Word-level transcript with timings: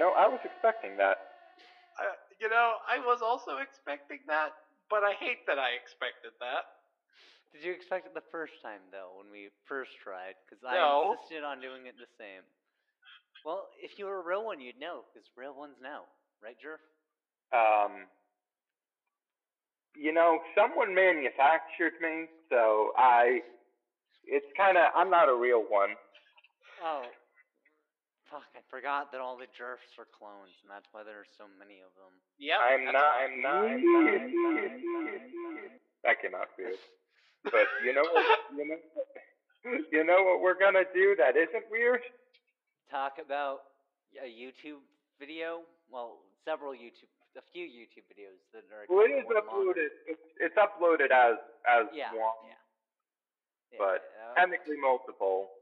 know, 0.00 0.16
I 0.16 0.26
was 0.26 0.40
expecting 0.42 0.96
that. 0.96 1.20
Uh, 2.00 2.16
you 2.40 2.48
know, 2.48 2.80
I 2.88 2.98
was 3.04 3.20
also 3.20 3.60
expecting 3.60 4.24
that, 4.26 4.56
but 4.88 5.04
I 5.04 5.12
hate 5.20 5.44
that 5.46 5.60
I 5.60 5.76
expected 5.76 6.32
that. 6.40 6.80
Did 7.52 7.62
you 7.66 7.72
expect 7.76 8.06
it 8.06 8.14
the 8.14 8.24
first 8.32 8.56
time 8.62 8.80
though, 8.90 9.20
when 9.20 9.28
we 9.30 9.50
first 9.68 9.92
tried? 10.02 10.40
Because 10.42 10.62
No. 10.64 10.70
I 10.72 11.12
insisted 11.12 11.44
on 11.44 11.60
doing 11.60 11.86
it 11.86 11.98
the 12.00 12.08
same. 12.16 12.42
Well, 13.44 13.68
if 13.76 13.98
you 13.98 14.06
were 14.06 14.20
a 14.20 14.24
real 14.24 14.44
one, 14.44 14.60
you'd 14.60 14.78
know, 14.80 15.04
because 15.12 15.28
real 15.36 15.54
ones 15.54 15.76
know, 15.82 16.04
right, 16.42 16.56
Jerf? 16.56 16.80
Um, 17.52 18.06
you 19.96 20.12
know, 20.12 20.38
someone 20.54 20.94
manufactured 20.94 21.94
me, 22.00 22.26
so 22.48 22.92
I. 22.96 23.40
It's 24.24 24.46
kind 24.56 24.76
of. 24.78 24.92
I'm 24.94 25.10
not 25.10 25.28
a 25.28 25.34
real 25.34 25.64
one. 25.66 25.96
Oh, 26.84 27.02
fuck! 28.30 28.46
I 28.54 28.62
forgot 28.70 29.10
that 29.12 29.20
all 29.20 29.36
the 29.36 29.50
Jerfs 29.52 29.90
are 29.98 30.06
clones, 30.14 30.54
and 30.62 30.70
that's 30.70 30.86
why 30.94 31.02
there 31.02 31.18
are 31.20 31.30
so 31.36 31.44
many 31.58 31.82
of 31.82 31.90
them. 31.98 32.14
Yep. 32.38 32.58
I'm 32.62 32.84
not. 32.86 33.12
I'm 33.18 33.34
not. 33.42 33.66
I'm 33.66 33.82
not. 33.82 34.06
I'm 34.06 34.30
not. 34.30 34.62
I'm 34.62 35.54
not, 35.58 35.74
That 36.06 36.22
came 36.22 36.34
out 36.34 36.48
weird. 36.56 36.78
But 37.44 37.66
you 37.84 37.92
know 37.92 38.06
what? 38.06 38.26
You 38.56 38.64
know. 38.68 38.78
You 39.92 40.02
know 40.08 40.24
what 40.24 40.40
we're 40.40 40.56
gonna 40.56 40.88
do 40.94 41.12
that 41.20 41.36
isn't 41.36 41.68
weird? 41.70 42.00
Talk 42.90 43.20
about 43.20 43.68
a 44.16 44.24
YouTube 44.24 44.80
video. 45.20 45.68
Well, 45.92 46.24
several 46.48 46.72
YouTube, 46.72 47.12
a 47.36 47.44
few 47.52 47.68
YouTube 47.68 48.08
videos 48.08 48.40
that 48.56 48.64
are. 48.72 48.88
Well, 48.88 49.04
it 49.04 49.12
kinda 49.12 49.20
is 49.20 49.26
one 49.28 49.36
longer. 49.44 49.76
uploaded. 49.76 49.92
It's, 50.08 50.26
it's 50.40 50.56
uploaded 50.56 51.12
as 51.12 51.36
as 51.68 51.92
Yeah, 51.92 52.08
one, 52.16 52.32
yeah. 52.48 52.56
Yeah, 53.68 53.78
but 53.84 54.00
uh, 54.16 54.32
technically 54.40 54.80
multiple. 54.80 55.52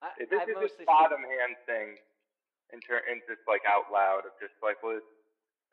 I, 0.00 0.16
this 0.16 0.40
I've 0.40 0.48
is 0.48 0.56
just 0.60 0.80
bottom 0.88 1.20
hand 1.20 1.56
thing, 1.68 2.00
in 2.72 2.80
ter- 2.80 3.04
in 3.04 3.20
just 3.28 3.44
like 3.44 3.62
out 3.68 3.92
loud 3.92 4.24
of 4.24 4.32
just 4.40 4.56
like 4.64 4.80
well, 4.80 4.96
it's, 4.96 5.12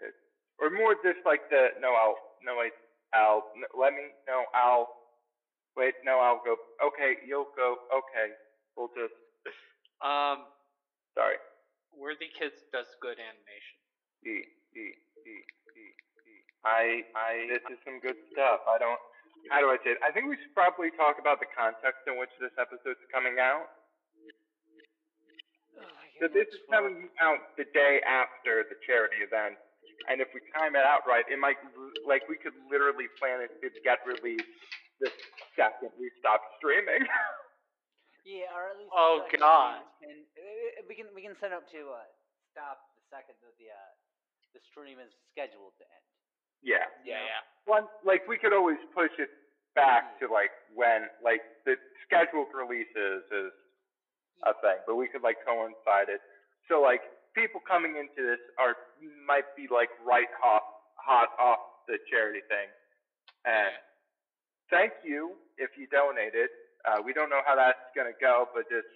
it's, 0.04 0.22
or 0.60 0.68
more 0.70 0.96
just 1.00 1.24
like 1.24 1.48
the 1.48 1.76
no, 1.80 1.96
I'll 1.96 2.20
no 2.44 2.60
wait, 2.60 2.76
I'll 3.16 3.48
no, 3.56 3.68
let 3.76 3.96
me 3.96 4.12
no, 4.28 4.44
I'll 4.52 4.92
wait, 5.80 5.96
no, 6.04 6.20
I'll 6.20 6.44
go. 6.44 6.60
Okay, 6.84 7.24
you'll 7.24 7.54
go. 7.56 7.80
Okay, 7.94 8.36
we'll 8.76 8.92
just 8.92 9.16
Um, 10.04 10.46
sorry. 11.18 11.42
Worthy 11.90 12.30
Kids 12.30 12.62
does 12.70 12.94
good 13.02 13.18
animation. 13.18 13.78
E 14.22 14.46
E 14.78 14.86
E 15.26 15.36
E 15.74 15.86
E. 15.90 16.36
I 16.62 17.02
I 17.18 17.32
this 17.50 17.66
is 17.74 17.80
some 17.82 17.98
good 17.98 18.18
stuff. 18.30 18.62
I 18.70 18.78
don't. 18.78 19.00
How 19.50 19.64
do 19.64 19.72
I 19.72 19.80
say 19.82 19.96
it? 19.96 20.02
I 20.04 20.12
think 20.12 20.28
we 20.30 20.36
should 20.38 20.54
probably 20.54 20.92
talk 20.94 21.18
about 21.18 21.40
the 21.40 21.48
context 21.50 22.04
in 22.06 22.20
which 22.20 22.34
this 22.38 22.54
episode's 22.60 23.02
coming 23.10 23.40
out. 23.40 23.72
Ugh, 26.18 26.24
I 26.24 26.28
So 26.28 26.34
this 26.34 26.48
is 26.50 26.60
for- 26.66 26.74
coming 26.82 27.10
out 27.22 27.56
the 27.58 27.66
day 27.74 28.02
after 28.06 28.64
the 28.68 28.76
charity 28.86 29.22
event, 29.24 29.58
and 30.10 30.22
if 30.22 30.28
we 30.34 30.42
time 30.58 30.76
it 30.76 30.84
out 30.86 31.06
right, 31.08 31.26
it 31.30 31.38
might 31.40 31.58
like 32.06 32.28
we 32.30 32.38
could 32.38 32.54
literally 32.70 33.08
plan 33.20 33.42
it 33.42 33.54
to 33.62 33.70
get 33.86 34.00
released 34.06 34.46
the 35.00 35.12
second 35.56 35.92
we 36.00 36.10
stop 36.20 36.42
streaming. 36.58 37.06
Yeah, 38.28 38.52
or 38.52 38.68
at 38.68 38.76
least. 38.76 38.92
Oh, 38.92 39.24
the 39.24 39.32
second 39.32 39.40
God. 39.40 39.80
we 40.04 40.08
can- 40.12 40.28
uh, 40.36 40.84
we 40.92 40.94
can 41.00 41.08
we 41.16 41.22
can 41.24 41.36
set 41.40 41.56
up 41.56 41.64
to 41.72 41.80
uh, 41.96 42.04
stop 42.52 42.84
the 43.00 43.04
second 43.08 43.40
that 43.40 43.56
the 43.56 43.72
uh, 43.72 43.92
the 44.52 44.60
stream 44.68 45.00
is 45.00 45.08
scheduled 45.32 45.72
to 45.80 45.88
end. 45.88 46.04
yeah. 46.60 46.84
Yeah, 47.08 47.24
Yeah. 47.24 47.40
yeah. 47.40 47.42
One 47.72 47.88
like 48.04 48.28
we 48.28 48.36
could 48.36 48.52
always 48.52 48.84
push 48.92 49.16
it 49.16 49.32
back 49.80 50.20
to 50.20 50.28
like 50.28 50.52
when 50.76 51.08
like 51.24 51.40
the 51.64 51.80
scheduled 52.04 52.52
releases 52.52 53.24
is 53.32 53.56
a 54.46 54.54
thing, 54.62 54.78
but 54.86 54.96
we 54.96 55.08
could 55.08 55.24
like 55.24 55.38
coincide 55.46 56.10
it. 56.10 56.22
So 56.70 56.82
like 56.82 57.02
people 57.34 57.62
coming 57.66 57.96
into 57.98 58.22
this 58.28 58.42
are 58.60 58.76
might 59.26 59.48
be 59.56 59.66
like 59.72 59.90
right 60.06 60.30
hot 60.42 60.62
hot 61.00 61.30
off 61.40 61.60
the 61.88 61.98
charity 62.12 62.42
thing. 62.50 62.68
And 63.46 63.74
thank 64.70 64.92
you 65.04 65.38
if 65.58 65.72
you 65.78 65.88
donated. 65.88 66.50
Uh, 66.86 67.02
we 67.04 67.14
don't 67.14 67.30
know 67.30 67.42
how 67.46 67.56
that's 67.56 67.82
gonna 67.96 68.16
go, 68.22 68.46
but 68.54 68.68
just 68.70 68.88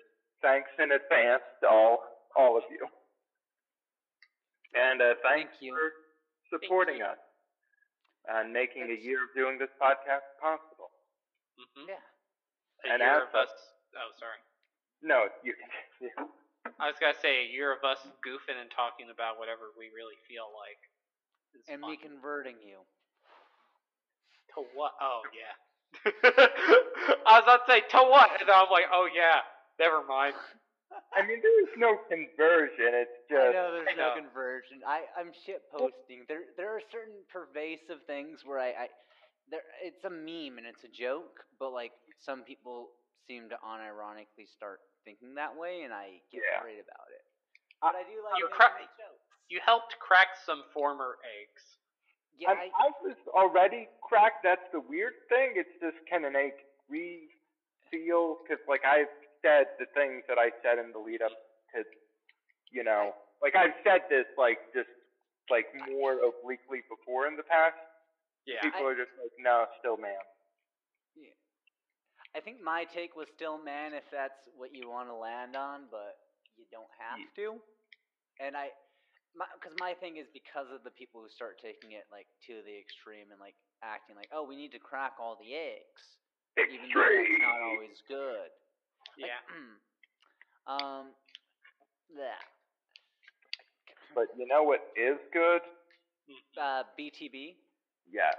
thanks 0.42 0.70
in 0.80 0.92
advance 0.92 1.44
to 1.62 1.68
all 1.70 1.98
all 2.36 2.58
of 2.58 2.64
you. 2.70 2.86
And 4.74 5.02
uh, 5.02 5.16
thanks 5.24 5.52
Thank 5.60 5.62
you. 5.62 5.74
for 5.76 6.58
supporting 6.60 6.98
you. 7.00 7.06
us 7.06 7.20
and 8.28 8.54
making 8.54 8.84
a 8.92 8.98
year 9.02 9.24
of 9.24 9.30
doing 9.36 9.58
this 9.58 9.72
podcast 9.82 10.24
possible. 10.40 10.92
hmm 11.58 11.88
Yeah. 11.90 12.00
A 12.86 12.94
And 12.94 13.00
year 13.02 13.24
as 13.24 13.28
of 13.28 13.36
us. 13.36 13.52
Oh, 13.98 14.12
sorry. 14.20 14.40
No, 15.04 15.26
you 15.44 15.54
can. 15.58 16.28
I 16.80 16.88
was 16.88 16.98
gonna 17.02 17.18
say 17.22 17.42
a 17.46 17.50
year 17.50 17.74
of 17.74 17.82
us 17.84 17.98
goofing 18.22 18.58
and 18.60 18.70
talking 18.70 19.10
about 19.14 19.38
whatever 19.42 19.74
we 19.78 19.90
really 19.94 20.18
feel 20.30 20.50
like. 20.54 20.78
is 21.58 21.66
And 21.70 21.82
fun. 21.82 21.92
me 21.92 21.98
converting 21.98 22.58
you. 22.62 22.86
to 24.56 24.66
what? 24.78 24.94
Oh 25.02 25.22
yeah. 25.34 25.54
I 27.26 27.42
was 27.42 27.44
about 27.46 27.66
to 27.66 27.72
say 27.72 27.82
to 27.82 28.02
what, 28.08 28.30
and 28.42 28.50
I'm 28.50 28.70
like, 28.72 28.90
oh 28.94 29.10
yeah. 29.14 29.42
Never 29.80 30.06
mind. 30.06 30.36
I 31.16 31.26
mean, 31.26 31.40
there 31.42 31.60
is 31.64 31.72
no 31.78 31.98
conversion. 32.12 32.92
It's 32.94 33.18
just 33.32 33.42
I 33.42 33.46
just 33.50 33.56
know 33.56 33.72
there's 33.74 33.88
I 33.90 33.96
no 33.98 34.12
conversion. 34.22 34.84
I 34.86 35.08
I'm 35.18 35.32
shit 35.46 35.64
posting. 35.74 36.26
There 36.28 36.46
there 36.58 36.70
are 36.76 36.82
certain 36.92 37.26
pervasive 37.32 38.04
things 38.06 38.44
where 38.46 38.60
I, 38.60 38.86
I 38.86 38.88
there 39.50 39.66
it's 39.82 40.04
a 40.06 40.12
meme 40.14 40.58
and 40.62 40.68
it's 40.68 40.84
a 40.86 40.92
joke, 40.92 41.42
but 41.60 41.72
like 41.74 41.92
some 42.22 42.44
people 42.44 42.90
seem 43.28 43.50
to 43.50 43.58
unironically 43.66 44.46
start 44.52 44.80
thinking 45.04 45.36
that 45.36 45.56
way, 45.56 45.84
and 45.84 45.94
I 45.94 46.22
get 46.32 46.42
Yeah. 46.46 46.62
worried 46.62 46.82
about 46.82 47.08
it. 47.12 47.24
Uh, 47.82 47.92
but 47.92 47.96
I 48.00 48.04
do 48.04 48.18
like 48.24 48.38
You 48.40 48.48
cra- 48.50 48.78
You 49.50 49.60
helped 49.66 49.98
crack 50.00 50.38
some 50.46 50.64
former 50.74 51.18
eggs. 51.42 51.64
Yeah, 52.38 52.52
I'm, 52.52 52.58
I, 52.58 52.88
I 52.88 52.90
was 53.04 53.18
already 53.36 53.90
cracked. 54.02 54.44
That's 54.44 54.66
the 54.72 54.80
weird 54.80 55.14
thing. 55.30 55.54
It's 55.56 55.74
just 55.82 55.98
kind 56.10 56.26
of 56.26 56.32
make 56.34 56.66
re 56.90 57.28
feel 57.92 58.38
because 58.42 58.64
like 58.68 58.86
I've 58.86 59.12
said 59.44 59.68
the 59.78 59.86
things 59.94 60.24
that 60.30 60.38
I 60.40 60.50
said 60.64 60.80
in 60.80 60.92
the 60.94 61.00
lead 61.00 61.22
up 61.22 61.34
to, 61.76 61.84
you 62.72 62.84
know, 62.84 63.12
like 63.44 63.56
I've 63.56 63.76
said 63.84 64.08
this 64.10 64.26
like 64.38 64.58
just 64.74 64.90
like 65.50 65.68
more 65.92 66.18
obliquely 66.24 66.82
before 66.88 67.28
in 67.28 67.36
the 67.36 67.44
past. 67.44 67.76
Yeah. 68.48 68.62
People 68.64 68.88
are 68.88 68.96
just 68.96 69.12
like, 69.22 69.34
no, 69.38 69.66
still 69.84 69.98
man. 69.98 70.18
I 72.36 72.40
think 72.40 72.64
my 72.64 72.86
take 72.88 73.16
was 73.16 73.28
still 73.36 73.60
man 73.62 73.94
if 73.94 74.08
that's 74.12 74.48
what 74.56 74.72
you 74.74 74.88
want 74.90 75.10
to 75.10 75.16
land 75.16 75.56
on, 75.56 75.92
but 75.92 76.16
you 76.56 76.64
don't 76.72 76.90
have 76.96 77.20
Ye- 77.20 77.32
to. 77.44 77.60
And 78.40 78.56
I, 78.56 78.72
because 79.60 79.76
my, 79.80 79.94
thing 80.00 80.16
is 80.18 80.28
because 80.32 80.72
of 80.72 80.84
the 80.84 80.92
people 80.96 81.20
who 81.22 81.30
start 81.30 81.60
taking 81.60 81.92
it 81.96 82.08
like 82.12 82.28
to 82.48 82.64
the 82.64 82.76
extreme 82.76 83.32
and 83.32 83.40
like 83.40 83.56
acting 83.84 84.16
like, 84.16 84.32
oh, 84.32 84.44
we 84.48 84.56
need 84.56 84.72
to 84.72 84.80
crack 84.80 85.20
all 85.20 85.36
the 85.40 85.52
eggs, 85.54 86.04
even 86.58 86.88
though 86.92 87.04
that's 87.04 87.44
not 87.44 87.60
always 87.62 88.00
good. 88.08 88.50
Like, 89.20 89.28
Yeah. 89.28 89.44
um, 90.72 91.12
that. 92.16 92.44
But 94.16 94.28
you 94.38 94.48
know 94.48 94.64
what 94.64 94.82
is 94.96 95.20
good? 95.32 95.62
Uh, 96.60 96.84
BTB. 97.00 97.56
Yes. 98.12 98.36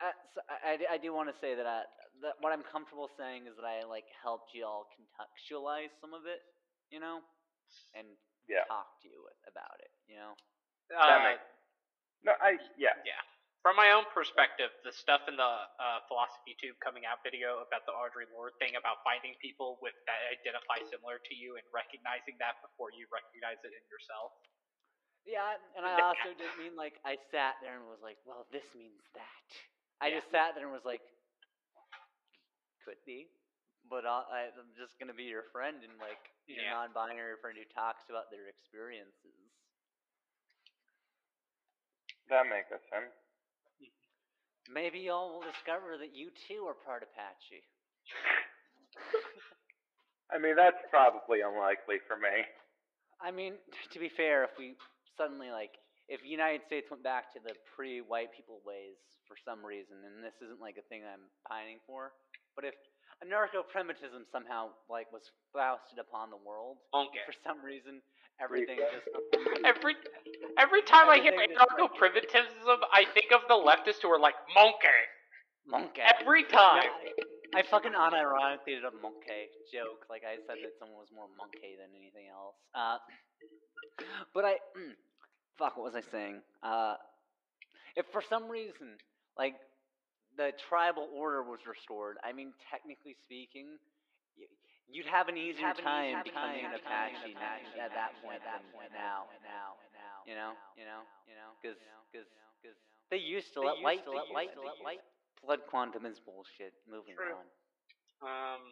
Uh, 0.00 0.14
so 0.34 0.40
I, 0.46 0.78
I 0.94 0.98
do 0.98 1.12
want 1.12 1.28
to 1.28 1.34
say 1.40 1.54
that, 1.54 1.66
I, 1.66 1.82
that 2.22 2.36
what 2.40 2.52
I'm 2.52 2.64
comfortable 2.66 3.08
saying 3.18 3.46
is 3.46 3.54
that 3.56 3.66
I 3.66 3.84
like 3.84 4.06
helped 4.22 4.54
you 4.54 4.64
all 4.66 4.86
contextualize 4.94 5.92
some 6.00 6.14
of 6.14 6.26
it, 6.26 6.40
you 6.90 7.00
know, 7.00 7.20
and 7.94 8.06
Yeah. 8.48 8.64
talk 8.66 8.88
to 9.02 9.08
you 9.08 9.28
about 9.46 9.78
it, 9.80 9.92
you 10.06 10.16
know. 10.16 10.34
Uh, 10.94 11.22
makes 11.22 11.44
No, 12.24 12.32
I 12.40 12.58
yeah. 12.76 12.96
yeah. 13.04 13.20
From 13.62 13.74
my 13.74 13.90
own 13.90 14.06
perspective, 14.14 14.70
the 14.86 14.92
stuff 14.94 15.26
in 15.28 15.36
the 15.36 15.52
uh, 15.78 16.00
philosophy 16.06 16.54
tube 16.62 16.78
coming 16.78 17.04
out 17.04 17.18
video 17.26 17.58
about 17.60 17.84
the 17.84 17.92
Audre 17.92 18.24
Lorde 18.32 18.54
thing 18.62 18.78
about 18.78 19.02
finding 19.02 19.34
people 19.42 19.76
with 19.82 19.94
that 20.06 20.18
identify 20.30 20.78
similar 20.88 21.18
to 21.18 21.34
you 21.34 21.58
and 21.58 21.66
recognizing 21.74 22.38
that 22.38 22.56
before 22.62 22.94
you 22.94 23.10
recognize 23.10 23.58
it 23.66 23.74
in 23.74 23.84
yourself. 23.90 24.32
Yeah, 25.26 25.58
and 25.76 25.84
I 25.84 26.00
also 26.00 26.32
didn't 26.32 26.56
mean 26.56 26.78
like 26.78 26.96
I 27.04 27.18
sat 27.34 27.58
there 27.60 27.76
and 27.76 27.84
was 27.90 28.00
like, 28.00 28.16
well, 28.24 28.46
this 28.54 28.64
means 28.72 29.02
that. 29.18 29.44
I 30.00 30.08
Yeah. 30.08 30.22
just 30.22 30.30
sat 30.30 30.54
there 30.54 30.64
and 30.64 30.72
was 30.72 30.86
like, 30.86 31.02
could 32.88 33.00
be, 33.04 33.28
but 33.92 34.08
I'll, 34.08 34.24
I- 34.32 34.48
I'm 34.56 34.72
just 34.80 34.96
gonna 34.96 35.12
be 35.16 35.28
your 35.28 35.52
friend 35.52 35.84
and 35.84 36.00
like 36.00 36.24
your 36.48 36.64
Yeah. 36.64 36.72
non-binary 36.88 37.36
friend 37.44 37.60
who 37.60 37.68
talks 37.76 38.08
about 38.08 38.32
their 38.32 38.48
experiences. 38.48 39.36
That 42.32 42.48
makes 42.48 42.72
sense. 42.88 43.12
Maybe 44.68 45.08
y'all 45.08 45.32
will 45.32 45.44
discover 45.48 45.96
that 46.00 46.12
you 46.16 46.28
too 46.48 46.64
are 46.68 46.76
part 46.76 47.00
Apache. 47.04 47.64
I 50.32 50.36
mean, 50.36 50.56
that's 50.56 50.80
probably 50.92 51.40
unlikely 51.40 52.04
for 52.04 52.20
me. 52.20 52.44
I 53.20 53.32
mean, 53.32 53.56
to 53.92 53.98
be 53.98 54.12
fair, 54.12 54.44
if 54.44 54.52
we 54.60 54.76
suddenly 55.16 55.48
like, 55.50 55.72
if 56.08 56.20
the 56.20 56.28
United 56.28 56.64
States 56.68 56.88
went 56.92 57.02
back 57.02 57.32
to 57.32 57.40
the 57.40 57.56
pre-white 57.76 58.32
people 58.36 58.60
ways 58.64 58.96
for 59.24 59.36
some 59.44 59.64
reason, 59.64 59.96
and 60.04 60.20
this 60.24 60.36
isn't 60.44 60.60
like 60.60 60.76
a 60.76 60.84
thing 60.88 61.00
I'm 61.04 61.28
pining 61.48 61.80
for, 61.88 62.12
but 62.58 62.66
if 62.66 62.74
anarcho 63.22 63.62
primitivism 63.70 64.26
somehow 64.34 64.74
like 64.90 65.06
was 65.14 65.30
foisted 65.54 66.02
upon 66.02 66.34
the 66.34 66.40
world. 66.42 66.82
Monkey. 66.90 67.22
For 67.22 67.34
some 67.46 67.62
reason, 67.62 68.02
everything 68.42 68.82
just 68.82 69.06
Every 69.64 69.94
every 70.58 70.82
time 70.82 71.06
I 71.06 71.22
hear 71.22 71.38
Everything 71.38 71.54
anarcho 71.54 71.86
primitivism, 71.94 72.82
I 72.90 73.06
think 73.14 73.30
of 73.30 73.46
the 73.46 73.54
leftists 73.54 74.02
who 74.02 74.10
are 74.10 74.18
like 74.18 74.34
monkey 74.58 75.06
monkey. 75.70 76.02
every 76.02 76.42
time. 76.50 76.90
I 77.54 77.62
fucking 77.62 77.92
unironically 77.92 78.74
did 78.76 78.84
a 78.84 78.92
monkey 79.00 79.54
joke. 79.72 80.04
Like 80.10 80.22
I 80.26 80.36
said 80.42 80.58
that 80.60 80.74
someone 80.82 80.98
was 80.98 81.14
more 81.14 81.30
monkey 81.38 81.78
than 81.78 81.94
anything 81.94 82.26
else. 82.28 82.58
Uh, 82.74 82.98
but 84.34 84.44
I, 84.44 84.58
mm, 84.76 84.92
fuck, 85.56 85.78
what 85.78 85.84
was 85.84 85.94
I 85.94 86.02
saying? 86.10 86.42
Uh, 86.62 86.96
if 87.96 88.04
for 88.12 88.20
some 88.28 88.50
reason, 88.50 89.00
like, 89.38 89.54
the 90.38 90.54
tribal 90.70 91.10
order 91.10 91.42
was 91.42 91.66
restored, 91.66 92.16
I 92.22 92.30
mean, 92.30 92.54
technically 92.70 93.18
speaking, 93.26 93.74
you'd 94.86 95.10
have 95.10 95.26
an 95.26 95.36
easier 95.36 95.74
time 95.74 96.22
becoming 96.22 96.62
an 96.62 96.78
Apache 96.78 97.34
now, 97.34 97.58
at 97.82 97.90
that 97.90 98.14
point 98.22 98.38
than 98.46 98.62
now, 98.94 99.26
now, 99.42 99.76
now. 99.90 100.22
You 100.24 100.38
know, 100.38 100.54
you 100.78 100.86
know, 100.86 101.02
you 101.26 101.34
know, 101.34 101.50
because, 101.58 101.76
because, 102.14 102.30
because 102.62 102.78
they 103.10 103.18
used 103.18 103.50
to 103.58 103.60
let 103.66 103.82
white, 103.82 104.06
let 104.06 104.30
white, 104.30 104.54
let 104.54 104.78
white. 104.80 105.02
Blood 105.42 105.66
quantum 105.66 106.06
is 106.06 106.22
bullshit. 106.22 106.74
Moving 106.86 107.18
True. 107.18 107.38
on. 107.38 107.46
Um, 108.22 108.62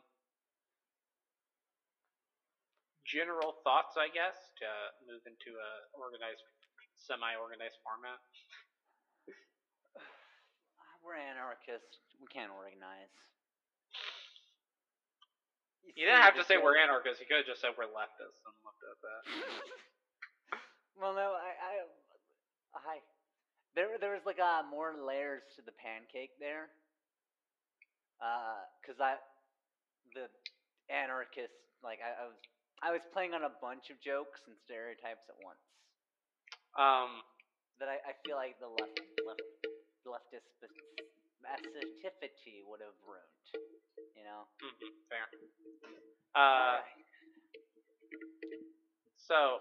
general 3.06 3.58
thoughts, 3.62 3.94
I 3.94 4.10
guess, 4.10 4.34
to 4.62 4.68
move 5.06 5.22
into 5.30 5.54
a 5.54 5.70
organized, 5.94 6.42
semi-organized 6.98 7.78
format. 7.86 8.18
We're 11.06 11.14
anarchists. 11.14 12.02
We 12.18 12.26
can't 12.26 12.50
organize. 12.50 13.14
You 15.86 15.94
see 15.94 16.02
didn't 16.10 16.26
have 16.26 16.34
to 16.34 16.42
say 16.42 16.58
we're 16.58 16.74
anarchists. 16.74 17.22
You 17.22 17.30
could 17.30 17.46
have 17.46 17.48
just 17.48 17.62
said 17.62 17.78
we're 17.78 17.86
leftists 17.86 18.42
and 18.42 18.54
looked 18.66 18.82
at 18.82 18.98
that. 19.06 19.22
well, 20.98 21.14
no, 21.14 21.38
I, 21.38 21.54
I, 21.54 21.72
I, 22.74 22.94
there, 23.78 23.94
there 24.02 24.18
was 24.18 24.26
like 24.26 24.42
uh, 24.42 24.66
more 24.66 24.98
layers 24.98 25.46
to 25.54 25.62
the 25.62 25.70
pancake 25.78 26.34
there. 26.42 26.74
Uh, 28.18 28.66
cause 28.82 28.98
I, 28.98 29.14
the 30.10 30.26
anarchist, 30.90 31.54
like 31.86 32.02
I, 32.02 32.18
I 32.18 32.24
was, 32.26 32.40
I 32.82 32.90
was 32.90 33.04
playing 33.14 33.30
on 33.30 33.46
a 33.46 33.54
bunch 33.62 33.94
of 33.94 34.02
jokes 34.02 34.42
and 34.50 34.58
stereotypes 34.66 35.22
at 35.30 35.38
once 35.38 35.62
Um, 36.74 37.22
that 37.78 37.86
I, 37.86 38.02
I 38.02 38.12
feel 38.26 38.34
like 38.34 38.58
the 38.58 38.68
left, 38.68 38.98
left, 39.22 39.44
leftist 40.06 40.46
specificity 40.62 42.62
would 42.66 42.80
have 42.80 42.94
ruined. 43.04 43.36
You 44.14 44.22
know. 44.24 44.46
mhm, 44.62 44.90
fair. 45.10 45.26
Uh, 46.34 46.38
Alright. 46.38 46.84
so, 49.18 49.60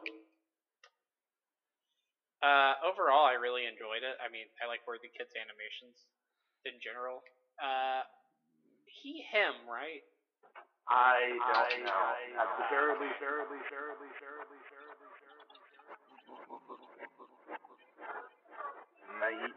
uh, 2.46 2.74
overall, 2.86 3.26
I 3.26 3.34
really 3.40 3.66
enjoyed 3.66 4.04
it. 4.06 4.18
I 4.22 4.30
mean, 4.30 4.46
I 4.62 4.68
like 4.70 4.86
Worthy 4.88 5.10
Kids 5.14 5.34
animations 5.34 6.06
in 6.66 6.80
general. 6.82 7.24
Uh, 7.58 8.04
he, 8.86 9.22
him, 9.30 9.54
right? 9.70 10.04
I 10.86 11.34
don't 11.34 11.82
know. 11.86 12.14
At 12.38 12.50
the 12.62 12.66
very 12.70 12.94
least, 13.02 13.18
very 13.18 13.42
least, 13.50 13.66
very 13.74 13.98
least, 13.98 14.22
very 14.22 14.46
least, 14.54 14.70
very 14.70 14.94
least, 15.02 15.18
very 15.18 15.42
least. 15.42 15.66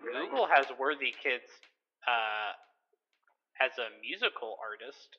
Google 0.03 0.47
has 0.47 0.67
Worthy 0.79 1.13
Kids 1.13 1.49
uh, 2.07 2.53
as 3.61 3.73
a 3.79 3.89
musical 4.01 4.57
artist. 4.63 5.19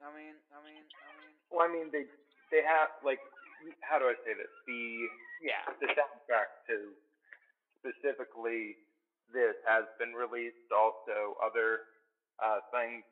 I 0.00 0.08
mean, 0.16 0.36
I 0.52 0.58
mean, 0.64 0.80
I 0.80 1.10
mean. 1.20 1.32
Well, 1.52 1.64
I 1.64 1.70
mean, 1.70 1.92
they 1.92 2.08
they 2.50 2.64
have 2.64 2.88
like 3.04 3.20
how 3.84 3.98
do 4.00 4.08
I 4.08 4.16
say 4.24 4.32
this? 4.32 4.50
The 4.66 5.08
Yeah. 5.44 5.64
the 5.80 5.88
soundtrack 5.92 6.50
to 6.72 6.92
specifically 7.80 8.76
this 9.32 9.56
has 9.68 9.84
been 9.98 10.12
released. 10.12 10.68
Also, 10.72 11.36
other 11.44 11.86
uh, 12.42 12.60
things. 12.72 13.04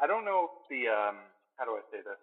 I 0.00 0.06
don't 0.06 0.24
know 0.24 0.48
if 0.48 0.54
the 0.70 0.88
um, 0.88 1.18
how 1.58 1.64
do 1.66 1.76
I 1.76 1.84
say 1.92 2.00
this? 2.00 2.22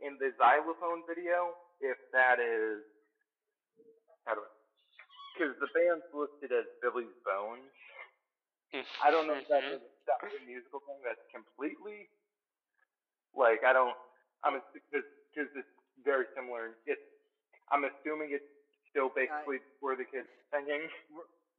In 0.00 0.16
the 0.18 0.32
xylophone 0.38 1.02
video, 1.06 1.54
if 1.80 1.98
that 2.12 2.38
is 2.40 2.82
how 4.24 4.34
do 4.34 4.40
I? 4.40 4.61
Because 5.32 5.56
the 5.60 5.68
band's 5.74 6.04
listed 6.12 6.52
as 6.52 6.66
Billy's 6.82 7.14
Bones. 7.24 7.72
I 9.02 9.10
don't 9.10 9.26
know 9.26 9.34
if 9.36 9.48
that's 9.48 9.64
a 9.66 9.78
Mhm. 9.78 9.84
separate 10.06 10.42
musical 10.46 10.80
thing 10.80 11.00
that's 11.04 11.20
completely 11.30 12.08
like 13.34 13.64
I 13.64 13.72
don't. 13.72 13.96
I'm 14.44 14.60
because 14.72 15.04
because 15.32 15.50
it's 15.54 15.68
very 16.04 16.26
similar. 16.34 16.76
It's 16.86 17.00
I'm 17.70 17.84
assuming 17.84 18.32
it's 18.32 18.44
still 18.90 19.10
basically 19.14 19.60
Worthy 19.80 20.04
Kids 20.04 20.28
singing. 20.52 20.88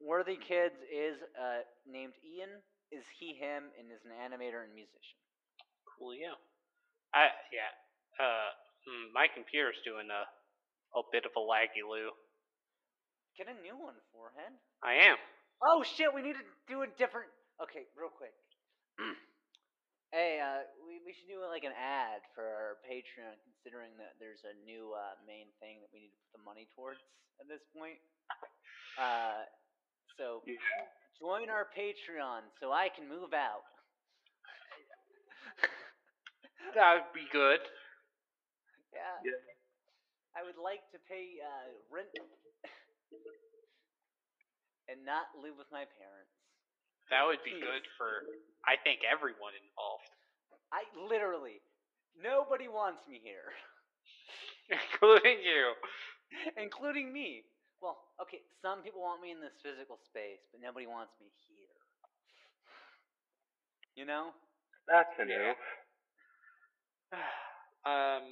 Worthy 0.00 0.36
Kids 0.36 0.76
is 0.92 1.18
uh, 1.38 1.62
named 1.86 2.14
Ian. 2.24 2.62
Is 2.92 3.04
he 3.18 3.34
him 3.34 3.72
and 3.78 3.90
is 3.90 4.00
an 4.04 4.12
animator 4.14 4.62
and 4.62 4.74
musician. 4.74 5.18
Cool, 5.98 6.14
yeah. 6.14 6.36
I 7.14 7.30
yeah. 7.52 7.72
Uh, 8.18 8.50
hmm, 8.86 9.12
my 9.12 9.26
computer's 9.32 9.78
doing 9.84 10.10
a 10.10 10.24
a 10.98 11.02
bit 11.12 11.24
of 11.26 11.32
a 11.36 11.40
laggy 11.40 11.82
loo. 11.86 12.10
Get 13.34 13.50
a 13.50 13.56
new 13.66 13.74
one, 13.74 13.98
forehead. 14.14 14.54
I 14.82 14.94
am. 15.10 15.18
Oh 15.62 15.82
shit, 15.82 16.12
we 16.14 16.22
need 16.22 16.38
to 16.38 16.46
do 16.70 16.82
a 16.82 16.88
different. 16.98 17.26
Okay, 17.58 17.86
real 17.98 18.10
quick. 18.14 18.34
hey, 20.14 20.38
uh, 20.38 20.62
we 20.86 21.02
we 21.02 21.10
should 21.10 21.26
do 21.26 21.42
like 21.50 21.66
an 21.66 21.74
ad 21.74 22.22
for 22.34 22.46
our 22.46 22.78
Patreon, 22.86 23.34
considering 23.42 23.90
that 23.98 24.14
there's 24.22 24.46
a 24.46 24.54
new 24.62 24.94
uh, 24.94 25.18
main 25.26 25.50
thing 25.58 25.82
that 25.82 25.90
we 25.90 26.06
need 26.06 26.14
to 26.14 26.20
put 26.30 26.38
the 26.38 26.44
money 26.46 26.70
towards 26.78 27.02
at 27.40 27.46
this 27.50 27.62
point. 27.74 27.98
Uh, 28.94 29.42
so 30.14 30.38
Yeah. 30.46 30.54
join 31.18 31.50
our 31.50 31.66
Patreon 31.74 32.46
so 32.62 32.70
I 32.70 32.86
can 32.94 33.10
move 33.10 33.34
out. 33.34 33.66
That 36.78 37.02
would 37.02 37.10
be 37.10 37.26
good. 37.34 37.58
Yeah. 38.94 39.18
Yeah. 39.26 39.42
I 40.38 40.46
would 40.46 40.54
like 40.62 40.86
to 40.94 40.98
pay 41.10 41.42
uh, 41.42 41.74
rent 41.90 42.06
and 44.88 45.04
not 45.04 45.32
live 45.40 45.56
with 45.56 45.68
my 45.72 45.84
parents. 45.98 46.32
That 47.10 47.24
would 47.26 47.42
be 47.44 47.52
Please. 47.52 47.62
good 47.62 47.84
for 48.00 48.24
I 48.64 48.76
think 48.80 49.04
everyone 49.04 49.52
involved, 49.60 50.08
I 50.72 50.84
literally 50.96 51.60
nobody 52.16 52.68
wants 52.68 53.04
me 53.08 53.20
here, 53.22 53.52
including 54.70 55.38
you. 55.44 55.74
including 56.56 57.12
me. 57.12 57.42
Well, 57.80 57.98
okay, 58.22 58.40
some 58.62 58.82
people 58.82 59.00
want 59.02 59.20
me 59.22 59.30
in 59.30 59.40
this 59.40 59.52
physical 59.62 59.98
space, 60.08 60.40
but 60.52 60.60
nobody 60.62 60.86
wants 60.86 61.12
me 61.20 61.28
here. 61.48 61.68
You 63.96 64.04
know? 64.06 64.30
That's 64.88 65.08
a 65.18 65.22
Yeah. 65.24 65.24
new. 65.24 65.54
um, 67.86 68.24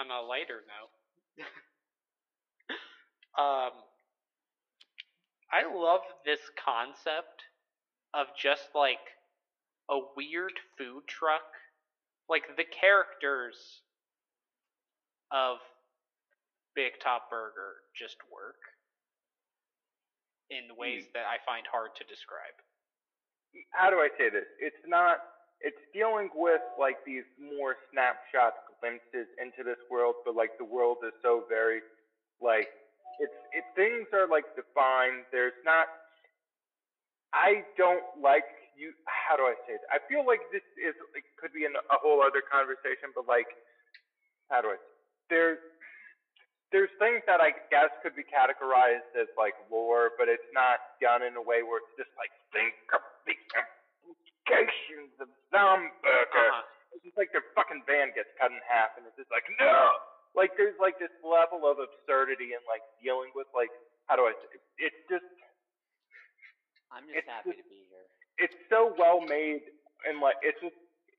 on 0.00 0.08
a 0.10 0.20
lighter 0.24 0.64
note, 0.64 0.92
um, 3.38 3.72
I 5.52 5.66
love 5.66 6.00
this 6.24 6.40
concept 6.54 7.42
of 8.14 8.26
just 8.38 8.70
like 8.74 9.02
a 9.90 9.98
weird 10.16 10.54
food 10.78 11.02
truck. 11.06 11.46
Like 12.28 12.56
the 12.56 12.64
characters 12.64 13.82
of 15.32 15.58
Big 16.74 16.94
Top 17.02 17.30
Burger 17.30 17.82
just 17.98 18.16
work 18.30 18.62
in 20.50 20.70
ways 20.78 21.06
hmm. 21.06 21.14
that 21.18 21.26
I 21.26 21.42
find 21.42 21.66
hard 21.66 21.94
to 21.98 22.04
describe. 22.06 22.54
How 23.74 23.90
do 23.90 23.98
I 23.98 24.10
say 24.18 24.30
this? 24.30 24.46
It's 24.62 24.82
not. 24.86 25.18
It's 25.60 25.82
dealing 25.92 26.30
with 26.32 26.62
like 26.78 27.02
these 27.04 27.26
more 27.36 27.76
snapshot 27.90 28.54
glimpses 28.78 29.28
into 29.36 29.66
this 29.66 29.82
world, 29.90 30.22
but 30.24 30.34
like 30.34 30.56
the 30.56 30.64
world 30.64 31.02
is 31.04 31.12
so 31.20 31.44
very 31.50 31.82
like 32.40 32.70
it's 33.20 33.38
it 33.52 33.64
things 33.76 34.08
are 34.16 34.26
like 34.26 34.48
defined. 34.56 35.28
There's 35.30 35.56
not. 35.62 35.86
I 37.36 37.62
don't 37.76 38.02
like 38.18 38.48
you. 38.74 38.96
How 39.06 39.36
do 39.36 39.44
I 39.46 39.54
say 39.68 39.76
it? 39.76 39.84
I 39.92 40.00
feel 40.08 40.24
like 40.24 40.40
this 40.50 40.64
is 40.80 40.96
it 41.14 41.24
could 41.36 41.52
be 41.52 41.68
an, 41.68 41.76
a 41.76 41.98
whole 42.00 42.24
other 42.24 42.40
conversation, 42.40 43.12
but 43.14 43.28
like, 43.28 43.46
how 44.48 44.64
do 44.64 44.74
I? 44.74 44.78
There's 45.28 45.60
there's 46.72 46.90
things 47.02 47.20
that 47.26 47.44
I 47.44 47.52
guess 47.68 47.92
could 48.02 48.16
be 48.16 48.24
categorized 48.24 49.12
as 49.14 49.28
like 49.36 49.54
lore, 49.68 50.16
but 50.16 50.26
it's 50.26 50.46
not 50.56 50.80
done 50.98 51.22
in 51.22 51.36
a 51.36 51.44
way 51.44 51.62
where 51.62 51.84
it's 51.84 51.94
just 52.00 52.14
like 52.16 52.32
think 52.56 52.74
of 52.96 53.04
the 53.28 53.36
implications 54.06 55.12
of 55.20 55.28
Zomburger. 55.52 56.50
Uh-huh. 56.50 56.96
It's 56.96 57.06
just 57.06 57.18
like 57.18 57.30
their 57.30 57.46
fucking 57.54 57.86
van 57.86 58.10
gets 58.18 58.30
cut 58.34 58.50
in 58.50 58.58
half, 58.66 58.98
and 58.98 59.06
it's 59.06 59.14
just 59.14 59.30
like 59.30 59.46
no. 59.60 60.09
Like 60.40 60.56
there's 60.56 60.78
like 60.80 60.96
this 60.96 61.12
level 61.20 61.68
of 61.68 61.76
absurdity 61.84 62.56
and 62.56 62.64
like 62.64 62.80
dealing 63.04 63.28
with 63.36 63.44
like 63.52 63.68
how 64.08 64.16
do 64.16 64.24
I? 64.24 64.32
It's 64.80 64.96
just 65.12 65.28
I'm 66.88 67.04
just 67.12 67.28
happy 67.28 67.52
just- 67.52 67.60
to 67.60 67.68
be 67.68 67.84
here. 67.92 68.06
it's 68.40 68.56
so 68.72 68.96
well 68.96 69.20
made 69.20 69.62
and 70.08 70.18
like 70.24 70.40
it's 70.40 70.56
just 70.64 70.76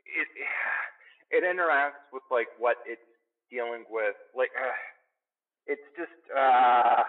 it 0.09 0.27
it 1.37 1.41
interacts 1.45 2.01
with 2.09 2.25
like 2.33 2.49
what 2.57 2.81
it's 2.89 3.05
dealing 3.53 3.85
with. 3.93 4.17
Like 4.33 4.49
uh, 4.57 4.73
it's 5.71 5.85
just 5.93 6.17
uh 6.33 7.05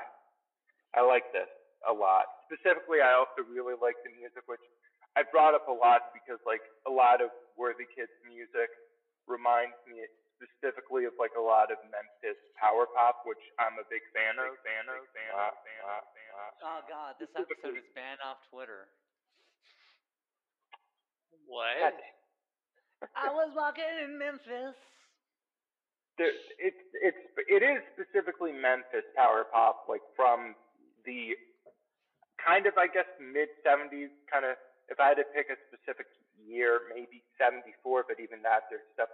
I 0.95 1.01
like 1.01 1.25
this 1.33 1.49
a 1.89 1.93
lot. 1.97 2.29
Specifically, 2.47 3.01
I 3.01 3.17
also 3.17 3.41
really 3.49 3.73
like 3.81 3.97
the 4.05 4.13
music, 4.13 4.45
which 4.45 4.61
I 5.17 5.25
brought 5.25 5.57
up 5.57 5.67
a 5.67 5.75
lot 5.75 6.13
because 6.13 6.37
like 6.45 6.61
a 6.85 6.93
lot 6.93 7.25
of 7.25 7.33
Worthy 7.57 7.89
Kids 7.97 8.13
music 8.29 8.69
reminds 9.25 9.75
me 9.89 10.05
specifically 10.37 11.09
of 11.09 11.15
like 11.19 11.33
a 11.39 11.43
lot 11.43 11.73
of 11.73 11.79
power 12.63 12.87
pop, 12.87 13.27
which 13.27 13.43
I'm 13.59 13.75
a 13.83 13.87
big 13.91 14.07
fan 14.15 14.39
of. 14.39 14.55
Fan 14.63 14.87
of. 14.87 15.03
Fan 15.11 15.35
of. 15.35 15.53
Fan 15.67 15.83
of. 15.83 16.03
Fan 16.15 16.33
of. 16.39 16.53
Oh 16.63 16.81
God, 16.87 17.19
this 17.19 17.29
episode 17.43 17.75
is 17.75 17.89
banned 17.99 18.23
off 18.23 18.39
Twitter. 18.47 18.87
What? 21.51 21.99
I 23.19 23.35
was 23.35 23.51
walking 23.59 23.91
in 24.07 24.15
Memphis. 24.15 24.79
There, 26.17 26.31
it's 26.63 26.85
it's 27.03 27.23
it 27.51 27.67
is 27.67 27.83
specifically 27.99 28.55
Memphis 28.55 29.05
power 29.19 29.43
pop, 29.51 29.91
like 29.91 30.05
from 30.15 30.55
the 31.03 31.35
kind 32.39 32.71
of 32.71 32.79
I 32.79 32.87
guess 32.87 33.11
mid 33.19 33.51
'70s, 33.67 34.15
kind 34.31 34.47
of. 34.47 34.55
If 34.91 35.01
I 35.01 35.17
had 35.17 35.21
to 35.25 35.29
pick 35.33 35.49
a 35.49 35.57
specific 35.73 36.05
year, 36.37 36.85
maybe 36.93 37.25
'74, 37.41 38.05
but 38.07 38.21
even 38.21 38.45
that, 38.45 38.69
there's 38.69 38.85
stuff 38.93 39.09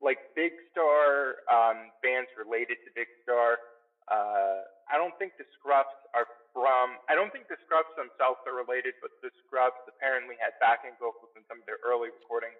like 0.00 0.32
Big 0.34 0.56
Star, 0.72 1.44
um, 1.52 1.92
bands 2.00 2.32
related 2.36 2.80
to 2.84 2.88
Big 2.96 3.08
Star. 3.22 3.60
Uh, 4.08 4.64
I 4.90 4.98
don't 4.98 5.14
think 5.20 5.38
the 5.38 5.46
Scruffs 5.54 5.94
are 6.16 6.26
from. 6.50 6.98
I 7.06 7.14
don't 7.14 7.30
think 7.30 7.46
the 7.46 7.60
Scruffs 7.62 7.94
themselves 7.94 8.42
are 8.48 8.56
related, 8.56 8.98
but 8.98 9.14
the 9.22 9.30
Scruffs 9.44 9.78
apparently 9.86 10.34
had 10.40 10.58
backing 10.58 10.98
vocals 10.98 11.30
in 11.38 11.46
some 11.46 11.62
of 11.62 11.66
their 11.68 11.78
early 11.86 12.10
recordings 12.10 12.58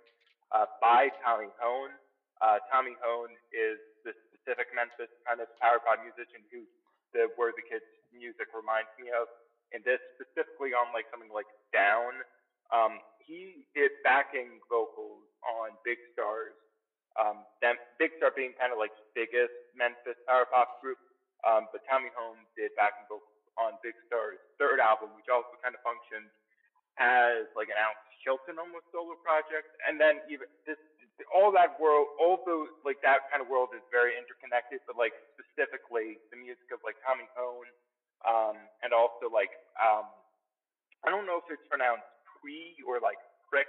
uh, 0.55 0.71
by 0.79 1.11
Tommy 1.27 1.51
Hoehn. 1.59 1.91
Uh, 2.39 2.63
Tommy 2.71 2.95
Hoehn 3.03 3.35
is 3.51 3.83
the 4.07 4.15
specific 4.31 4.71
Memphis 4.73 5.11
kind 5.27 5.43
of 5.43 5.51
power 5.59 5.83
pop 5.83 6.01
musician 6.01 6.41
who 6.49 6.65
the 7.13 7.29
Worthy 7.35 7.67
Kids 7.67 7.85
music 8.15 8.55
reminds 8.55 8.91
me 8.97 9.11
of. 9.11 9.27
And 9.71 9.83
this 9.87 10.03
specifically 10.19 10.75
on 10.75 10.91
like 10.91 11.07
something 11.11 11.31
like 11.31 11.47
Down. 11.71 12.15
Um, 12.71 13.03
he 13.19 13.67
did 13.75 13.91
backing 14.03 14.59
vocals 14.67 15.27
on 15.47 15.75
Big 15.87 15.99
Star's, 16.15 16.55
um, 17.19 17.47
them, 17.63 17.79
Big 17.99 18.15
Star 18.19 18.30
being 18.41 18.57
kind 18.57 18.73
of 18.73 18.81
like 18.81 18.97
biggest 19.13 19.53
Memphis 19.77 20.17
power 20.25 20.49
pop 20.49 20.81
group. 20.81 20.97
Um, 21.45 21.69
but 21.69 21.85
Tommy 21.85 22.09
Hoehn 22.17 22.41
did 22.57 22.73
backing 22.81 23.05
vocals 23.13 23.29
on 23.61 23.77
Big 23.85 23.93
Star's 24.09 24.41
third 24.57 24.81
album, 24.81 25.13
which 25.13 25.29
also 25.29 25.53
kind 25.61 25.77
of 25.77 25.85
functions 25.85 26.33
as 26.97 27.45
like 27.53 27.69
an 27.69 27.77
Alex 27.77 28.01
Chilton 28.25 28.57
almost 28.57 28.89
solo 28.93 29.17
project. 29.21 29.69
And 29.85 30.01
then 30.01 30.25
even 30.33 30.49
this 30.65 30.81
all 31.29 31.53
that 31.53 31.77
world, 31.77 32.17
all 32.17 32.41
those 32.49 32.73
like 32.81 32.97
that 33.05 33.29
kind 33.29 33.45
of 33.45 33.49
world 33.53 33.77
is 33.77 33.85
very 33.93 34.17
interconnected. 34.17 34.81
But 34.89 34.97
like 34.97 35.13
specifically 35.37 36.17
the 36.33 36.41
music 36.41 36.73
of 36.73 36.81
like 36.81 36.97
Tommy 37.05 37.29
Hoehn, 37.37 37.69
um, 38.25 38.57
and 38.81 38.97
also 38.97 39.29
like 39.29 39.53
um, 39.77 40.09
I 41.05 41.13
don't 41.13 41.29
know 41.29 41.41
if 41.41 41.49
it's 41.53 41.65
pronounced 41.69 42.09
Pre 42.25 42.77
or 42.89 43.01
like 43.01 43.21
Prick, 43.49 43.69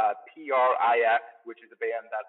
uh, 0.00 0.16
P 0.32 0.48
R 0.48 0.76
I 0.80 1.04
X, 1.20 1.24
which 1.48 1.60
is 1.64 1.68
a 1.72 1.78
band 1.80 2.08
that 2.12 2.26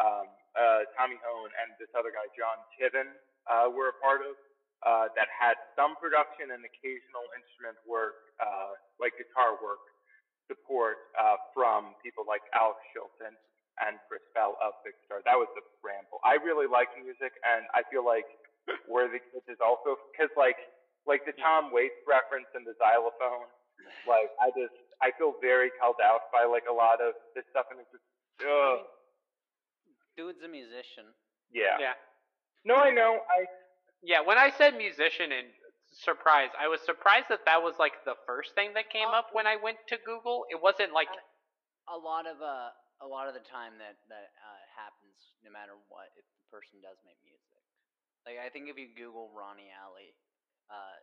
um, 0.00 0.28
uh, 0.56 0.86
Tommy 0.98 1.18
Hoehn 1.22 1.50
and 1.62 1.74
this 1.78 1.90
other 1.94 2.10
guy 2.10 2.26
Jon 2.34 2.58
Tiven 2.74 3.08
uh, 3.46 3.70
were 3.70 3.92
a 3.94 3.98
part 4.02 4.22
of. 4.22 4.34
Uh, 4.80 5.12
that 5.12 5.28
had 5.28 5.60
some 5.76 5.92
production 6.00 6.56
and 6.56 6.64
occasional 6.64 7.28
instrument 7.36 7.76
work, 7.84 8.32
uh, 8.40 8.72
like 8.96 9.12
guitar 9.20 9.60
work 9.60 9.84
support 10.48 11.12
uh, 11.20 11.36
from 11.54 11.94
people 12.02 12.24
like 12.26 12.40
Alex 12.56 12.80
Chilton 12.90 13.36
and 13.84 13.96
Chris 14.10 14.24
Bell 14.34 14.58
of 14.58 14.74
Big 14.82 14.98
Star. 15.06 15.22
That 15.22 15.38
was 15.38 15.46
the 15.54 15.62
ramble. 15.80 16.18
I 16.26 16.36
really 16.42 16.66
like 16.66 16.90
music, 16.98 17.36
and 17.46 17.68
I 17.72 17.86
feel 17.92 18.02
like 18.02 18.26
Worthy 18.90 19.22
Kids 19.30 19.46
is 19.46 19.62
also 19.62 19.96
because 20.10 20.32
like 20.34 20.58
like 21.08 21.24
the 21.24 21.32
Tom 21.40 21.72
Waits 21.72 21.96
reference 22.04 22.50
and 22.52 22.66
the 22.66 22.76
xylophone. 22.76 23.48
Like 24.04 24.34
I 24.42 24.52
just 24.52 24.76
I 25.00 25.14
feel 25.16 25.38
very 25.40 25.72
called 25.80 26.02
out 26.04 26.28
by 26.34 26.44
like 26.44 26.68
a 26.68 26.74
lot 26.74 27.00
of 27.00 27.16
this 27.32 27.46
stuff, 27.54 27.70
and 27.72 27.80
it's 27.80 27.88
just 27.94 28.04
ugh. 28.44 28.84
Dude's 30.20 30.44
a 30.44 30.48
musician. 30.52 31.08
yeah. 31.48 31.80
Yeah. 31.80 31.96
No, 32.68 32.76
I 32.76 32.92
know. 32.92 33.24
I 33.24 33.48
Yeah, 34.04 34.20
when 34.20 34.36
I 34.36 34.52
said 34.52 34.76
musician 34.76 35.32
and 35.32 35.48
surprise, 35.96 36.52
I 36.60 36.68
was 36.68 36.80
surprised 36.84 37.32
that 37.32 37.48
that 37.48 37.64
was 37.64 37.80
like 37.80 38.04
the 38.04 38.16
first 38.28 38.52
thing 38.54 38.76
that 38.76 38.92
came 38.92 39.08
Oh. 39.08 39.16
up 39.24 39.32
when 39.32 39.48
I 39.48 39.56
went 39.56 39.80
to 39.88 39.96
Google. 40.04 40.44
It 40.52 40.60
wasn't 40.60 40.92
like 40.92 41.08
a 41.88 41.96
lot 41.96 42.28
of 42.28 42.36
uh 42.44 42.68
a 43.00 43.08
lot 43.08 43.32
of 43.32 43.34
the 43.34 43.40
time 43.48 43.80
that 43.80 43.96
that 44.12 44.28
uh, 44.44 44.60
happens 44.76 45.16
no 45.40 45.48
matter 45.48 45.72
what 45.88 46.12
if 46.20 46.24
the 46.36 46.44
person 46.52 46.84
does 46.84 47.00
make 47.08 47.16
music. 47.24 47.64
Like 48.28 48.36
I 48.36 48.52
think 48.52 48.68
if 48.68 48.76
you 48.76 48.92
Google 48.92 49.32
Ronnie 49.32 49.72
Alley, 49.72 50.12
uh, 50.68 50.96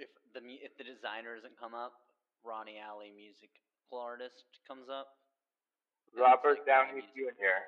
if 0.00 0.08
the 0.32 0.40
if 0.64 0.72
the 0.80 0.84
designer 0.88 1.36
doesn't 1.36 1.60
come 1.60 1.76
up, 1.76 1.92
Ronnie 2.48 2.80
Alley 2.80 3.12
musical 3.12 3.60
artist 3.92 4.48
comes 4.64 4.88
up. 4.88 5.12
Robert 6.16 6.64
like 6.64 6.66
Downey. 6.66 7.04
Jr. 7.12 7.60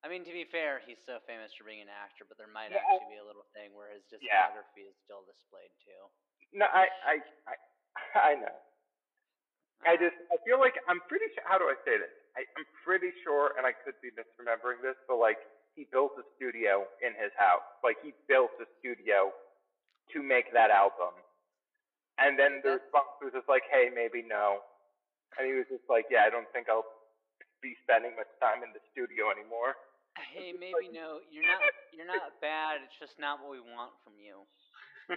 I 0.00 0.08
mean, 0.08 0.24
to 0.24 0.32
be 0.32 0.48
fair, 0.48 0.80
he's 0.88 1.00
so 1.04 1.20
famous 1.28 1.52
for 1.52 1.64
being 1.68 1.84
an 1.84 1.92
actor, 1.92 2.24
but 2.24 2.40
there 2.40 2.48
might 2.48 2.72
Yeah, 2.72 2.80
actually 2.80 3.20
be 3.20 3.20
a 3.20 3.26
little 3.26 3.44
thing 3.52 3.74
where 3.76 3.92
his 3.92 4.02
Yeah. 4.20 4.48
discography 4.48 4.88
is 4.88 4.96
still 5.04 5.22
displayed 5.24 5.72
too. 5.84 6.08
No, 6.52 6.66
I 6.66 6.88
I 7.04 7.14
I, 7.46 7.54
I 8.32 8.34
know. 8.34 8.56
I 9.84 9.94
uh. 9.94 9.96
just 9.96 10.16
I 10.32 10.36
feel 10.44 10.58
like 10.58 10.76
I'm 10.88 11.00
pretty 11.08 11.26
sure. 11.34 11.44
How 11.44 11.58
do 11.58 11.68
I 11.68 11.76
say 11.84 11.98
this? 11.98 12.12
I, 12.36 12.46
I'm 12.56 12.66
pretty 12.84 13.12
sure, 13.24 13.52
and 13.58 13.66
I 13.66 13.72
could 13.72 13.94
be 14.00 14.10
misremembering 14.14 14.80
this, 14.82 14.96
but 15.08 15.16
like 15.18 15.38
he 15.76 15.84
built 15.92 16.12
a 16.18 16.24
studio 16.36 16.86
in 17.04 17.12
his 17.16 17.32
house. 17.36 17.64
Like 17.84 17.96
he 18.02 18.14
built 18.28 18.52
a 18.60 18.66
studio 18.80 19.32
to 20.12 20.22
make 20.22 20.52
that 20.52 20.70
mm-hmm. 20.70 20.80
album, 20.90 21.14
and 22.18 22.38
then 22.38 22.60
the 22.64 22.80
response 22.80 23.14
was 23.20 23.32
just 23.36 23.48
like, 23.48 23.64
"Hey, 23.70 23.90
maybe 23.92 24.22
no," 24.26 24.60
and 25.38 25.46
he 25.46 25.54
was 25.54 25.68
just 25.68 25.84
like, 25.88 26.06
"Yeah, 26.10 26.24
I 26.26 26.30
don't 26.30 26.48
think 26.52 26.68
I'll 26.68 26.86
be 27.62 27.76
spending 27.84 28.16
much 28.16 28.30
time 28.40 28.62
in 28.64 28.72
the 28.72 28.82
studio 28.92 29.30
anymore." 29.30 29.76
Hey, 30.18 30.50
maybe 30.54 30.90
no, 30.90 31.22
you're 31.30 31.46
not 31.46 31.62
you're 31.94 32.06
not 32.08 32.34
bad. 32.42 32.82
It's 32.82 32.96
just 32.98 33.14
not 33.18 33.38
what 33.42 33.50
we 33.54 33.62
want 33.62 33.94
from 34.02 34.18
you. 34.18 34.42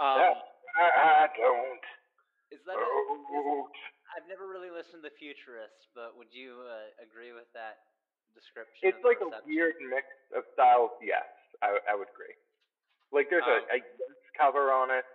um, 0.00 0.18
Yeah. 0.20 0.34
I, 0.74 0.86
I 1.24 1.26
don't. 1.38 1.84
Is 2.50 2.60
that? 2.66 2.74
A, 2.74 2.82
Oh. 2.82 3.68
I've 4.14 4.26
never 4.30 4.46
really 4.46 4.70
listened 4.70 5.02
to 5.02 5.10
Futurist, 5.18 5.90
but 5.94 6.14
would 6.14 6.30
you 6.30 6.62
uh, 6.66 6.86
agree 7.02 7.34
with 7.34 7.50
that 7.54 7.82
description? 8.34 8.86
It's 8.94 9.02
like 9.02 9.18
a 9.22 9.30
weird 9.46 9.74
mix 9.90 10.06
of 10.34 10.46
styles. 10.54 10.94
Yes, 11.02 11.26
I, 11.62 11.78
I 11.90 11.94
would 11.98 12.10
agree. 12.14 12.34
Like 13.10 13.26
there's 13.30 13.46
Um, 13.46 13.62
a, 13.70 13.78
a 13.78 13.80
Yes 13.82 14.14
cover 14.38 14.70
on 14.74 14.90
it. 14.90 15.06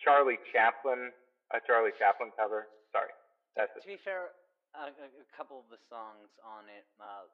Charlie 0.00 0.40
Chaplin, 0.52 1.12
a 1.52 1.60
Charlie 1.68 1.92
Chaplin 2.00 2.32
cover. 2.36 2.68
Sorry, 2.92 3.12
that's 3.56 3.72
To 3.76 3.84
it. 3.84 3.86
be 3.86 4.00
fair, 4.00 4.32
a, 4.74 4.94
a, 4.94 5.28
couple 5.34 5.58
of 5.58 5.68
the 5.72 5.80
songs 5.90 6.30
on 6.42 6.70
it, 6.70 6.86
uh, 7.02 7.26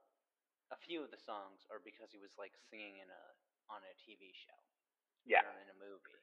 a 0.73 0.79
few 0.83 1.05
of 1.05 1.13
the 1.13 1.21
songs 1.21 1.65
are 1.69 1.83
because 1.85 2.11
he 2.11 2.19
was 2.19 2.35
like 2.41 2.55
singing 2.73 2.99
in 2.99 3.09
a 3.09 3.25
on 3.69 3.83
a 3.83 3.93
TV 3.99 4.31
show 4.31 4.61
Yeah, 5.27 5.43
or 5.43 5.55
in 5.59 5.69
a 5.71 5.79
movie. 5.79 6.23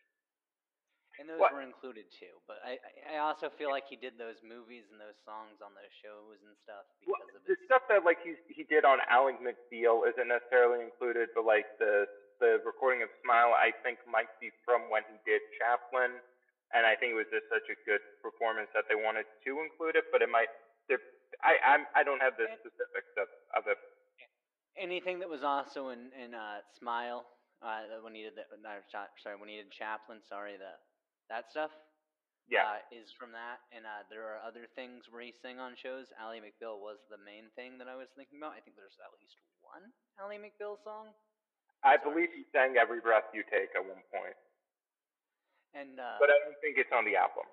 And 1.21 1.29
those 1.29 1.37
What- 1.37 1.53
were 1.53 1.61
included 1.61 2.09
too, 2.09 2.41
but 2.49 2.57
I, 2.65 2.81
I 3.05 3.21
also 3.21 3.45
feel 3.53 3.69
like 3.69 3.85
he 3.85 3.95
did 3.95 4.17
those 4.17 4.41
movies 4.41 4.89
and 4.89 4.97
those 4.97 5.19
songs 5.21 5.61
on 5.61 5.77
those 5.77 5.93
shows 6.01 6.41
and 6.41 6.57
stuff 6.57 6.89
well, 7.05 7.21
of 7.21 7.45
the 7.45 7.53
his 7.53 7.61
stuff 7.69 7.85
that 7.89 8.01
like 8.01 8.17
he 8.25 8.33
he 8.49 8.65
did 8.65 8.81
on 8.83 8.97
Ally 9.05 9.37
McBeal 9.37 10.09
isn't 10.09 10.27
necessarily 10.27 10.81
included, 10.81 11.29
but 11.37 11.45
like 11.45 11.69
the 11.77 12.09
the 12.41 12.59
recording 12.65 13.05
of 13.05 13.09
Smile, 13.21 13.53
I 13.53 13.71
think 13.85 14.01
might 14.09 14.31
be 14.41 14.49
from 14.65 14.89
when 14.89 15.05
he 15.05 15.15
did 15.23 15.39
Chaplin, 15.61 16.17
and 16.73 16.83
I 16.83 16.97
think 16.97 17.13
it 17.13 17.19
was 17.19 17.29
just 17.29 17.45
such 17.47 17.69
a 17.69 17.77
good 17.85 18.01
performance 18.25 18.67
that 18.73 18.89
they 18.89 18.97
wanted 18.97 19.29
to 19.45 19.51
include 19.61 19.95
it. 19.95 20.09
But 20.11 20.25
it 20.25 20.31
might. 20.33 20.49
I 21.43 21.59
I'm, 21.65 21.83
I 21.95 22.03
don't 22.03 22.21
have 22.21 22.37
the 22.39 22.47
And- 22.47 22.59
specifics 22.61 23.13
of 23.19 23.27
of 23.57 23.63
it. 23.67 23.77
anything 24.77 25.19
that 25.19 25.29
was 25.29 25.43
also 25.43 25.89
in 25.89 26.11
in 26.15 26.33
uh, 26.33 26.61
Smile 26.79 27.25
uh, 27.61 27.99
when 28.03 28.15
he 28.15 28.23
did 28.23 28.35
the, 28.35 28.43
sorry 29.23 29.35
when 29.39 29.49
he 29.49 29.57
did 29.57 29.71
Chaplin, 29.71 30.19
sorry 30.27 30.55
the 30.57 30.73
that 31.29 31.49
stuff. 31.51 31.71
Yeah. 32.51 32.75
uh, 32.75 32.83
is 32.91 33.07
from 33.15 33.31
that, 33.31 33.63
and 33.71 33.87
uh, 33.87 34.03
there 34.11 34.27
are 34.27 34.43
other 34.43 34.67
things 34.75 35.07
where 35.07 35.23
he 35.23 35.31
sang 35.31 35.63
on 35.63 35.79
shows. 35.79 36.11
Ally 36.19 36.43
McBeal 36.43 36.75
was 36.75 36.99
the 37.07 37.15
main 37.23 37.47
thing 37.55 37.79
that 37.79 37.87
I 37.87 37.95
was 37.95 38.11
thinking 38.19 38.35
about. 38.43 38.51
I 38.51 38.59
think 38.59 38.75
there's 38.75 38.99
at 38.99 39.15
least 39.15 39.39
one 39.63 39.87
Ally 40.19 40.35
McBeal 40.35 40.75
song, 40.83 41.15
I 41.87 41.95
Sorry. 41.95 42.03
believe 42.03 42.29
he 42.35 42.43
sang 42.51 42.75
"Every 42.75 42.99
Breath 42.99 43.31
You 43.31 43.47
Take" 43.47 43.71
at 43.79 43.83
one 43.87 44.03
point. 44.11 44.35
point, 44.35 44.37
and 45.71 45.95
uh, 46.03 46.19
but 46.19 46.27
I 46.27 46.35
don't 46.43 46.59
think 46.59 46.75
it's 46.75 46.91
on 46.91 47.07
the 47.07 47.15
album. 47.15 47.47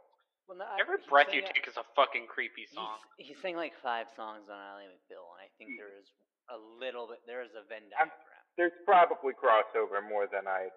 Well, 0.51 0.59
no, 0.59 0.67
I- 0.67 0.83
Every 0.83 0.99
he 0.99 1.07
breath 1.07 1.31
you 1.31 1.47
sang 1.47 1.51
it- 1.55 1.55
take 1.63 1.69
is 1.71 1.79
a 1.79 1.87
fucking 1.95 2.27
creepy 2.27 2.67
song. 2.75 2.99
s- 2.99 3.07
He 3.23 3.35
sang 3.39 3.55
like 3.55 3.71
five 3.79 4.11
songs 4.19 4.51
on 4.51 4.59
Ally 4.59 4.91
McBeal, 4.91 5.23
and 5.39 5.41
I 5.47 5.49
think 5.55 5.71
Hmm. 5.71 5.77
there 5.79 5.95
is 5.95 6.11
a 6.51 6.59
little 6.59 7.07
bit. 7.07 7.23
There 7.27 7.43
is 7.47 7.55
a 7.55 7.63
Venn 7.63 7.87
I'm- 7.95 8.11
diagram. 8.11 8.43
There's 8.59 8.75
probably 8.85 9.33
crossover 9.35 10.03
more 10.03 10.27
than 10.27 10.49
I. 10.51 10.71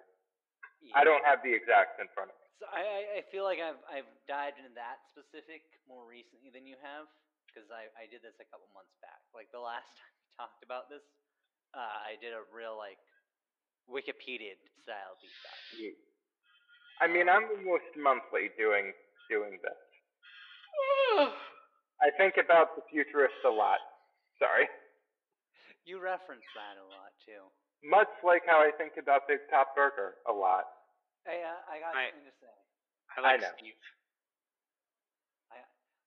I 0.93 1.03
don't 1.03 1.23
have 1.25 1.41
the 1.41 1.51
exacts 1.53 1.97
in 1.99 2.07
front 2.09 2.29
of 2.29 2.37
me. 2.37 2.45
So 2.59 2.67
I, 2.67 2.81
I, 2.85 2.99
I 3.17 3.21
feel 3.33 3.43
like 3.43 3.59
I've 3.59 3.81
I've 3.89 4.07
dived 4.27 4.59
into 4.59 4.69
that 4.75 4.99
specific 5.09 5.63
more 5.87 6.05
recently 6.05 6.51
than 6.51 6.67
you 6.67 6.77
have 6.77 7.07
because 7.47 7.69
I, 7.71 7.89
I 7.97 8.05
did 8.05 8.21
this 8.21 8.35
a 8.39 8.45
couple 8.45 8.67
months 8.73 8.93
back. 9.01 9.19
Like 9.33 9.49
the 9.51 9.59
last 9.59 9.89
time 9.97 10.13
we 10.21 10.27
talked 10.37 10.61
about 10.63 10.87
this, 10.89 11.01
uh, 11.73 11.79
I 12.05 12.15
did 12.21 12.31
a 12.33 12.43
real 12.53 12.77
like 12.77 12.99
Wikipedia 13.89 14.55
style 14.83 15.17
deep 15.19 15.31
dive. 15.43 15.97
I 17.01 17.07
mean, 17.07 17.27
I'm 17.27 17.49
almost 17.49 17.89
monthly 17.97 18.49
doing 18.57 18.93
doing 19.33 19.57
this. 19.65 19.81
I 22.05 22.13
think 22.21 22.37
about 22.37 22.77
the 22.77 22.85
futurists 22.85 23.41
a 23.41 23.49
lot. 23.49 23.81
Sorry. 24.37 24.69
You 25.89 25.97
reference 25.97 26.45
that 26.53 26.77
a 26.77 26.85
lot 26.85 27.11
too. 27.25 27.41
Much 27.81 28.11
like 28.21 28.45
how 28.45 28.61
I 28.61 28.69
think 28.77 28.93
about 29.01 29.25
Big 29.27 29.41
Top 29.49 29.73
Burger 29.75 30.21
a 30.29 30.33
lot. 30.33 30.69
Hey, 31.25 31.41
uh, 31.41 31.57
I 31.65 31.81
got 31.81 31.97
I- 31.97 32.13
something 32.13 32.29
to 32.29 32.35
say. 32.37 32.53
I 33.17 33.21
like 33.25 33.41
know. 33.41 33.53
Steve. 33.57 33.73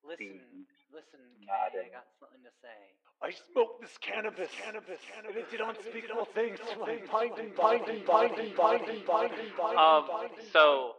Listen, 0.06 0.38
Steve 0.38 0.70
listen, 0.94 1.18
Kay. 1.42 1.90
I 1.90 1.90
got 1.90 2.06
something 2.22 2.38
to 2.46 2.54
say. 2.62 2.78
I 3.18 3.34
smoked 3.50 3.82
this 3.82 3.98
cannabis, 3.98 4.54
cannabis, 4.54 5.02
cannabis, 5.02 5.34
and 5.34 5.34
it 5.34 5.50
did 5.50 5.58
unspeakable 5.58 6.30
things 6.30 6.62
to 6.62 6.78
my 6.78 7.02
binding, 7.10 7.50
binding, 7.58 8.06
binding, 8.06 8.54
binding, 8.54 9.02
binding, 9.02 9.50
binding, 9.58 9.78
Um, 9.82 10.06
so 10.54 10.94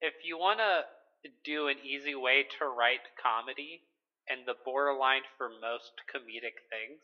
if 0.00 0.14
you 0.24 0.38
want 0.38 0.58
to 0.58 0.84
do 1.44 1.68
an 1.68 1.76
easy 1.84 2.14
way 2.14 2.44
to 2.58 2.66
write 2.66 3.00
comedy 3.20 3.82
and 4.28 4.40
the 4.46 4.54
borderline 4.64 5.22
for 5.38 5.48
most 5.60 5.92
comedic 6.12 6.58
things, 6.70 7.00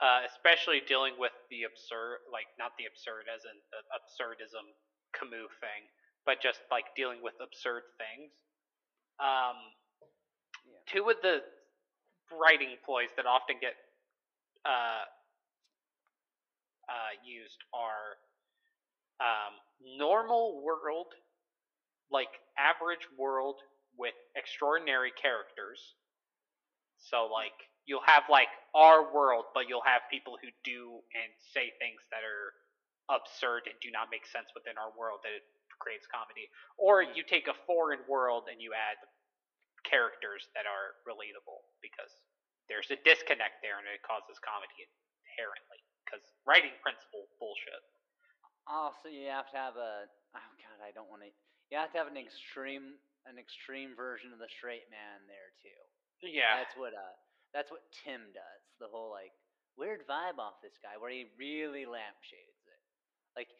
uh, 0.00 0.20
especially 0.28 0.80
dealing 0.86 1.14
with 1.18 1.32
the 1.50 1.64
absurd, 1.64 2.20
like 2.32 2.46
not 2.58 2.72
the 2.78 2.86
absurd 2.86 3.26
as 3.32 3.44
in 3.44 3.56
the 3.72 3.80
absurdism 3.90 4.66
Camus 5.12 5.50
thing, 5.60 5.88
but 6.26 6.40
just 6.40 6.60
like 6.70 6.94
dealing 6.94 7.22
with 7.22 7.34
absurd 7.40 7.82
things. 7.98 8.30
Um, 9.18 9.56
Yeah. 10.68 10.78
two 10.86 11.08
of 11.10 11.16
the 11.22 11.42
writing 12.30 12.76
ploys 12.84 13.08
that 13.16 13.26
often 13.26 13.56
get 13.58 13.74
uh, 14.64 15.04
uh, 16.88 17.12
used 17.24 17.64
are 17.72 18.18
um, 19.20 19.54
normal 19.98 20.62
world, 20.62 21.14
like 22.10 22.32
average 22.56 23.04
world 23.16 23.60
with 23.96 24.14
extraordinary 24.36 25.12
characters. 25.14 25.80
So 26.98 27.28
like 27.30 27.54
you'll 27.86 28.04
have 28.06 28.28
like 28.28 28.52
our 28.74 29.08
world, 29.12 29.48
but 29.54 29.68
you'll 29.68 29.86
have 29.86 30.04
people 30.12 30.36
who 30.40 30.48
do 30.64 31.00
and 31.16 31.30
say 31.40 31.72
things 31.80 32.00
that 32.12 32.22
are 32.22 32.52
absurd 33.08 33.64
and 33.64 33.76
do 33.80 33.88
not 33.88 34.12
make 34.12 34.28
sense 34.28 34.52
within 34.52 34.76
our 34.76 34.92
world 34.92 35.24
that 35.24 35.32
it 35.32 35.44
creates 35.80 36.04
comedy. 36.04 36.50
Or 36.76 37.00
you 37.00 37.24
take 37.24 37.48
a 37.48 37.56
foreign 37.64 38.04
world 38.04 38.52
and 38.52 38.60
you 38.60 38.76
add 38.76 39.00
characters 39.86 40.44
that 40.52 40.68
are 40.68 41.00
relatable 41.08 41.64
because 41.80 42.12
there's 42.68 42.92
a 42.92 43.00
disconnect 43.00 43.64
there 43.64 43.80
and 43.80 43.88
it 43.88 44.04
causes 44.04 44.36
comedy 44.44 44.84
inherently 44.84 45.80
because 46.04 46.20
writing 46.44 46.76
principle 46.84 47.24
bullshit. 47.40 47.80
Also, 48.68 49.08
you 49.08 49.32
have 49.32 49.48
to 49.52 49.56
have 49.56 49.80
a. 49.80 50.04
Oh 50.36 50.50
God, 50.60 50.78
I 50.84 50.92
don't 50.92 51.08
want 51.08 51.24
to. 51.24 51.32
You 51.70 51.76
have 51.76 51.92
to 51.92 51.98
have 52.00 52.08
an 52.08 52.16
extreme, 52.16 52.96
an 53.28 53.36
extreme 53.36 53.92
version 53.92 54.32
of 54.32 54.40
the 54.40 54.48
straight 54.48 54.88
man 54.88 55.24
there 55.28 55.52
too. 55.60 55.80
Yeah. 56.24 56.64
That's 56.64 56.74
what 56.76 56.96
uh, 56.96 57.14
that's 57.52 57.70
what 57.70 57.84
Tim 57.92 58.32
does. 58.32 58.62
The 58.80 58.88
whole 58.88 59.12
like 59.12 59.32
weird 59.76 60.02
vibe 60.08 60.40
off 60.40 60.58
this 60.64 60.74
guy, 60.82 60.96
where 60.98 61.12
he 61.12 61.28
really 61.38 61.84
lampshades 61.86 62.62
it. 62.66 62.80
Like 63.36 63.52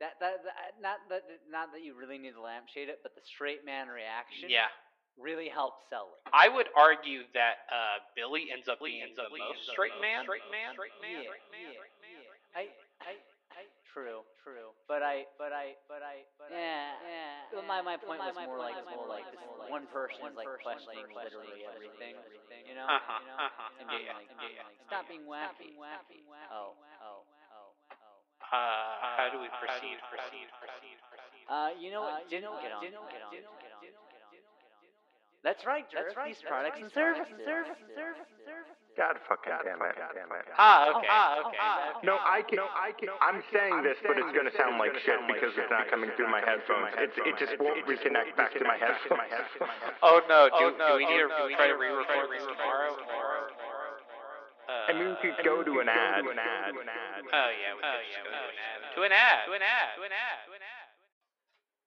that, 0.00 0.16
that, 0.22 0.40
that 0.46 0.78
not 0.80 1.04
that 1.12 1.22
not 1.50 1.74
that 1.76 1.84
you 1.84 1.92
really 1.98 2.16
need 2.16 2.32
to 2.38 2.40
lampshade 2.40 2.88
it, 2.88 3.04
but 3.04 3.12
the 3.18 3.24
straight 3.26 3.66
man 3.66 3.88
reaction. 3.90 4.48
Yeah. 4.48 4.70
Really 5.18 5.50
helps 5.52 5.84
sell 5.90 6.16
it. 6.16 6.22
I 6.32 6.48
would 6.48 6.70
argue 6.72 7.28
that 7.36 7.66
uh, 7.68 8.00
Billy 8.16 8.48
ends 8.48 8.70
up 8.70 8.80
being 8.80 9.04
the 9.04 9.10
ends 9.12 9.20
up 9.20 9.28
most 9.28 9.36
being 9.36 9.74
straight 9.74 9.92
the 9.92 10.00
man. 10.00 10.24
most 10.24 10.32
Straight 10.32 10.48
man. 10.48 10.70
Straight 10.72 10.96
man. 11.02 11.20
yeah, 11.20 11.28
Straight 11.28 11.50
man. 11.50 11.60
yeah, 11.60 11.76
Straight 11.76 11.98
man. 12.00 12.20
yeah. 12.24 12.56
I, 12.56 12.62
I, 13.04 13.10
I, 13.10 13.12
true, 13.90 14.22
true. 14.42 14.70
But 14.86 15.02
I, 15.02 15.26
but 15.36 15.50
I, 15.50 15.74
but 15.90 16.02
I, 16.02 16.22
but 16.38 16.50
yeah, 16.50 16.94
yeah. 17.02 17.50
Well, 17.54 17.66
my 17.66 17.82
my 17.82 17.98
point 17.98 18.22
was 18.22 18.34
more 18.38 18.58
like, 18.58 18.78
more 18.86 19.10
like 19.10 19.26
this 19.34 19.42
one 19.66 19.86
person 19.90 20.30
is 20.30 20.34
like 20.38 20.48
questioning 20.62 21.10
literally 21.10 21.66
everything, 21.66 22.14
you 22.66 22.74
know, 22.78 22.86
you 22.86 23.26
know, 23.26 23.38
and 23.82 23.86
being 23.90 24.06
yeah, 24.06 24.18
like, 24.18 24.30
yeah, 24.30 24.42
being 24.42 24.56
yeah, 24.58 24.66
like, 24.66 24.78
yeah. 24.78 24.88
stop 24.88 25.04
being 25.10 25.26
wacky, 25.26 25.74
wacky. 25.78 26.22
Oh, 26.50 26.78
oh, 27.02 27.26
oh, 27.54 27.70
oh. 27.90 28.18
Uh, 28.50 29.18
how 29.18 29.28
do 29.30 29.38
we 29.38 29.50
proceed? 29.58 29.98
Proceed. 30.10 30.48
Proceed. 30.58 30.98
Proceed. 31.06 31.46
Uh, 31.46 31.70
you 31.78 31.90
know 31.90 32.02
what? 32.02 32.26
Didn't 32.30 32.54
get 32.62 32.70
on. 32.74 32.82
Didn't 32.82 33.06
get 33.10 33.22
on. 33.22 33.30
Didn't 33.30 33.58
get 33.62 33.70
on. 33.74 33.82
That's 35.42 35.64
right. 35.64 35.86
That's 35.88 36.16
right. 36.16 36.34
These 36.34 36.44
products 36.44 36.80
and 36.82 36.92
services. 36.92 37.32
Services. 37.46 37.86
Services. 37.94 38.38
Services. 38.44 38.79
God 39.00 39.16
fucking 39.24 39.48
damn 39.64 39.80
it, 39.80 39.96
damn 39.96 40.28
it. 40.28 40.44
Ah, 40.60 40.92
okay. 40.92 41.08
Ah, 41.08 41.40
okay. 41.40 41.56
No, 42.04 42.20
I 42.20 42.44
can, 42.44 42.60
I 42.60 42.92
can, 42.92 43.08
I'm 43.24 43.40
saying 43.48 43.80
this, 43.80 43.96
but 44.04 44.20
it's 44.20 44.28
gonna 44.36 44.52
sound 44.52 44.76
like 44.76 44.92
shit 45.00 45.16
because 45.24 45.56
it's 45.56 45.72
not 45.72 45.88
coming 45.88 46.12
through 46.20 46.28
my 46.28 46.44
headphones. 46.44 46.92
It's, 47.00 47.16
it 47.24 47.40
just 47.40 47.56
won't 47.56 47.80
reconnect 47.88 48.36
back 48.36 48.52
to 48.60 48.64
my 48.68 48.76
headphones. 48.76 49.24
Oh 50.04 50.20
no! 50.28 50.52
Do, 50.52 50.76
do 50.76 51.00
we 51.00 51.08
need 51.08 51.24
to 51.24 51.48
try 51.56 51.72
to 51.72 51.80
re-record 51.80 52.28
this 52.28 52.44
tomorrow? 52.44 52.92
Or, 52.92 53.56
I 54.68 54.92
mean, 54.92 55.16
we 55.16 55.32
could 55.32 55.40
go 55.44 55.64
to 55.64 55.80
an 55.80 55.88
ad. 55.88 56.20
Oh 56.20 56.28
yeah, 56.28 57.72
we 57.72 57.80
could 57.80 58.28
go 58.28 58.36
to 58.36 59.08
an 59.08 59.12
ad. 59.16 59.48
To 59.48 59.56
an 59.56 59.64
ad. 59.64 59.96
To 59.96 60.04
an 60.04 60.12
ad. 60.12 60.44
To 60.44 60.52
an 60.52 60.60
ad. 60.60 60.88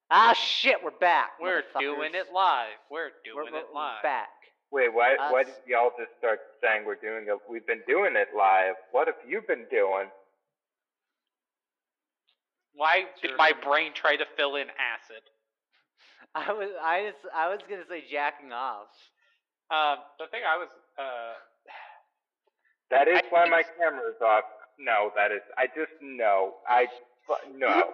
Ah, 0.09 0.33
shit. 0.33 0.77
We're 0.83 0.97
back. 0.97 1.37
We're 1.41 1.61
doing 1.77 2.17
it 2.17 2.33
live. 2.33 2.77
We're 2.89 3.13
We're, 3.21 3.45
doing 3.45 3.53
we're, 3.53 3.59
it 3.59 3.73
live. 3.73 4.01
we're 4.01 4.09
back. 4.09 4.32
Wait, 4.73 4.89
why? 4.91 5.13
Us. 5.13 5.29
Why 5.31 5.43
did 5.43 5.53
y'all 5.67 5.91
just 5.99 6.09
start 6.17 6.39
saying 6.57 6.81
we're 6.85 6.95
doing 6.97 7.25
it? 7.29 7.37
We've 7.47 7.65
been 7.65 7.85
doing 7.87 8.15
it 8.17 8.29
live. 8.35 8.73
What 8.91 9.05
have 9.05 9.21
you 9.21 9.41
been 9.47 9.65
doing? 9.69 10.09
Why 12.73 13.03
did 13.21 13.37
my 13.37 13.53
brain 13.53 13.91
try 13.93 14.15
to 14.17 14.25
fill 14.35 14.55
in 14.55 14.65
acid? 14.81 15.21
I 16.35 16.51
was, 16.51 16.69
I 16.81 17.11
just, 17.13 17.21
I 17.35 17.49
was 17.49 17.59
gonna 17.69 17.85
say 17.87 18.01
jacking 18.11 18.51
off. 18.51 18.89
Um, 19.69 20.01
the 20.17 20.25
thing 20.31 20.41
I 20.41 20.57
was, 20.57 20.69
uh, 20.97 21.37
That 22.89 23.07
is 23.07 23.17
I 23.19 23.21
why 23.29 23.41
think- 23.43 23.51
my 23.51 23.63
camera's 23.77 24.17
off. 24.25 24.43
No, 24.79 25.11
that 25.15 25.31
is. 25.31 25.45
I 25.55 25.67
just 25.67 25.93
know. 26.01 26.55
I 26.67 26.87
fu- 27.27 27.57
no. 27.57 27.93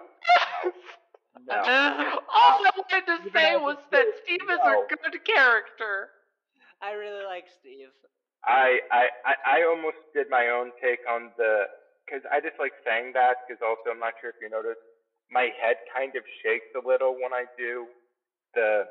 No. 1.46 1.54
all 1.56 1.64
I 1.64 2.70
wanted 2.76 3.06
to 3.06 3.30
say 3.32 3.56
was 3.56 3.76
that 3.92 4.04
Steve 4.24 4.42
is 4.42 4.58
no. 4.62 4.82
a 4.82 4.86
good 4.88 5.24
character. 5.24 6.08
I 6.82 6.92
really 6.96 7.24
like 7.24 7.44
Steve. 7.60 7.92
I, 8.44 8.80
I, 8.88 9.04
I, 9.24 9.34
I 9.60 9.68
almost 9.68 10.00
did 10.16 10.32
my 10.32 10.48
own 10.48 10.72
take 10.80 11.04
on 11.04 11.30
the, 11.36 11.68
because 12.06 12.24
I 12.32 12.40
just 12.40 12.56
like 12.58 12.72
saying 12.84 13.12
that, 13.12 13.44
because 13.44 13.60
also 13.60 13.92
I'm 13.92 14.00
not 14.00 14.16
sure 14.20 14.30
if 14.32 14.40
you 14.40 14.48
noticed, 14.48 14.80
my 15.30 15.52
head 15.60 15.76
kind 15.92 16.16
of 16.16 16.24
shakes 16.42 16.66
a 16.74 16.80
little 16.80 17.14
when 17.14 17.36
I 17.36 17.44
do 17.56 17.86
the, 18.54 18.88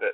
the. 0.00 0.08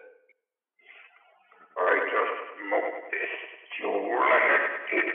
I 1.77 1.97
just 2.01 2.37
smoked 2.65 3.13
this. 3.13 3.35
You're 3.81 4.21
like 4.21 4.71
it 4.93 5.15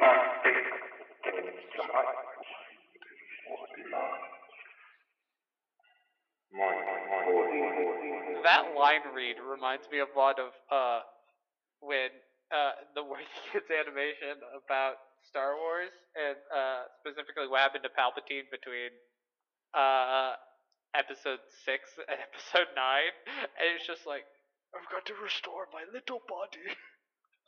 That 8.43 8.65
line 8.77 9.01
read 9.13 9.35
reminds 9.41 9.89
me 9.89 9.99
a 9.99 10.17
lot 10.17 10.39
of 10.39 10.53
uh, 10.71 11.01
when 11.85 12.09
uh, 12.51 12.73
the 12.97 13.03
Worthy 13.05 13.29
Kids 13.53 13.69
animation 13.81 14.41
about 14.57 14.97
Star 15.29 15.55
Wars, 15.57 15.93
and 16.17 16.37
uh, 16.53 16.89
specifically 17.01 17.47
what 17.49 17.61
happened 17.61 17.85
to 17.85 17.93
Palpatine 17.93 18.49
between 18.53 18.93
uh, 19.73 20.37
Episode 20.93 21.41
Six 21.65 21.89
and 22.09 22.17
Episode 22.19 22.69
Nine, 22.75 23.13
and 23.57 23.65
it's 23.77 23.85
just 23.87 24.05
like 24.05 24.25
I've 24.75 24.87
got 24.91 25.05
to 25.07 25.15
restore 25.21 25.67
my 25.73 25.85
little 25.89 26.21
body. 26.27 26.65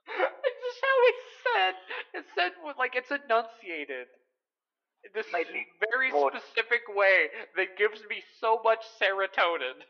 it's 0.08 0.60
just 0.64 0.82
how 0.82 0.98
it's 1.12 1.28
said. 1.44 1.76
It's 2.16 2.32
said 2.36 2.52
like 2.80 2.96
it's 2.96 3.12
enunciated. 3.12 4.08
in 5.04 5.12
This 5.14 5.28
My 5.32 5.44
very 5.92 6.12
little- 6.12 6.32
specific 6.34 6.88
way 6.90 7.30
that 7.56 7.78
gives 7.78 8.02
me 8.10 8.24
so 8.40 8.60
much 8.64 8.82
serotonin. 9.00 9.84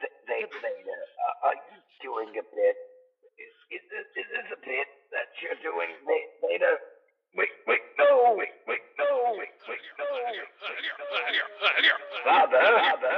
They, 0.00 0.46
Vader, 0.46 1.00
uh, 1.44 1.46
are 1.48 1.54
you 1.58 1.79
doing 2.02 2.30
a 2.36 2.44
bit? 2.44 2.76
Is, 3.40 3.52
is 3.72 3.84
this 3.88 4.06
is 4.20 4.26
this 4.34 4.48
a 4.52 4.60
bit 4.60 4.88
that 5.12 5.28
you're 5.40 5.56
doing, 5.64 5.90
Va- 6.04 6.30
Vader? 6.44 6.76
Wait, 7.38 7.48
wait, 7.66 7.80
no, 7.96 8.34
wait, 8.34 8.50
wait, 8.66 8.82
no, 8.98 9.06
wait, 9.38 9.54
wait, 9.68 9.78
no, 9.96 10.04
wait, 10.10 10.34
wait, 10.34 10.74
no. 10.98 11.06
Father, 12.26 12.58
father, 12.58 13.16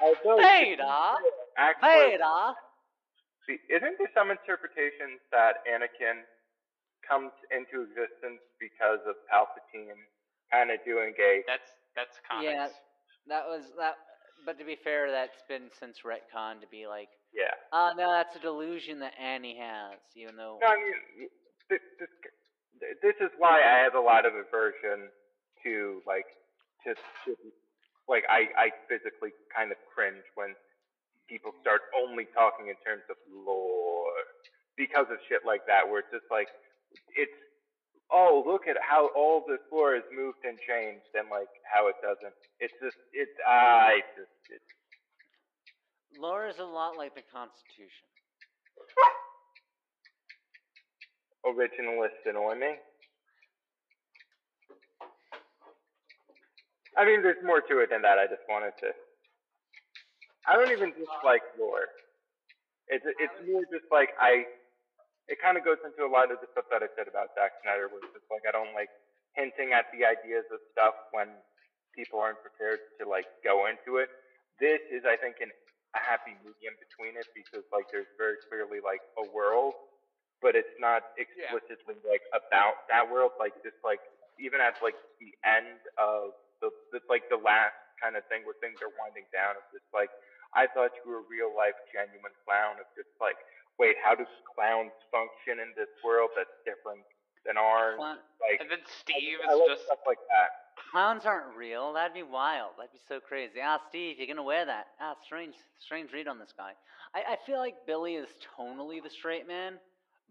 Although, 0.00 0.38
Vader, 0.38 0.86
actually, 1.58 2.20
Vader. 2.20 2.40
see, 3.48 3.58
isn't 3.72 3.96
there 3.98 4.12
some 4.14 4.30
interpretations 4.30 5.18
that 5.32 5.64
Anakin 5.66 6.22
comes 7.02 7.32
into 7.50 7.86
existence 7.86 8.42
because 8.60 9.00
of 9.08 9.16
Palpatine 9.26 9.98
kind 10.52 10.70
of 10.70 10.78
doing 10.84 11.14
a 11.18 11.42
That's 11.46 11.70
that's 11.96 12.18
comics. 12.28 12.46
Yeah. 12.52 12.68
That 13.28 13.46
was 13.48 13.72
that. 13.78 13.96
But 14.44 14.58
to 14.58 14.64
be 14.64 14.76
fair, 14.82 15.10
that's 15.10 15.42
been 15.48 15.70
since 15.78 16.02
retcon 16.04 16.60
to 16.60 16.68
be 16.70 16.86
like, 16.86 17.08
yeah. 17.34 17.54
oh 17.72 17.92
no, 17.96 18.12
that's 18.12 18.36
a 18.36 18.40
delusion 18.40 19.00
that 19.00 19.12
Annie 19.18 19.58
has, 19.58 19.98
even 20.14 20.36
though. 20.36 20.58
No, 20.62 20.68
I 20.68 20.76
mean, 20.76 21.28
this, 21.70 21.80
this, 21.98 22.10
this 23.02 23.16
is 23.20 23.30
why 23.38 23.62
I 23.62 23.82
have 23.82 23.94
a 23.94 24.00
lot 24.00 24.26
of 24.26 24.34
aversion 24.34 25.10
to 25.64 26.02
like 26.06 26.26
to, 26.84 26.94
to 26.94 27.30
like 28.08 28.24
I 28.28 28.46
I 28.54 28.66
physically 28.88 29.34
kind 29.50 29.72
of 29.72 29.78
cringe 29.90 30.24
when 30.34 30.54
people 31.28 31.50
mm-hmm. 31.50 31.66
start 31.66 31.90
only 31.94 32.26
talking 32.34 32.68
in 32.68 32.78
terms 32.86 33.02
of 33.10 33.16
lore 33.30 34.14
because 34.76 35.10
of 35.10 35.18
shit 35.28 35.42
like 35.42 35.66
that, 35.66 35.88
where 35.88 36.00
it's 36.04 36.12
just 36.12 36.28
like 36.30 36.48
it's 37.16 37.34
oh 38.12 38.42
look 38.46 38.66
at 38.68 38.76
how 38.80 39.10
all 39.16 39.44
this 39.48 39.60
lore 39.72 39.94
has 39.94 40.04
moved 40.14 40.38
and 40.44 40.58
changed, 40.66 41.10
and 41.14 41.28
like 41.30 41.50
how 41.66 41.88
it 41.88 41.96
doesn't. 42.02 42.34
It's 42.60 42.74
just 42.82 42.96
it's 43.12 43.32
ah, 43.46 43.92
I 43.92 44.00
just 44.16 44.30
it's 44.50 44.64
Lore 46.18 46.48
is 46.48 46.58
a 46.58 46.64
lot 46.64 46.96
like 46.96 47.14
the 47.14 47.22
Constitution. 47.30 48.08
originalists 51.46 52.26
annoy 52.26 52.54
me. 52.58 52.74
I 56.98 57.04
mean, 57.04 57.22
there's 57.22 57.38
more 57.44 57.60
to 57.60 57.78
it 57.80 57.90
than 57.90 58.02
that. 58.02 58.18
I 58.18 58.26
just 58.26 58.42
wanted 58.48 58.72
to. 58.80 58.90
I 60.48 60.54
don't 60.54 60.72
even 60.72 60.90
dislike 60.90 61.42
lore. 61.58 61.86
It's 62.88 63.04
it's 63.06 63.38
more 63.46 63.62
just 63.70 63.86
like 63.92 64.10
I. 64.20 64.44
It 65.26 65.42
kind 65.42 65.58
of 65.58 65.66
goes 65.66 65.82
into 65.82 66.06
a 66.06 66.10
lot 66.10 66.30
of 66.30 66.38
the 66.38 66.46
stuff 66.54 66.70
that 66.70 66.86
I 66.86 66.90
said 66.94 67.10
about 67.10 67.34
Zack 67.34 67.58
Snyder, 67.62 67.90
it's 67.90 68.14
just 68.14 68.28
like 68.30 68.46
I 68.46 68.54
don't 68.54 68.70
like 68.78 68.90
hinting 69.34 69.74
at 69.74 69.90
the 69.90 70.06
ideas 70.06 70.46
of 70.54 70.62
stuff 70.70 70.94
when 71.10 71.28
people 71.92 72.20
aren't 72.22 72.40
prepared 72.40 72.78
to 73.00 73.08
like 73.08 73.26
go 73.42 73.66
into 73.66 73.98
it. 73.98 74.08
This 74.62 74.80
is, 74.88 75.04
I 75.04 75.18
think, 75.18 75.42
an, 75.44 75.50
a 75.96 76.00
happy 76.00 76.36
medium 76.44 76.76
between 76.78 77.16
it 77.18 77.26
because 77.34 77.64
like 77.72 77.88
there's 77.90 78.08
very 78.16 78.38
clearly 78.48 78.78
like 78.84 79.02
a 79.20 79.24
world, 79.32 79.74
but 80.40 80.54
it's 80.54 80.72
not 80.78 81.16
explicitly 81.16 81.96
like 82.04 82.22
about 82.32 82.86
that 82.92 83.04
world. 83.08 83.34
Like 83.40 83.56
just 83.66 83.80
like 83.82 84.00
even 84.38 84.60
at 84.60 84.76
like 84.84 84.96
the 85.18 85.32
end 85.42 85.80
of 85.96 86.36
the, 86.60 86.68
the 86.92 87.00
like 87.08 87.28
the 87.32 87.40
last 87.40 87.76
kind 88.00 88.14
of 88.14 88.22
thing 88.28 88.44
where 88.44 88.56
things 88.60 88.80
are 88.84 88.92
winding 89.00 89.28
down. 89.32 89.56
It's 89.56 89.80
just 89.82 89.88
like 89.96 90.12
I 90.52 90.68
thought 90.68 90.92
you 91.00 91.04
were 91.08 91.24
a 91.24 91.28
real 91.28 91.52
life 91.52 91.76
genuine 91.92 92.36
clown. 92.44 92.80
It's 92.80 92.92
just 92.96 93.12
like 93.20 93.36
wait, 93.78 93.96
how 94.02 94.14
does 94.14 94.30
clowns 94.54 94.92
function 95.10 95.60
in 95.60 95.72
this 95.76 95.90
world 96.04 96.30
that's 96.36 96.52
different 96.64 97.04
than 97.44 97.56
ours? 97.56 97.96
Clown- 97.96 98.18
Like 98.40 98.60
And 98.60 98.70
then 98.70 98.84
Steve 99.00 99.38
I 99.42 99.52
is 99.52 99.58
like 99.60 99.68
just 99.68 99.84
stuff 99.86 100.00
like 100.06 100.20
that. 100.28 100.50
Clowns 100.92 101.24
aren't 101.24 101.56
real. 101.56 101.92
That'd 101.92 102.14
be 102.14 102.22
wild. 102.22 102.72
That'd 102.76 102.92
be 102.92 103.00
so 103.08 103.20
crazy. 103.20 103.60
Ah, 103.62 103.80
Steve, 103.88 104.18
you're 104.18 104.26
gonna 104.28 104.42
wear 104.42 104.64
that. 104.64 104.88
Ah, 105.00 105.16
strange, 105.24 105.56
strange 105.78 106.12
read 106.12 106.28
on 106.28 106.38
this 106.38 106.52
guy. 106.56 106.72
I, 107.14 107.34
I 107.34 107.36
feel 107.44 107.58
like 107.58 107.86
Billy 107.86 108.14
is 108.14 108.28
tonally 108.56 109.02
the 109.02 109.10
straight 109.10 109.46
man, 109.48 109.78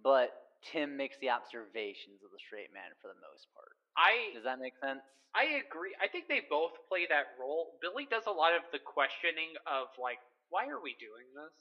but 0.04 0.32
Tim 0.62 0.96
makes 0.98 1.18
the 1.20 1.30
observations 1.30 2.24
of 2.24 2.32
the 2.32 2.40
straight 2.40 2.74
man 2.74 2.94
for 3.02 3.10
the 3.10 3.20
most 3.22 3.48
part. 3.54 3.74
I 3.98 4.34
Does 4.34 4.44
that 4.44 4.60
make 4.60 4.78
sense? 4.82 5.02
I 5.36 5.60
agree. 5.68 5.92
I 6.00 6.08
think 6.08 6.28
they 6.32 6.42
both 6.50 6.72
play 6.88 7.06
that 7.10 7.36
role. 7.40 7.76
Billy 7.82 8.08
does 8.10 8.24
a 8.26 8.32
lot 8.32 8.56
of 8.56 8.64
the 8.72 8.80
questioning 8.80 9.52
of 9.68 9.92
like, 10.00 10.20
why 10.50 10.68
are 10.72 10.80
we 10.80 10.96
doing 10.96 11.28
this? 11.36 11.52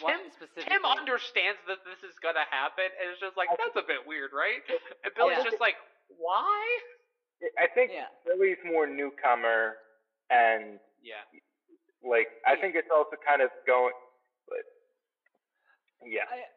What 0.00 0.16
Tim- 0.16 0.30
specifically? 0.32 0.64
Tim 0.64 0.84
understands 0.84 1.60
that 1.68 1.84
this 1.84 2.00
is 2.02 2.18
gonna 2.18 2.44
happen, 2.50 2.84
and 3.00 3.10
it's 3.10 3.20
just 3.20 3.36
like 3.36 3.48
that's 3.56 3.76
a 3.76 3.86
bit 3.86 4.06
weird, 4.06 4.32
right? 4.32 4.60
And 5.04 5.14
Billy's 5.14 5.38
Yeah. 5.38 5.44
just 5.44 5.60
like, 5.60 5.76
why? 6.08 6.80
I 7.58 7.66
think 7.68 7.92
Yeah. 7.92 8.08
Billy's 8.24 8.58
more 8.64 8.86
newcomer, 8.86 9.78
and 10.30 10.80
Yeah. 11.00 11.24
like 12.02 12.28
I 12.46 12.54
Yeah. 12.54 12.60
think 12.60 12.74
it's 12.76 12.90
also 12.90 13.16
kind 13.16 13.42
of 13.42 13.50
going, 13.66 13.94
but 14.48 14.64
yeah. 16.04 16.24
I 16.28 16.48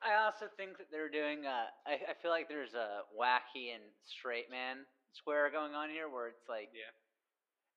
I 0.00 0.14
also 0.24 0.46
think 0.56 0.78
that 0.78 0.90
they're 0.90 1.08
doing. 1.08 1.44
Uh, 1.46 1.70
I 1.86 1.94
I 2.10 2.14
feel 2.22 2.30
like 2.30 2.48
there's 2.48 2.74
a 2.74 3.04
wacky 3.16 3.74
and 3.74 3.82
straight 4.04 4.48
man 4.50 4.86
square 5.12 5.50
going 5.50 5.74
on 5.74 5.90
here, 5.90 6.08
where 6.08 6.28
it's 6.28 6.48
like, 6.48 6.70
Yeah. 6.72 6.90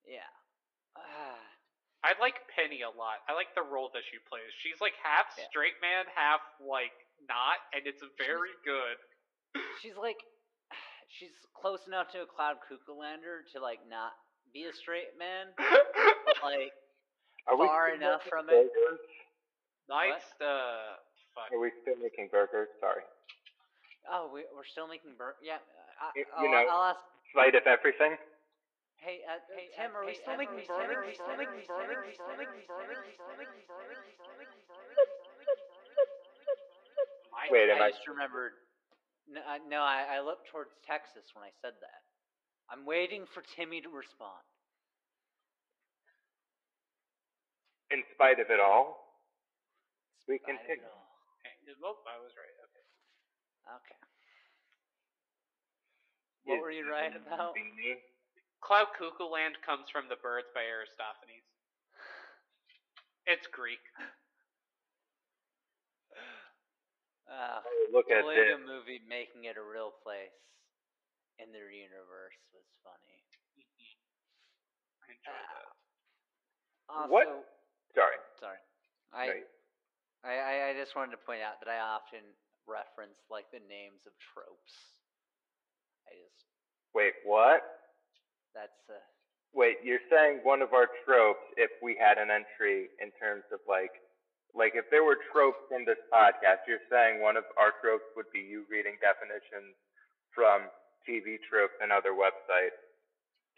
yeah. 0.05 0.29
Ah. 0.95 1.39
I 2.01 2.17
like 2.17 2.33
Penny 2.57 2.81
a 2.81 2.89
lot. 2.89 3.21
I 3.29 3.37
like 3.37 3.53
the 3.53 3.61
role 3.61 3.93
that 3.93 4.01
she 4.09 4.17
plays. 4.25 4.49
She's 4.65 4.81
like 4.81 4.97
half 5.05 5.29
Yeah. 5.37 5.45
straight 5.53 5.77
man, 5.85 6.09
half 6.17 6.41
like 6.57 6.93
not, 7.29 7.61
and 7.77 7.85
it's 7.85 8.01
very 8.17 8.53
good. 8.65 8.97
she's 9.85 9.93
like 9.97 10.17
she's 11.17 11.33
close 11.53 11.85
enough 11.85 12.09
to 12.17 12.25
a 12.25 12.29
Cloud 12.29 12.57
Cuckoo-lander 12.65 13.45
to 13.53 13.61
like 13.61 13.85
not 13.85 14.17
be 14.49 14.65
a 14.65 14.73
straight 14.73 15.13
man, 15.21 15.53
but 15.57 16.41
like 16.41 16.73
Are 17.45 17.53
we 17.55 17.69
far 17.69 17.93
still 17.93 18.01
enough 18.01 18.25
making 18.25 18.33
from 18.33 18.45
it. 18.49 18.65
burgers? 18.73 19.03
nice. 19.87 20.25
Uh, 20.41 20.97
fuck. 21.37 21.53
Are 21.53 21.61
we 21.61 21.69
still 21.85 22.01
making 22.01 22.29
burgers? 22.33 22.67
Sorry. 22.81 23.05
oh 24.09 24.25
we 24.33 24.41
we're 24.57 24.65
still 24.65 24.89
making 24.89 25.13
burgers. 25.21 25.37
yeah. 25.45 25.61
I, 26.01 26.09
You- 26.17 26.25
I'll, 26.33 26.43
you 26.43 26.49
know- 26.49 26.65
I'll 26.65 26.97
ask. 26.97 27.03
Spite 27.31 27.53
of 27.55 27.63
everything. 27.69 28.17
Hey, 29.01 29.25
uh, 29.25 29.41
hey, 29.49 29.73
Tim, 29.73 29.97
uh, 29.97 29.97
are 29.97 30.05
we 30.05 30.13
still 30.13 30.37
uh, 30.37 30.37
making 30.37 30.61
are 30.61 30.61
we 30.61 30.65
still 30.69 30.77
burgers? 30.77 31.09
making- 31.09 31.17
Still 31.17 31.33
making 31.33 31.65
burgers? 31.65 32.13
Still 32.13 32.37
making? 32.37 32.61
Still 32.61 33.33
making 33.33 33.65
burgers? 33.65 33.97
Still 34.13 34.37
making 34.37 34.61
My- 37.33 37.49
Wait, 37.49 37.69
am 37.73 37.81
I 37.81 37.89
I? 37.89 37.91
just 37.97 38.05
remembered. 38.05 38.53
No, 39.25 39.41
I, 39.41 39.57
no 39.65 39.81
I, 39.81 40.17
I 40.17 40.19
looked 40.21 40.53
towards 40.53 40.77
Texas 40.85 41.25
when 41.33 41.41
I 41.41 41.49
said 41.65 41.73
that. 41.81 42.01
I'm 42.69 42.85
waiting 42.85 43.25
for 43.25 43.41
Timmy 43.41 43.81
to 43.81 43.89
respond. 43.89 44.45
In 47.89 48.03
spite 48.13 48.37
of 48.39 48.53
it 48.53 48.61
all, 48.61 49.17
we 50.29 50.37
Spite 50.37 50.55
of 50.55 50.61
it 50.61 50.77
continue. 50.77 50.85
all. 50.93 51.09
Okay, 51.41 51.73
Oh, 51.81 51.97
I 52.05 52.21
was 52.21 52.31
right. 52.37 52.55
Okay. 52.69 52.85
Okay. 53.81 53.99
What 56.45 56.55
Is 56.57 56.61
were 56.61 56.71
you 56.71 56.85
right 56.85 57.11
about? 57.15 57.57
Beanie. 57.57 57.97
Cloud 58.62 58.93
Cuckoo 58.97 59.26
Land 59.28 59.58
comes 59.65 59.89
from 59.91 60.06
the 60.08 60.17
birds 60.21 60.47
by 60.54 60.62
Aristophanes. 60.63 61.45
It's 63.26 63.45
Greek. 63.52 63.82
Uh, 67.28 67.60
Oh, 67.65 67.88
look 67.95 68.12
at 68.12 68.24
the 68.24 68.30
this. 68.32 68.43
Lego 68.54 68.60
movie 68.63 69.02
making 69.08 69.47
it 69.50 69.56
a 69.56 69.63
real 69.65 69.95
place 70.04 70.36
in 71.39 71.50
their 71.56 71.71
universe 71.71 72.38
was 72.54 72.67
funny. 72.86 73.17
I 75.02 75.15
enjoyed 75.15 75.47
that. 75.52 75.67
Also, 76.91 77.12
What? 77.12 77.28
Sorry. 77.95 78.19
Sorry. 78.39 78.60
No, 79.12 79.19
I, 79.19 79.26
you- 79.41 79.52
I, 80.24 80.34
I 80.38 80.54
I 80.69 80.71
just 80.78 80.93
wanted 80.95 81.17
to 81.17 81.21
point 81.26 81.41
out 81.41 81.58
that 81.63 81.71
I 81.71 81.82
often 81.82 82.21
reference 82.69 83.17
like 83.32 83.50
the 83.50 83.63
names 83.65 84.06
of 84.06 84.13
tropes. 84.21 84.76
I 86.06 86.13
just 86.19 86.45
Wait, 86.93 87.15
what? 87.26 87.81
That's 88.53 88.81
uh 88.89 88.99
Wait, 89.53 89.77
you're 89.83 90.03
saying 90.09 90.39
one 90.43 90.61
of 90.61 90.71
our 90.73 90.87
tropes, 91.03 91.43
if 91.57 91.71
we 91.83 91.97
had 91.99 92.17
an 92.17 92.31
entry 92.31 92.87
in 93.03 93.11
terms 93.19 93.43
of 93.51 93.59
like, 93.67 93.91
like 94.55 94.73
if 94.75 94.85
there 94.91 95.03
were 95.03 95.17
tropes 95.31 95.67
in 95.75 95.83
this 95.83 95.99
podcast, 96.07 96.63
you're 96.67 96.83
saying 96.89 97.19
one 97.21 97.35
of 97.35 97.43
our 97.59 97.73
tropes 97.83 98.07
would 98.15 98.31
be 98.31 98.39
you 98.39 98.63
reading 98.71 98.95
definitions 99.03 99.75
from 100.33 100.71
TV 101.03 101.35
tropes 101.43 101.75
and 101.83 101.91
other 101.91 102.15
websites. 102.15 102.79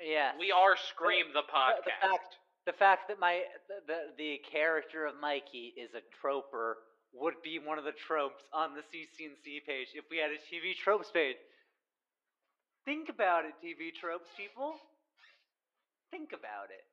yeah. 0.02 0.32
We 0.40 0.52
are 0.52 0.76
Scream 0.78 1.28
the 1.34 1.42
the 1.42 1.48
podcast. 1.48 2.02
fact 2.02 2.38
the 2.66 2.74
fact 2.74 3.08
that 3.10 3.20
my 3.20 3.44
the, 3.68 3.76
the 3.86 4.00
the 4.18 4.42
character 4.50 5.06
of 5.06 5.16
Mikey 5.22 5.74
is 5.78 5.92
a 5.94 6.02
troper 6.22 6.76
would 7.14 7.36
be 7.44 7.60
one 7.60 7.78
of 7.78 7.86
the 7.86 7.94
tropes 7.94 8.44
on 8.54 8.74
the 8.74 8.82
CCNC 8.82 9.66
page 9.68 9.90
if 9.94 10.06
we 10.10 10.18
had 10.18 10.32
a 10.32 10.40
TV 10.50 10.76
tropes 10.76 11.12
page. 11.12 11.38
Think 12.86 13.08
about 13.08 13.46
it, 13.46 13.56
TV 13.64 13.96
tropes 13.96 14.28
people. 14.36 14.76
Think 16.12 16.36
about 16.36 16.68
it. 16.70 16.84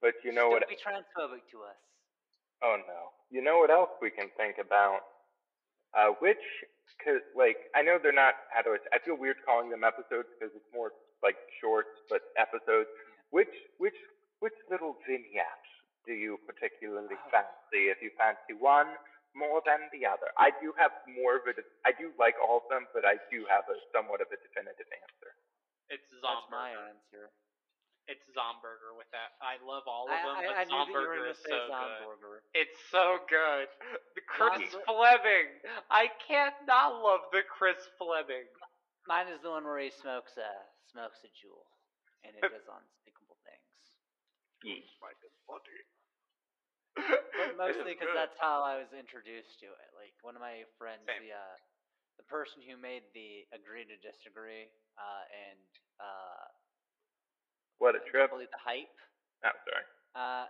But 0.00 0.14
you 0.24 0.32
know 0.32 0.48
what? 0.48 0.64
Don't 0.64 0.72
be 0.72 0.80
transphobic 0.80 1.44
to 1.52 1.64
us. 1.64 1.80
Oh 2.62 2.76
no. 2.88 3.12
You 3.30 3.42
know 3.44 3.58
what 3.58 3.70
else 3.70 3.90
we 4.00 4.10
can 4.10 4.28
think 4.36 4.56
about? 4.60 5.00
Uh, 5.92 6.16
which, 6.18 6.42
cause 7.04 7.22
like, 7.36 7.70
I 7.76 7.82
know 7.82 7.98
they're 8.02 8.12
not, 8.16 8.34
how 8.50 8.62
do 8.62 8.74
I, 8.74 8.80
I 8.96 8.98
feel 9.04 9.16
weird 9.16 9.36
calling 9.46 9.70
them 9.70 9.84
episodes 9.84 10.26
because 10.34 10.50
it's 10.56 10.66
more 10.74 10.90
like 11.22 11.36
shorts, 11.60 11.94
but 12.10 12.20
episodes. 12.36 12.88
Which, 13.30 13.52
which, 13.78 13.96
which 14.40 14.56
little 14.70 14.96
vignettes 15.06 15.70
do 16.06 16.12
you 16.12 16.40
particularly 16.48 17.14
Oh. 17.14 17.30
fancy 17.30 17.88
if 17.92 18.02
you 18.02 18.10
fancy 18.18 18.56
one 18.58 18.88
more 19.34 19.60
than 19.66 19.90
the 19.90 20.06
other? 20.06 20.30
I 20.38 20.54
do 20.62 20.72
have 20.78 20.94
more 21.04 21.36
of 21.36 21.44
a, 21.50 21.54
de- 21.54 21.70
I 21.84 21.92
do 21.94 22.14
like 22.18 22.38
all 22.40 22.62
of 22.62 22.66
them, 22.70 22.86
but 22.94 23.04
I 23.04 23.18
do 23.28 23.44
have 23.50 23.66
a 23.68 23.76
somewhat 23.90 24.22
of 24.22 24.30
a 24.30 24.38
definitive 24.40 24.88
answer. 24.88 25.30
It's 25.90 26.08
That's 26.22 26.48
my 26.48 26.72
answer. 26.72 27.28
It's 28.04 28.24
Zomburger 28.36 28.92
with 28.92 29.08
that. 29.16 29.32
I 29.40 29.56
love 29.64 29.88
all 29.88 30.04
of 30.04 30.12
them, 30.12 30.36
I, 30.36 30.44
but 30.44 30.56
I 30.60 30.64
knew 30.68 30.76
that 30.76 30.92
you 30.92 31.00
were 31.00 31.16
Zomburger 31.16 31.30
is 31.32 31.40
say 31.40 31.56
so 31.56 31.60
good. 31.72 32.48
It's 32.52 32.80
so 32.92 33.06
good. 33.32 33.66
The 34.12 34.24
Chris 34.28 34.60
Zombu- 34.68 34.84
Fleming. 34.84 35.48
I 35.88 36.12
can't 36.20 36.56
not 36.68 37.00
love 37.00 37.24
the 37.32 37.40
Chris 37.48 37.80
Fleming. 37.96 38.44
Mine 39.08 39.28
is 39.32 39.40
the 39.40 39.50
one 39.52 39.64
where 39.64 39.80
he 39.80 39.88
smokes 39.88 40.36
a 40.36 40.52
smokes 40.92 41.24
a 41.24 41.30
Juul, 41.32 41.64
and 42.24 42.36
it 42.36 42.40
does 42.52 42.68
unspeakable 42.68 43.40
things. 43.44 43.72
But 46.96 47.56
mostly 47.58 47.94
because 47.98 48.12
that's 48.14 48.38
how 48.38 48.62
I 48.62 48.78
was 48.78 48.90
introduced 48.94 49.58
to 49.62 49.68
it. 49.68 49.90
Like 49.98 50.14
one 50.22 50.34
of 50.38 50.42
my 50.42 50.62
friends, 50.78 51.02
Same. 51.06 51.26
the 51.26 51.34
uh, 51.34 51.56
the 52.18 52.26
person 52.30 52.62
who 52.62 52.78
made 52.78 53.02
the 53.14 53.42
agree 53.50 53.82
to 53.82 53.96
disagree, 53.98 54.70
uh, 54.94 55.24
and 55.50 55.58
uh, 55.98 56.46
What 57.82 57.98
a 57.98 58.02
trip. 58.06 58.30
probably 58.30 58.46
the 58.50 58.62
hype. 58.62 58.94
Oh, 59.42 59.54
sorry. 59.66 59.86
Uh, 60.14 60.46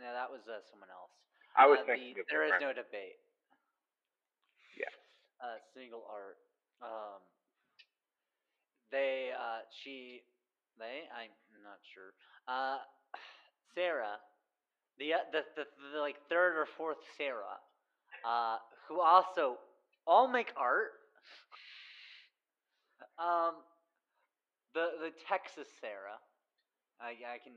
no, 0.00 0.08
that 0.10 0.32
was 0.32 0.40
uh, 0.48 0.64
someone 0.72 0.88
else. 0.90 1.12
I 1.54 1.68
was 1.68 1.78
Uh, 1.84 1.92
thinking 1.94 2.16
the, 2.18 2.24
there 2.32 2.48
is 2.48 2.56
no 2.58 2.72
debate. 2.72 3.20
Yeah. 4.74 4.90
Uh, 5.38 5.60
single 5.76 6.02
art. 6.10 6.40
Um, 6.82 7.20
they, 8.90 9.30
uh, 9.36 9.62
she, 9.84 10.24
they, 10.78 11.06
I'm 11.14 11.30
not 11.62 11.78
sure. 11.94 12.10
Uh, 12.48 12.82
Sarah, 13.76 14.18
the, 14.98 15.14
uh, 15.14 15.24
the, 15.32 15.42
the, 15.56 15.64
the 15.94 16.00
like 16.00 16.16
third 16.28 16.56
or 16.56 16.66
fourth 16.66 16.98
Sarah, 17.16 17.58
uh, 18.26 18.58
who 18.88 19.00
also 19.00 19.58
all 20.06 20.28
make 20.28 20.52
art. 20.56 20.92
Um, 23.18 23.62
the 24.74 24.90
the 24.98 25.12
Texas 25.30 25.70
Sarah, 25.78 26.18
I 26.98 27.14
I 27.22 27.38
can 27.38 27.54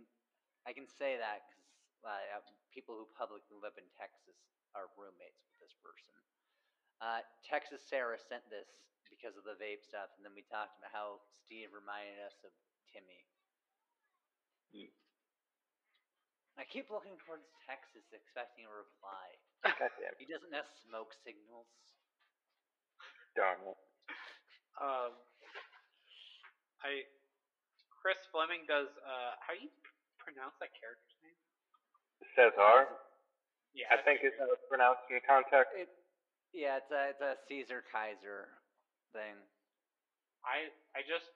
I 0.69 0.73
can 0.73 0.85
say 0.85 1.17
that 1.17 1.41
because 1.49 1.65
uh, 2.05 2.45
people 2.69 2.93
who 2.93 3.09
publicly 3.17 3.57
live 3.57 3.73
in 3.81 3.87
Texas 3.97 4.37
are 4.77 4.85
roommates 4.93 5.41
with 5.49 5.57
this 5.57 5.73
person. 5.81 6.13
Uh, 7.01 7.25
Texas 7.41 7.81
Sarah 7.85 8.21
sent 8.21 8.45
this 8.53 8.85
because 9.09 9.33
of 9.33 9.45
the 9.49 9.57
vape 9.57 9.81
stuff, 9.81 10.13
and 10.17 10.21
then 10.21 10.33
we 10.37 10.45
talked 10.45 10.77
about 10.77 10.93
how 10.93 11.25
Steve 11.33 11.73
reminded 11.73 12.21
us 12.21 12.37
of 12.45 12.53
Timmy. 12.89 13.25
Hmm. 14.73 14.93
I 16.57 16.65
keep 16.65 16.89
looking 16.89 17.13
towards 17.21 17.45
Texas, 17.69 18.01
expecting 18.09 18.65
a 18.65 18.73
reply. 18.73 19.25
God 19.63 19.93
damn 20.01 20.13
it. 20.13 20.17
He 20.17 20.25
doesn't 20.25 20.53
have 20.53 20.65
smoke 20.89 21.13
signals. 21.21 21.69
Darn 23.37 23.61
it. 23.61 23.77
Um, 24.81 25.13
I 26.81 27.05
Chris 27.93 28.17
Fleming 28.33 28.65
does. 28.65 28.89
Uh, 29.01 29.37
how 29.37 29.53
do 29.53 29.61
you 29.61 29.73
pronounce 30.17 30.57
that 30.61 30.73
character's 30.73 31.17
name? 31.21 31.37
Cesar. 32.33 32.89
Yeah, 33.77 33.93
I 33.93 34.01
think 34.01 34.25
is 34.25 34.33
how 34.41 34.49
it's 34.49 34.65
pronounced 34.65 35.05
in 35.13 35.21
context. 35.25 35.73
It, 35.77 35.89
yeah, 36.53 36.81
it's 36.81 36.89
a 36.89 37.13
it's 37.13 37.21
a 37.21 37.37
Caesar 37.45 37.85
Kaiser 37.93 38.49
thing. 39.13 39.37
I 40.41 40.73
I 40.97 41.05
just 41.05 41.29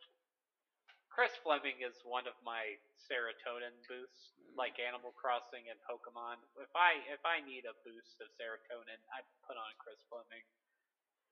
Chris 1.12 1.36
Fleming 1.43 1.84
is 1.84 2.00
one 2.08 2.24
of 2.24 2.39
my 2.47 2.80
serotonin 2.95 3.76
boosts, 3.91 4.32
like 4.56 4.80
Animal 4.80 5.12
Crossing 5.12 5.67
and 5.67 5.76
Pokemon. 5.84 6.39
If 6.56 6.71
I 6.71 7.04
if 7.12 7.19
I 7.28 7.43
need 7.43 7.67
a 7.67 7.76
boost 7.84 8.15
of 8.24 8.32
serotonin, 8.39 9.00
I 9.12 9.19
put 9.43 9.60
on 9.60 9.71
Chris 9.76 10.00
Fleming. 10.08 10.43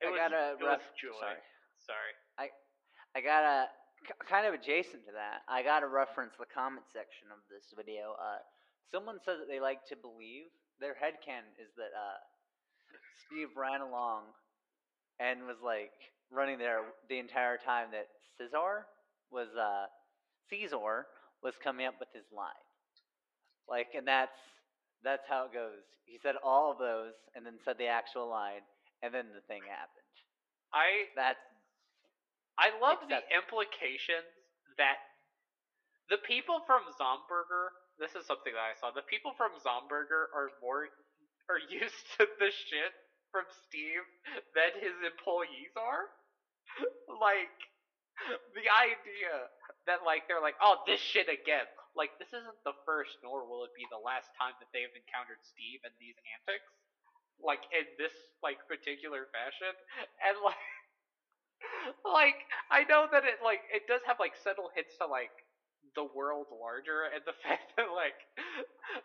It 0.03 0.11
I 0.11 0.11
was, 0.11 0.19
got 0.19 0.31
a 0.35 0.45
was 0.59 0.83
joy. 0.99 1.15
Sorry, 1.15 1.43
Sorry. 1.79 2.13
I 2.35 2.45
I 3.15 3.19
got 3.23 3.43
a 3.47 3.71
kind 4.27 4.43
of 4.43 4.51
adjacent 4.51 5.07
to 5.07 5.15
that. 5.15 5.47
I 5.47 5.63
got 5.63 5.79
to 5.79 5.87
reference 5.87 6.35
the 6.35 6.47
comment 6.47 6.87
section 6.91 7.31
of 7.31 7.39
this 7.47 7.71
video. 7.71 8.19
Uh, 8.19 8.43
someone 8.91 9.23
said 9.23 9.39
that 9.39 9.47
they 9.47 9.63
like 9.63 9.87
to 9.91 9.95
believe 9.95 10.51
their 10.83 10.95
headcanon 10.95 11.55
is 11.55 11.71
that 11.79 11.95
uh, 11.95 12.19
Steve 13.27 13.55
ran 13.55 13.79
along 13.79 14.31
and 15.19 15.47
was 15.47 15.59
like 15.63 15.95
running 16.31 16.59
there 16.59 16.83
the 17.07 17.19
entire 17.19 17.55
time 17.55 17.91
that 17.91 18.07
Caesar 18.39 18.87
was 19.31 19.49
uh, 19.55 19.85
Caesar 20.49 21.05
was 21.43 21.53
coming 21.63 21.85
up 21.85 21.95
with 21.99 22.09
his 22.13 22.25
line. 22.35 22.65
Like, 23.69 23.93
and 23.95 24.07
that's 24.07 24.35
that's 25.03 25.23
how 25.29 25.45
it 25.47 25.53
goes. 25.53 25.85
He 26.05 26.19
said 26.21 26.35
all 26.43 26.73
of 26.73 26.79
those, 26.81 27.13
and 27.35 27.45
then 27.45 27.55
said 27.63 27.77
the 27.77 27.87
actual 27.87 28.27
line, 28.27 28.65
and 29.03 29.13
then 29.13 29.29
the 29.31 29.45
thing 29.47 29.61
happened. 29.63 30.09
I 30.73 31.09
That's 31.15 31.39
I 32.57 32.75
love 32.81 32.99
the 33.07 33.21
Except- 33.23 33.31
implications 33.31 34.27
that 34.77 34.99
the 36.09 36.17
people 36.25 36.61
from 36.65 36.83
Zomburger. 36.99 37.71
This 37.99 38.15
is 38.15 38.25
something 38.25 38.55
that 38.55 38.63
I 38.63 38.75
saw. 38.79 38.91
The 38.95 39.05
people 39.05 39.35
from 39.37 39.51
Zomburger 39.61 40.31
are 40.33 40.49
more 40.63 40.89
are 41.47 41.61
used 41.69 42.03
to 42.17 42.25
the 42.39 42.49
shit 42.51 42.93
from 43.31 43.45
Steve 43.67 44.03
than 44.57 44.73
his 44.81 44.95
employees 45.05 45.71
are. 45.77 46.09
like 47.21 47.53
the 48.57 48.67
idea 48.67 49.49
that 49.87 50.03
like 50.05 50.27
they're 50.27 50.43
like, 50.43 50.57
oh, 50.61 50.81
this 50.85 50.99
shit 50.99 51.27
again. 51.31 51.65
Like 51.97 52.13
this 52.21 52.29
isn't 52.29 52.59
the 52.63 52.77
first, 52.85 53.17
nor 53.25 53.43
will 53.47 53.65
it 53.65 53.73
be 53.73 53.87
the 53.89 53.99
last 53.99 54.29
time 54.37 54.53
that 54.61 54.69
they've 54.71 54.93
encountered 54.93 55.41
Steve 55.41 55.81
and 55.81 55.93
these 55.97 56.15
antics. 56.37 56.69
Like 57.39 57.63
in 57.71 57.87
this 57.95 58.13
like 58.43 58.59
particular 58.67 59.31
fashion, 59.31 59.73
and 60.21 60.35
like 60.45 60.59
like 62.03 62.39
I 62.71 62.83
know 62.87 63.07
that 63.11 63.23
it 63.23 63.39
like 63.43 63.63
it 63.71 63.87
does 63.87 64.03
have 64.05 64.19
like 64.19 64.35
subtle 64.35 64.71
hints 64.75 64.95
to 64.99 65.07
like 65.07 65.33
the 65.95 66.05
world 66.05 66.51
larger 66.51 67.09
and 67.09 67.23
the 67.25 67.35
fact 67.43 67.73
that 67.79 67.89
like 67.95 68.19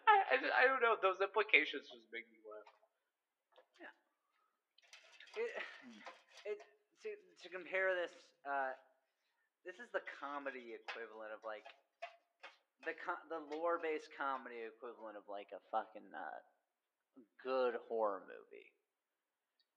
I 0.06 0.34
I, 0.34 0.36
I 0.42 0.62
don't 0.66 0.82
know 0.82 0.98
those 0.98 1.22
implications 1.22 1.86
just 1.88 2.10
make 2.10 2.26
me 2.30 2.42
laugh. 2.42 2.68
Yeah. 3.78 3.94
it, 5.38 5.50
it 6.54 6.58
to 7.06 7.10
to 7.14 7.46
compare 7.50 7.94
this 7.94 8.14
uh 8.44 8.74
this 9.64 9.76
is 9.80 9.88
the 9.92 10.04
comedy 10.20 10.76
equivalent 10.76 11.32
of 11.32 11.40
like 11.44 11.64
the 12.84 12.94
co- 12.94 13.24
the 13.32 13.40
lore 13.56 13.80
based 13.80 14.08
comedy 14.16 14.60
equivalent 14.64 15.16
of 15.16 15.24
like 15.28 15.48
a 15.52 15.60
fucking 15.72 16.08
uh 16.14 16.40
good 17.42 17.74
horror 17.88 18.22
movie. 18.26 18.68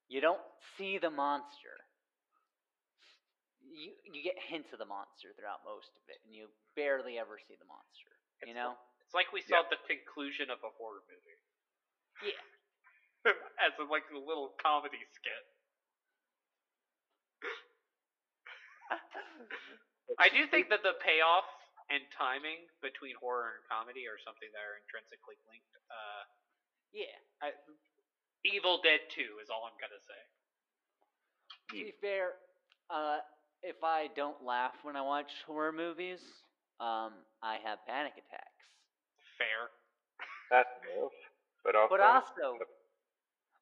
You 0.07 0.21
don't 0.21 0.41
see 0.77 0.97
the 0.97 1.09
monster. 1.11 1.75
You 3.63 3.91
you 4.07 4.23
get 4.23 4.39
hints 4.39 4.71
of 4.71 4.79
the 4.79 4.87
monster 4.87 5.35
throughout 5.35 5.63
most 5.67 5.91
of 5.99 6.03
it, 6.07 6.19
and 6.23 6.31
you 6.33 6.47
barely 6.75 7.19
ever 7.19 7.37
see 7.47 7.55
the 7.59 7.67
monster. 7.67 8.11
You 8.43 8.55
It's 8.55 8.59
know? 8.59 8.71
It's 9.03 9.15
like 9.15 9.31
we 9.31 9.41
saw 9.43 9.63
the 9.67 9.79
conclusion 9.87 10.49
of 10.51 10.59
a 10.63 10.71
horror 10.79 11.03
movie. 11.07 11.39
Yeah. 12.23 12.39
As 13.65 13.75
in 13.79 13.87
like 13.91 14.07
a 14.13 14.19
little 14.19 14.55
comedy 14.61 15.01
skit. 15.15 15.43
I 20.19 20.29
do 20.29 20.47
think 20.47 20.69
that 20.69 20.81
the 20.83 20.95
payoff 21.03 21.45
and 21.89 22.03
timing 22.15 22.67
between 22.83 23.15
horror 23.19 23.59
and 23.59 23.63
comedy 23.67 24.07
are 24.07 24.19
something 24.23 24.47
that 24.51 24.63
are 24.63 24.77
intrinsically 24.83 25.39
linked. 25.47 25.71
Uh, 25.87 26.23
Yeah. 26.93 27.15
I, 27.43 27.51
Evil 28.45 28.79
Dead 28.83 29.03
2 29.11 29.43
is 29.43 29.49
all 29.51 29.67
I'm 29.67 29.75
gonna 29.79 29.99
say. 29.99 30.21
To 31.69 31.75
be 31.75 31.93
fair, 31.99 32.39
uh, 32.89 33.19
if 33.63 33.83
I 33.83 34.07
don't 34.15 34.39
laugh 34.43 34.75
when 34.83 34.95
I 34.95 35.01
watch 35.01 35.31
horror 35.45 35.71
movies, 35.75 36.23
um, 36.79 37.11
I 37.43 37.57
have 37.63 37.79
panic 37.85 38.13
attacks. 38.15 38.63
Fair. 39.37 39.69
That's 40.49 40.69
new. 40.87 41.09
But 41.63 41.75
also, 41.75 41.97
But 41.97 41.99
also, 41.99 42.57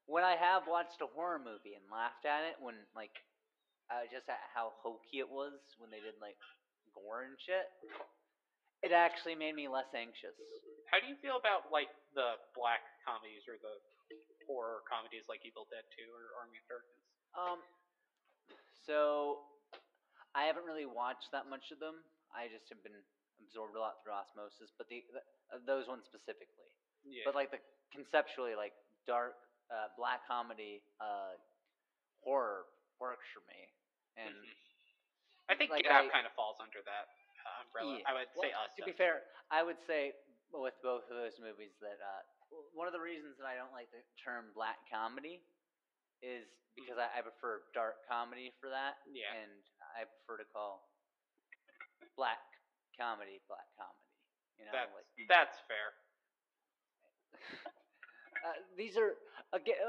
when 0.06 0.24
I 0.24 0.36
have 0.36 0.68
watched 0.68 1.02
a 1.02 1.08
horror 1.08 1.40
movie 1.40 1.74
and 1.74 1.84
laughed 1.92 2.26
at 2.26 2.44
it, 2.46 2.56
when 2.62 2.76
like, 2.96 3.18
uh, 3.90 4.06
just 4.10 4.26
at 4.30 4.42
how 4.54 4.74
hokey 4.82 5.22
it 5.22 5.30
was 5.30 5.58
when 5.78 5.94
they 5.94 6.02
did 6.02 6.18
like 6.18 6.38
gore 6.94 7.28
and 7.28 7.38
shit, 7.42 7.70
it 8.82 8.94
actually 8.94 9.38
made 9.38 9.54
me 9.54 9.70
less 9.70 9.90
anxious. 9.94 10.36
How 10.90 11.02
do 11.02 11.10
you 11.10 11.18
feel 11.22 11.38
about 11.38 11.70
like 11.74 11.90
the 12.14 12.38
black 12.54 12.86
comedies 13.02 13.46
or 13.50 13.58
the 13.58 13.76
horror 14.46 14.86
comedies 14.86 15.26
like 15.26 15.42
Evil 15.46 15.66
Dead 15.70 15.86
2 15.98 16.06
or 16.10 16.38
Army 16.38 16.62
of 16.62 16.66
Darkness? 16.70 17.02
Um, 17.36 17.60
so 18.86 19.42
I 20.38 20.46
haven't 20.46 20.66
really 20.70 20.88
watched 20.88 21.30
that 21.34 21.50
much 21.50 21.74
of 21.74 21.82
them. 21.82 22.06
I 22.30 22.52
just 22.52 22.70
have 22.70 22.82
been 22.86 22.96
absorbed 23.42 23.76
a 23.76 23.82
lot 23.82 24.02
through 24.02 24.16
osmosis, 24.16 24.72
but 24.78 24.88
the, 24.88 25.04
the 25.12 25.22
uh, 25.50 25.62
those 25.66 25.90
ones 25.90 26.06
specifically. 26.06 26.70
Yeah. 27.06 27.26
But 27.26 27.38
like 27.38 27.50
the 27.54 27.62
conceptually, 27.94 28.58
like 28.58 28.74
dark, 29.06 29.38
uh, 29.70 29.94
black 29.98 30.26
comedy, 30.26 30.82
uh, 31.02 31.38
horror 32.22 32.66
works 32.98 33.26
for 33.34 33.42
me. 33.50 33.75
And 34.18 34.34
Mhm. 34.36 34.56
I 35.50 35.56
think 35.56 35.70
like, 35.72 35.84
Get 35.84 35.92
Out 35.92 36.06
I- 36.06 36.10
kind 36.10 36.26
of 36.26 36.34
falls 36.34 36.58
under 36.60 36.82
that 36.84 37.08
uh, 37.46 37.62
umbrella. 37.62 38.00
Yeah. 38.00 38.10
I 38.10 38.14
would 38.14 38.32
say 38.34 38.50
Well, 38.52 38.64
us. 38.66 38.74
To 38.76 38.84
be 38.86 38.94
fair, 38.94 39.24
I 39.52 39.62
would 39.62 39.80
say 39.86 40.16
with 40.52 40.74
both 40.82 41.04
of 41.12 41.16
those 41.18 41.38
movies 41.40 41.76
that 41.82 42.00
uh, 42.02 42.24
one 42.74 42.88
of 42.88 42.94
the 42.94 43.00
reasons 43.00 43.38
that 43.38 43.46
I 43.46 43.56
don't 43.56 43.72
like 43.74 43.92
the 43.92 44.02
term 44.24 44.52
black 44.56 44.80
comedy 44.90 45.44
is 46.24 46.48
because 46.76 46.98
I, 46.98 47.12
I 47.12 47.22
prefer 47.22 47.64
dark 47.74 48.08
comedy 48.08 48.52
for 48.60 48.70
that, 48.70 48.98
Yeah. 49.12 49.32
and 49.36 49.52
I 49.96 50.06
prefer 50.06 50.38
to 50.44 50.48
call 50.50 50.90
black 52.16 52.40
comedy, 52.98 53.42
black 53.48 53.68
comedy. 53.78 54.00
You 54.58 54.66
know, 54.66 54.72
That's 54.72 54.94
like 54.96 55.06
that's 55.28 55.60
fair. 55.68 55.94
uh, 58.48 58.56
these 58.78 58.96
are 58.98 59.16
again 59.56 59.80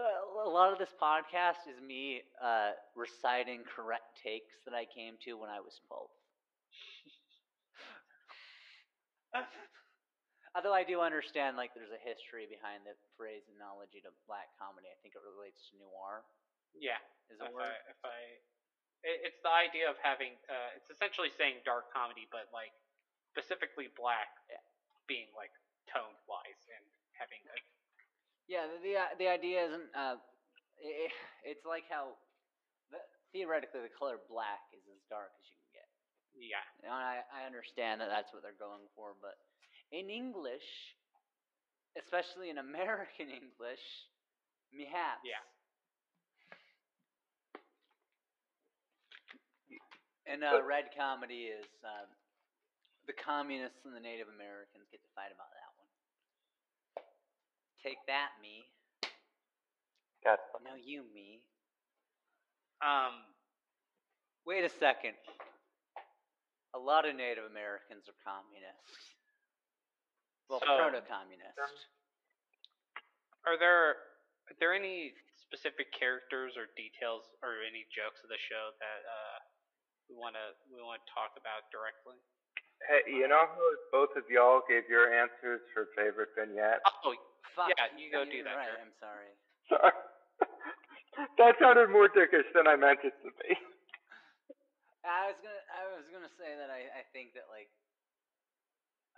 a 0.46 0.48
lot 0.48 0.72
of 0.72 0.78
this 0.78 0.94
podcast 0.94 1.66
is 1.66 1.76
me 1.82 2.22
uh, 2.38 2.70
reciting 2.94 3.66
correct 3.66 4.14
takes 4.22 4.54
that 4.64 4.72
I 4.74 4.86
came 4.86 5.18
to 5.26 5.34
when 5.34 5.50
I 5.50 5.58
was 5.58 5.80
twelve. 5.90 6.08
Although 10.56 10.72
I 10.72 10.88
do 10.88 11.04
understand, 11.04 11.60
like, 11.60 11.76
there's 11.76 11.92
a 11.92 12.00
history 12.00 12.48
behind 12.48 12.88
the 12.88 12.96
phraseology 13.20 14.00
to 14.00 14.08
black 14.24 14.48
comedy. 14.56 14.88
I 14.88 14.96
think 15.04 15.12
it 15.12 15.20
relates 15.20 15.60
to 15.68 15.76
noir. 15.76 16.24
Yeah. 16.72 16.96
Is 17.28 17.36
If 17.36 17.52
word. 17.52 17.68
I, 17.68 17.76
if 17.92 18.00
I, 18.00 18.18
it's 19.04 19.36
the 19.44 19.52
idea 19.52 19.92
of 19.92 20.00
having. 20.00 20.32
Uh, 20.48 20.72
it's 20.80 20.88
essentially 20.88 21.28
saying 21.28 21.60
dark 21.68 21.92
comedy, 21.92 22.24
but 22.32 22.48
like 22.56 22.72
specifically 23.28 23.92
black, 23.92 24.32
Yeah. 24.48 24.64
being 25.04 25.28
like 25.36 25.52
tone 25.92 26.16
wise 26.24 26.62
and 26.72 26.84
having 27.12 27.44
a 27.52 27.58
Yeah, 28.46 28.70
the 28.70 28.78
the, 28.82 28.94
uh, 28.94 29.10
the 29.18 29.28
idea 29.28 29.66
isn't. 29.66 29.90
Uh, 29.94 30.16
i 30.76 31.08
it's 31.46 31.64
like 31.64 31.88
how 31.88 32.14
the, 32.92 32.98
theoretically 33.32 33.80
the 33.82 33.92
color 33.94 34.18
black 34.28 34.66
is 34.76 34.82
as 34.90 35.00
dark 35.08 35.32
as 35.40 35.46
you 35.48 35.56
can 35.62 35.82
get. 35.82 35.88
yeah. 36.38 36.66
And 36.86 36.92
I 36.94 37.22
I 37.30 37.46
understand 37.46 38.00
that 38.00 38.10
that's 38.10 38.30
what 38.30 38.42
they're 38.42 38.58
going 38.58 38.86
for, 38.94 39.18
but 39.18 39.38
in 39.90 40.10
English, 40.10 40.94
especially 41.98 42.50
in 42.50 42.58
American 42.68 43.30
English, 43.30 43.82
perhaps. 44.70 45.26
Yeah. 45.26 45.42
And 50.26 50.42
uh, 50.42 50.58
red 50.66 50.90
comedy 50.90 51.54
is 51.54 51.70
um, 51.86 52.10
the 53.06 53.14
communists 53.14 53.86
and 53.86 53.94
the 53.94 54.02
Native 54.02 54.26
Americans 54.26 54.90
get 54.90 54.98
to 54.98 55.10
fight 55.14 55.30
about 55.30 55.54
that. 55.54 55.65
Take 57.86 58.02
that, 58.10 58.34
me. 58.42 58.66
Got 60.26 60.42
No, 60.66 60.74
you, 60.74 61.06
me. 61.14 61.38
Um. 62.82 63.22
Wait 64.42 64.66
a 64.66 64.72
second. 64.82 65.14
A 66.74 66.78
lot 66.82 67.06
of 67.06 67.14
Native 67.14 67.46
Americans 67.46 68.10
are 68.10 68.18
communists. 68.26 69.14
Well, 70.50 70.58
So- 70.58 70.66
proto-communist. 70.78 71.58
Are 73.46 73.56
there 73.56 73.90
are 74.50 74.54
there 74.58 74.74
any 74.74 75.14
specific 75.38 75.92
characters 75.94 76.56
or 76.58 76.66
details 76.74 77.22
or 77.42 77.62
any 77.62 77.86
jokes 77.94 78.18
of 78.26 78.28
the 78.28 78.38
show 78.50 78.74
that 78.82 79.00
uh 79.06 79.38
we 80.10 80.16
wanna 80.16 80.54
we 80.70 80.82
wanna 80.82 81.02
talk 81.06 81.38
about 81.38 81.70
directly? 81.70 82.18
Hey, 82.88 83.02
you 83.06 83.26
know 83.28 83.46
how 83.46 83.76
both 83.92 84.14
of 84.16 84.28
y'all 84.28 84.62
gave 84.68 84.88
your 84.88 85.14
answers 85.14 85.62
for 85.72 85.86
favorite 85.96 86.34
vignette? 86.34 86.82
Oh, 87.04 87.14
Fuck. 87.54 87.70
Yeah, 87.70 87.92
you 87.94 88.10
go 88.10 88.24
do 88.24 88.42
that, 88.42 88.56
Right, 88.56 88.72
Jared. 88.72 88.82
I'm 88.82 88.96
sorry. 88.98 89.30
Sorry. 89.70 89.94
that 91.40 91.52
sounded 91.60 91.88
more 91.92 92.08
dickish 92.10 92.48
than 92.52 92.66
I 92.66 92.76
meant 92.76 93.04
it 93.04 93.14
to 93.22 93.30
be. 93.44 93.54
I 95.06 95.30
was 95.30 95.38
gonna, 95.38 95.64
I 95.70 95.82
was 95.94 96.06
gonna 96.10 96.34
say 96.34 96.50
that 96.58 96.66
I, 96.66 96.90
I 96.90 97.02
think 97.14 97.38
that 97.38 97.46
like, 97.46 97.70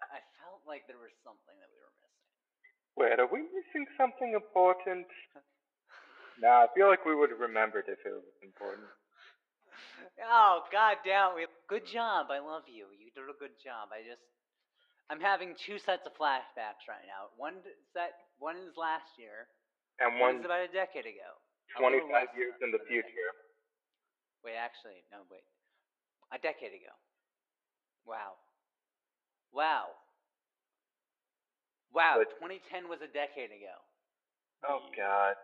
I 0.04 0.20
felt 0.36 0.60
like 0.68 0.84
there 0.84 1.00
was 1.00 1.10
something 1.24 1.56
that 1.58 1.70
we 1.72 1.80
were 1.80 1.94
missing. 2.04 2.28
Wait, 3.00 3.16
are 3.16 3.30
we 3.30 3.48
missing 3.48 3.88
something 3.96 4.36
important? 4.36 5.08
Nah, 6.38 6.62
I 6.62 6.66
feel 6.70 6.86
like 6.86 7.02
we 7.02 7.18
would 7.18 7.34
have 7.34 7.42
remembered 7.42 7.90
if 7.90 7.98
it 8.06 8.14
was 8.14 8.30
important. 8.46 8.86
Oh 10.22 10.62
god 10.70 11.02
damn! 11.02 11.34
We, 11.34 11.46
good 11.66 11.86
job. 11.86 12.30
I 12.30 12.38
love 12.38 12.66
you. 12.66 12.86
You 12.98 13.10
did 13.14 13.26
a 13.26 13.34
good 13.38 13.54
job. 13.62 13.90
I 13.90 14.02
just, 14.06 14.22
I'm 15.10 15.20
having 15.24 15.56
two 15.56 15.78
sets 15.80 16.04
of 16.04 16.12
flashbacks 16.20 16.84
right 16.84 17.04
now. 17.08 17.32
One 17.40 17.56
set, 17.96 18.12
one 18.38 18.56
is 18.60 18.76
last 18.76 19.08
year. 19.16 19.48
And 20.00 20.20
One 20.20 20.36
one 20.36 20.40
is 20.40 20.44
about 20.46 20.60
a 20.62 20.70
decade 20.70 21.08
ago. 21.08 21.30
25 21.80 22.28
years 22.36 22.54
in 22.62 22.70
the 22.70 22.78
than 22.78 22.86
a 22.86 22.92
decade. 22.92 23.08
future. 23.08 23.30
Wait, 24.44 24.54
actually, 24.56 25.02
no, 25.10 25.24
wait. 25.32 25.42
A 26.32 26.38
decade 26.38 26.76
ago. 26.76 26.92
Wow. 28.06 28.36
Wow. 29.52 29.96
Wow, 31.92 32.20
But- 32.20 32.36
2010 32.38 32.88
was 32.88 33.00
a 33.00 33.08
decade 33.08 33.50
ago. 33.50 33.74
Oh 34.68 34.82
God, 34.94 35.36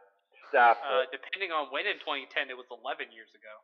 stop 0.51 0.77
Uh, 0.85 1.03
it. 1.09 1.11
depending 1.13 1.53
on 1.53 1.71
when 1.71 1.87
in 1.87 1.99
2010, 2.01 2.51
it 2.51 2.57
was 2.57 2.67
11 2.71 3.11
years 3.13 3.33
ago. 3.35 3.55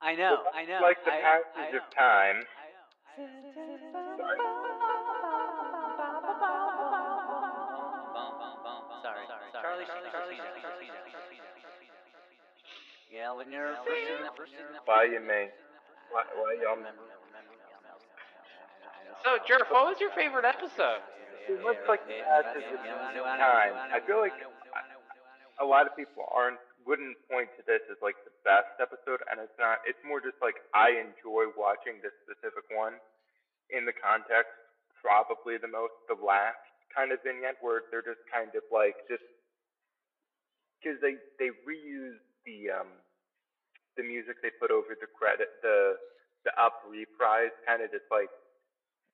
I 0.00 0.14
know, 0.14 0.44
I 0.54 0.64
know. 0.64 0.80
Like 0.80 1.02
the 1.04 1.12
I, 1.12 1.20
passage 1.20 1.56
I 1.56 1.66
of 1.68 1.74
know. 1.74 1.90
time. 1.90 2.36
I 2.58 2.68
know. 2.74 2.88
I 3.06 3.26
know. 3.26 4.16
Sorry, 4.16 4.38
Yeah, 13.28 13.36
when 13.36 13.52
you're 13.52 13.76
first 13.84 14.08
in 14.08 14.24
the 14.24 14.32
first 14.32 14.56
in 14.56 14.64
the 14.72 14.80
Why? 14.88 15.04
Why, 15.04 16.24
why 16.32 16.56
y'all 16.64 16.80
remember, 16.80 17.04
remember, 17.28 17.52
So, 19.20 19.36
Jerf, 19.44 19.68
what 19.68 19.84
was 19.84 20.00
your 20.00 20.08
favorite 20.16 20.48
episode? 20.48 21.04
It 21.44 21.60
looks 21.60 21.84
like 21.84 22.00
the 22.08 22.24
passage 22.24 22.64
of 22.72 22.80
time. 22.80 23.76
I 23.92 24.00
feel 24.08 24.24
like 24.24 24.32
a 25.60 25.66
lot 25.68 25.84
of 25.84 25.92
people 25.92 26.24
aren't 26.32 26.56
wouldn't 26.88 27.20
point 27.28 27.52
to 27.60 27.62
this 27.68 27.84
as 27.92 28.00
like 28.00 28.16
the 28.24 28.32
best 28.48 28.80
episode, 28.80 29.20
and 29.28 29.36
it's 29.44 29.52
not. 29.60 29.84
It's 29.84 30.00
more 30.08 30.24
just 30.24 30.40
like 30.40 30.64
I 30.72 30.96
enjoy 30.96 31.52
watching 31.52 32.00
this 32.00 32.16
specific 32.24 32.64
one 32.72 32.96
in 33.68 33.84
the 33.84 33.92
context. 33.92 34.56
Probably 35.04 35.60
the 35.60 35.68
most 35.68 35.92
the 36.08 36.16
last 36.16 36.64
kind 36.96 37.12
of 37.12 37.20
vignette 37.20 37.60
where 37.60 37.84
they're 37.92 38.00
just 38.00 38.24
kind 38.32 38.48
of 38.56 38.64
like 38.72 38.96
just 39.04 39.20
because 40.80 40.96
they 41.04 41.20
they 41.36 41.52
reuse 41.68 42.16
the 42.48 42.72
um 42.72 42.88
the 43.98 44.06
music 44.06 44.38
they 44.40 44.54
put 44.62 44.70
over 44.70 44.94
the 44.94 45.10
credit 45.10 45.50
the 45.60 45.98
the 46.46 46.54
up 46.54 46.86
reprise 46.86 47.52
kind 47.66 47.82
of 47.82 47.90
just 47.90 48.06
like 48.08 48.30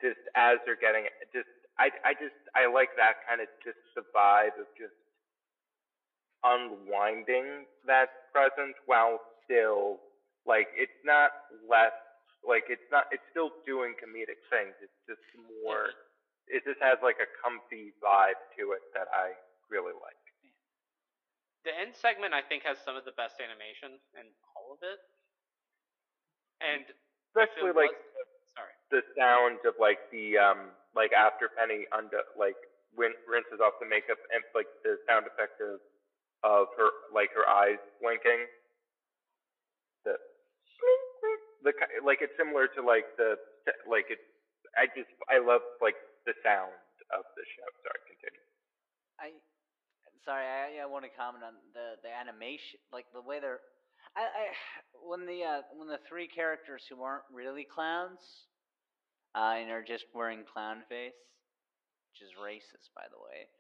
just 0.05 0.20
as 0.37 0.61
they're 0.68 0.79
getting 0.79 1.09
it 1.09 1.16
just 1.33 1.49
I 1.81 1.90
I 2.05 2.12
just 2.14 2.37
I 2.55 2.68
like 2.68 2.92
that 3.01 3.25
kind 3.27 3.40
of 3.40 3.49
just 3.64 3.81
the 3.97 4.05
vibe 4.14 4.55
of 4.61 4.68
just 4.77 4.94
unwinding 6.44 7.64
that 7.88 8.29
present 8.31 8.77
while 8.85 9.18
still 9.42 10.05
like 10.44 10.68
it's 10.77 11.01
not 11.03 11.33
less 11.64 11.97
like 12.44 12.68
it's 12.68 12.85
not 12.92 13.09
it's 13.09 13.25
still 13.33 13.51
doing 13.64 13.97
comedic 13.97 14.38
things. 14.53 14.77
It's 14.85 15.01
just 15.09 15.25
more 15.64 15.90
it 16.47 16.61
just 16.68 16.81
has 16.85 17.01
like 17.01 17.16
a 17.25 17.29
comfy 17.40 17.97
vibe 18.05 18.37
to 18.61 18.77
it 18.77 18.85
that 18.92 19.09
I 19.09 19.33
really 19.73 19.97
like. 19.97 20.20
The 21.64 21.73
end 21.73 21.97
segment, 21.97 22.37
I 22.37 22.44
think, 22.44 22.68
has 22.68 22.77
some 22.77 22.92
of 22.92 23.09
the 23.09 23.16
best 23.16 23.40
animation 23.40 23.97
in 24.20 24.29
all 24.64 24.72
of 24.72 24.81
it. 24.81 25.00
And 26.64 26.88
Especially 27.37 27.68
it 27.68 27.77
like 27.77 27.92
was, 27.92 28.24
sorry, 28.57 28.72
the 28.88 29.03
sound 29.18 29.61
of 29.68 29.77
like 29.77 30.00
the 30.09 30.38
um 30.40 30.72
like 30.96 31.12
after 31.12 31.53
Penny 31.53 31.85
under 31.92 32.24
like 32.38 32.57
win- 32.96 33.18
rinses 33.29 33.61
off 33.61 33.77
the 33.83 33.87
makeup 33.90 34.16
and 34.33 34.40
like 34.57 34.70
the 34.87 34.96
sound 35.05 35.27
effect 35.29 35.61
of 35.61 35.83
of 36.46 36.72
her 36.79 36.88
like 37.12 37.29
her 37.37 37.44
eyes 37.44 37.83
blinking. 38.00 38.46
The 40.09 40.16
the 41.64 41.72
like 42.07 42.22
it's 42.22 42.33
similar 42.38 42.68
to 42.72 42.81
like 42.81 43.05
the 43.18 43.37
like 43.85 44.09
it. 44.09 44.22
I 44.79 44.87
just 44.96 45.11
I 45.29 45.42
love 45.42 45.61
like 45.83 45.96
the 46.24 46.33
sound 46.46 46.72
of 47.12 47.27
the 47.37 47.44
show. 47.44 47.68
Sorry, 47.85 48.00
continue. 48.09 48.44
I 49.20 49.35
sorry, 50.24 50.46
I, 50.46 50.83
I 50.83 50.87
want 50.87 51.05
to 51.05 51.12
comment 51.12 51.44
on 51.44 51.55
the 51.74 52.00
the 52.03 52.12
animation, 52.12 52.81
like 52.92 53.07
the 53.12 53.20
way 53.20 53.40
they're. 53.40 53.61
I, 54.16 54.22
I 54.22 54.44
when 55.07 55.27
the 55.27 55.42
uh, 55.42 55.61
when 55.77 55.88
the 55.88 55.98
three 56.09 56.29
characters 56.29 56.83
who 56.88 57.03
aren't 57.03 57.24
really 57.33 57.66
clowns, 57.66 58.20
uh, 59.35 59.59
and 59.59 59.70
are 59.70 59.83
just 59.83 60.05
wearing 60.14 60.44
clown 60.46 60.83
face, 60.88 61.18
which 62.11 62.22
is 62.22 62.33
racist, 62.38 62.90
by 62.94 63.07
the 63.11 63.18
way. 63.18 63.50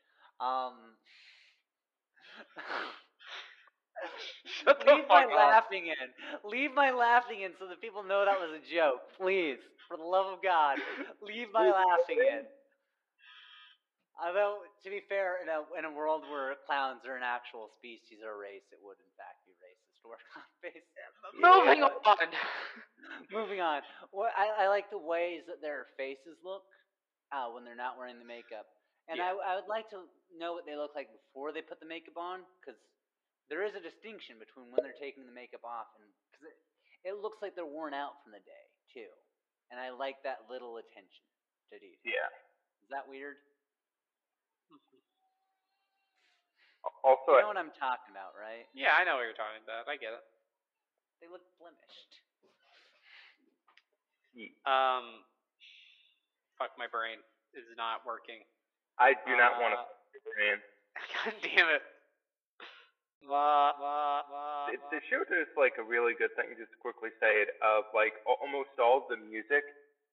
Um, 0.40 0.96
leave 4.86 5.06
my 5.08 5.24
up. 5.24 5.30
laughing 5.36 5.86
in. 5.86 6.08
Leave 6.50 6.74
my 6.74 6.90
laughing 6.90 7.42
in 7.42 7.52
so 7.58 7.66
that 7.68 7.80
people 7.80 8.02
know 8.02 8.24
that 8.24 8.38
was 8.38 8.50
a 8.54 8.62
joke, 8.74 9.02
please. 9.18 9.58
For 9.88 9.96
the 9.96 10.06
love 10.06 10.32
of 10.32 10.42
God, 10.42 10.78
leave 11.22 11.52
my 11.52 11.68
laughing 11.68 12.18
in. 12.18 12.46
Although, 14.16 14.62
to 14.82 14.88
be 14.90 15.02
fair, 15.10 15.42
in 15.42 15.50
a 15.50 15.60
in 15.76 15.84
a 15.84 15.92
world 15.92 16.22
where 16.30 16.54
clowns 16.66 17.02
are 17.04 17.18
an 17.18 17.26
actual 17.26 17.68
species 17.76 18.22
or 18.24 18.38
race, 18.38 18.64
it 18.70 18.78
would 18.80 18.96
in 19.02 19.12
fact 19.18 19.43
to 20.04 20.12
wear 20.12 20.20
clown 20.30 20.46
face. 20.60 20.84
Moving 21.40 21.80
on. 21.82 22.28
Moving 23.32 23.60
on. 23.64 23.80
What 24.12 24.30
I, 24.36 24.64
I 24.64 24.72
like 24.72 24.92
the 24.92 25.00
ways 25.00 25.48
that 25.48 25.64
their 25.64 25.88
faces 25.96 26.36
look 26.44 26.68
uh, 27.32 27.48
when 27.50 27.64
they're 27.64 27.78
not 27.78 27.96
wearing 27.96 28.20
the 28.20 28.28
makeup, 28.28 28.68
and 29.08 29.16
Yeah. 29.18 29.32
I 29.34 29.52
I 29.52 29.52
would 29.56 29.68
like 29.68 29.88
to 29.96 30.04
know 30.36 30.52
what 30.52 30.68
they 30.68 30.76
look 30.76 30.92
like 30.94 31.08
before 31.10 31.50
they 31.50 31.64
put 31.64 31.80
the 31.80 31.88
makeup 31.88 32.20
on, 32.20 32.44
because 32.60 32.76
there 33.48 33.64
is 33.64 33.72
a 33.76 33.82
distinction 33.82 34.36
between 34.40 34.68
when 34.72 34.84
they're 34.84 34.96
taking 35.00 35.24
the 35.28 35.34
makeup 35.34 35.64
off 35.64 35.88
and 36.00 36.04
because 36.30 36.44
it, 36.52 36.56
it 37.04 37.16
looks 37.20 37.40
like 37.44 37.52
they're 37.56 37.68
worn 37.68 37.92
out 37.96 38.20
from 38.24 38.32
the 38.36 38.44
day 38.44 38.64
too, 38.92 39.10
and 39.72 39.80
I 39.80 39.90
like 39.92 40.20
that 40.24 40.46
little 40.52 40.76
attention. 40.80 41.24
To 41.72 41.80
detail. 41.80 42.04
Yeah. 42.04 42.28
Is 42.84 42.92
that 42.92 43.08
weird? 43.08 43.40
Also, 47.04 47.36
you 47.36 47.44
know 47.44 47.52
what 47.52 47.60
I'm 47.60 47.72
talking 47.76 48.12
about, 48.12 48.36
right? 48.36 48.68
Yeah, 48.72 48.96
I 48.96 49.04
know 49.04 49.16
what 49.20 49.24
you're 49.28 49.36
talking 49.36 49.60
about. 49.64 49.88
I 49.88 49.96
get 49.96 50.12
it. 50.16 50.24
They 51.20 51.28
look 51.28 51.44
blemished. 51.56 52.12
Um, 54.66 55.22
fuck, 56.58 56.74
my 56.74 56.90
brain 56.90 57.22
is 57.54 57.64
not 57.78 58.02
working. 58.02 58.42
I 58.98 59.14
do 59.26 59.36
not 59.38 59.62
want 59.62 59.78
to. 59.78 59.80
Uh, 59.80 59.92
Man, 60.38 60.58
God 61.14 61.34
damn 61.42 61.68
it. 61.70 61.84
Wah, 63.24 63.72
wah, 63.80 64.20
wah, 64.28 64.68
the, 64.68 64.76
the 64.92 65.00
show 65.08 65.24
does 65.24 65.48
like 65.56 65.80
a 65.80 65.84
really 65.84 66.12
good 66.12 66.32
thing. 66.36 66.52
Just 66.60 66.76
to 66.76 66.78
quickly 66.80 67.08
say 67.20 67.40
it 67.40 67.56
of 67.64 67.88
like 67.96 68.20
almost 68.28 68.76
all 68.76 69.04
of 69.04 69.08
the 69.08 69.16
music 69.16 69.64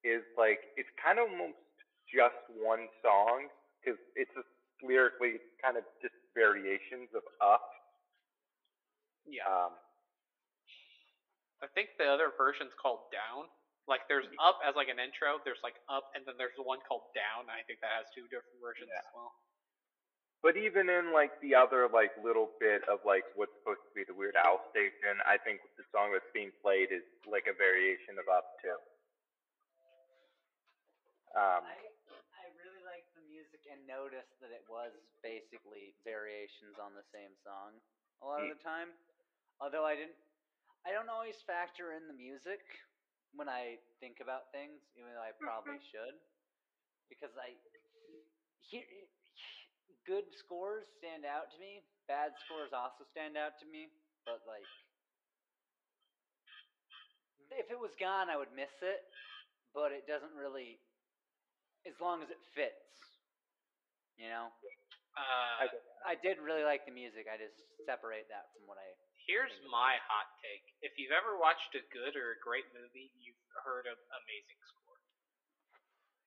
is 0.07 0.23
like 0.39 0.71
it's 0.79 0.89
kind 0.95 1.19
of 1.19 1.27
almost 1.27 1.59
just 2.07 2.39
one 2.55 2.87
song 3.03 3.51
because 3.79 3.99
it's 4.15 4.31
just 4.31 4.47
lyrically 4.83 5.39
kind 5.61 5.77
of 5.77 5.83
just 6.01 6.13
variations 6.33 7.09
of 7.15 7.23
up. 7.41 7.63
Yeah. 9.25 9.45
Um, 9.45 9.73
I 11.61 11.67
think 11.77 11.93
the 12.01 12.09
other 12.09 12.33
version's 12.35 12.73
called 12.77 13.05
Down. 13.13 13.45
Like 13.89 14.05
there's 14.09 14.25
up 14.41 14.61
as 14.65 14.73
like 14.77 14.89
an 14.89 14.97
intro, 15.01 15.37
there's 15.45 15.61
like 15.61 15.77
up, 15.89 16.09
and 16.17 16.25
then 16.25 16.37
there's 16.37 16.55
the 16.57 16.65
one 16.65 16.81
called 16.85 17.09
Down. 17.13 17.49
I 17.49 17.61
think 17.65 17.81
that 17.85 17.93
has 17.97 18.09
two 18.13 18.25
different 18.29 18.57
versions 18.61 18.89
Yeah. 18.89 19.01
as 19.01 19.09
well. 19.13 19.33
But 20.41 20.57
even 20.57 20.89
in 20.89 21.13
like 21.13 21.37
the 21.45 21.53
other 21.53 21.85
like 21.85 22.09
little 22.17 22.49
bit 22.57 22.81
of 22.89 22.97
like 23.05 23.25
what's 23.37 23.53
supposed 23.61 23.85
to 23.85 23.93
be 23.93 24.01
the 24.05 24.13
Weird 24.17 24.33
Al 24.41 24.57
station, 24.73 25.21
I 25.21 25.37
think 25.37 25.61
the 25.77 25.85
song 25.93 26.09
that's 26.13 26.25
being 26.33 26.49
played 26.65 26.89
is 26.89 27.05
like 27.29 27.45
a 27.45 27.53
variation 27.53 28.17
of 28.17 28.25
Up 28.25 28.57
too. 28.57 28.77
Um, 31.37 31.61
I 31.63 31.77
I 32.41 32.45
really 32.57 32.81
liked 32.83 33.07
the 33.13 33.21
music 33.29 33.60
and 33.71 33.79
noticed 33.87 34.35
that 34.43 34.51
it 34.51 34.67
was 34.67 34.91
basically 35.23 35.95
variations 36.03 36.75
on 36.75 36.91
the 36.91 37.07
same 37.15 37.31
song 37.39 37.79
a 38.19 38.27
lot 38.27 38.43
of 38.43 38.51
hmm. 38.51 38.55
the 38.59 38.61
time. 38.61 38.91
Although 39.63 39.87
I 39.87 39.95
didn't, 39.95 40.17
I 40.83 40.91
don't 40.91 41.09
always 41.09 41.39
factor 41.47 41.95
in 41.95 42.05
the 42.11 42.17
music 42.17 42.61
when 43.31 43.47
I 43.47 43.79
think 44.03 44.19
about 44.19 44.51
things, 44.51 44.83
even 44.99 45.15
though 45.15 45.23
I 45.23 45.31
probably 45.39 45.79
mm-hmm. 45.79 45.93
should, 45.95 46.15
because 47.07 47.31
I 47.39 47.55
here 48.59 48.85
good 50.03 50.27
scores 50.35 50.89
stand 50.99 51.23
out 51.23 51.53
to 51.53 51.57
me. 51.61 51.85
Bad 52.09 52.35
scores 52.43 52.73
also 52.75 53.07
stand 53.07 53.39
out 53.39 53.55
to 53.63 53.65
me, 53.69 53.87
but 54.27 54.43
like. 54.43 54.67
If 57.51 57.67
it 57.67 57.75
was 57.75 57.91
gone, 57.99 58.31
I 58.31 58.39
would 58.39 58.55
miss 58.55 58.71
it, 58.79 59.03
but 59.75 59.91
it 59.91 60.07
doesn't 60.07 60.31
really 60.39 60.79
as 61.83 61.99
long 61.99 62.23
as 62.23 62.29
it 62.31 62.39
fits. 62.55 63.10
You 64.21 64.29
know, 64.29 64.53
Uh, 65.17 65.65
I- 65.67 65.81
I 66.05 66.15
did 66.15 66.37
really 66.39 66.63
like 66.63 66.85
the 66.85 66.91
music. 66.93 67.27
I 67.27 67.35
just 67.37 67.57
separate 67.85 68.27
that 68.29 68.53
from 68.53 68.65
what 68.69 68.77
I. 68.77 68.85
here's 69.27 69.51
my 69.69 69.97
hot 69.97 70.27
take. 70.41 70.63
If 70.81 70.97
you've 70.97 71.11
ever 71.11 71.37
watched 71.37 71.73
a 71.75 71.81
good 71.93 72.15
or 72.15 72.31
a 72.31 72.39
great 72.39 72.65
movie, 72.73 73.11
you've 73.19 73.37
heard 73.63 73.85
an 73.87 73.97
amazing 74.23 74.57
score. 74.65 74.97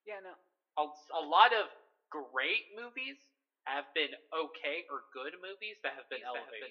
Yeah, 0.05 0.20
no. 0.20 0.34
A, 0.76 0.84
a 1.14 1.20
lot 1.22 1.53
of 1.53 1.70
great 2.11 2.74
movies 2.74 3.16
have 3.66 3.86
been 3.95 4.14
okay 4.32 4.86
or 4.90 5.05
good 5.12 5.34
movies 5.40 5.76
that 5.82 5.95
have 5.95 6.09
been 6.09 6.22
elevated. 6.22 6.70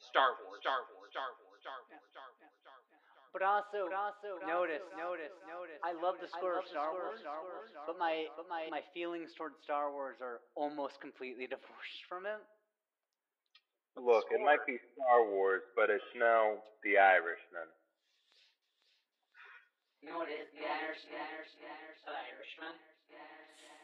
Star 0.00 0.36
Wars. 0.44 0.60
Star 0.60 0.80
Wars. 0.94 1.10
Star 1.12 1.30
Wars. 1.44 1.60
Star 1.60 1.78
Wars. 1.90 2.02
Star 2.10 2.28
Wars. 2.40 2.43
Star 3.34 3.50
Wars. 3.50 3.82
But 3.82 3.90
also, 3.98 4.38
notice, 4.46 4.86
notice, 4.94 5.34
notice. 5.42 5.82
I 5.82 5.90
love 5.98 6.22
the 6.22 6.30
score 6.30 6.62
of 6.62 6.70
Star 6.70 6.94
Wars, 6.94 7.18
but 7.86 7.98
my 7.98 8.30
but 8.38 8.46
my 8.46 8.70
my 8.70 8.82
feelings 8.94 9.34
towards 9.34 9.58
Star 9.66 9.90
Wars 9.90 10.22
are 10.22 10.38
almost 10.54 11.00
completely 11.02 11.46
divorced 11.54 12.06
from 12.08 12.26
it. 12.30 12.38
look, 13.98 14.30
it 14.30 14.38
might 14.38 14.62
be 14.66 14.78
Star 14.94 15.26
Wars, 15.26 15.66
but 15.74 15.90
it's 15.90 16.06
no 16.14 16.62
The 16.86 16.94
Irishman. 16.98 17.66
You 19.98 20.12
know 20.12 20.18
what 20.22 20.28
is 20.28 20.46
the 20.54 20.62
Irishman? 20.62 21.18
The 21.58 22.12
Irishman? 22.14 22.74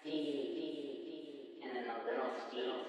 Steve. 0.00 1.58
And 1.64 1.74
then 1.74 1.84
the 1.90 1.98
little 2.06 2.30
Steve. 2.48 2.86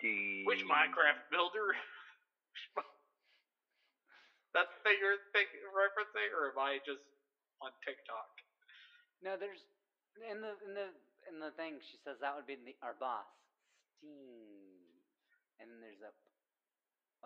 The 0.00 0.44
Which 0.44 0.60
Minecraft 0.60 1.24
builder? 1.30 1.72
That's 4.56 4.72
the 4.72 4.82
thing 4.88 4.96
you're 5.04 5.20
think, 5.36 5.52
referencing, 5.76 6.32
or 6.32 6.48
am 6.48 6.56
I 6.58 6.80
just 6.80 7.04
on 7.60 7.70
TikTok? 7.84 8.28
No, 9.20 9.36
there's 9.36 9.60
in 10.16 10.40
the 10.40 10.56
in 10.64 10.72
the 10.72 10.88
in 11.28 11.36
the 11.44 11.52
thing 11.60 11.76
she 11.84 12.00
says 12.04 12.16
that 12.24 12.32
would 12.36 12.48
be 12.48 12.56
the, 12.56 12.72
our 12.80 12.96
boss, 12.96 13.28
Steve, 14.00 14.96
and 15.60 15.68
then 15.68 15.78
there's 15.84 16.00
a 16.00 16.12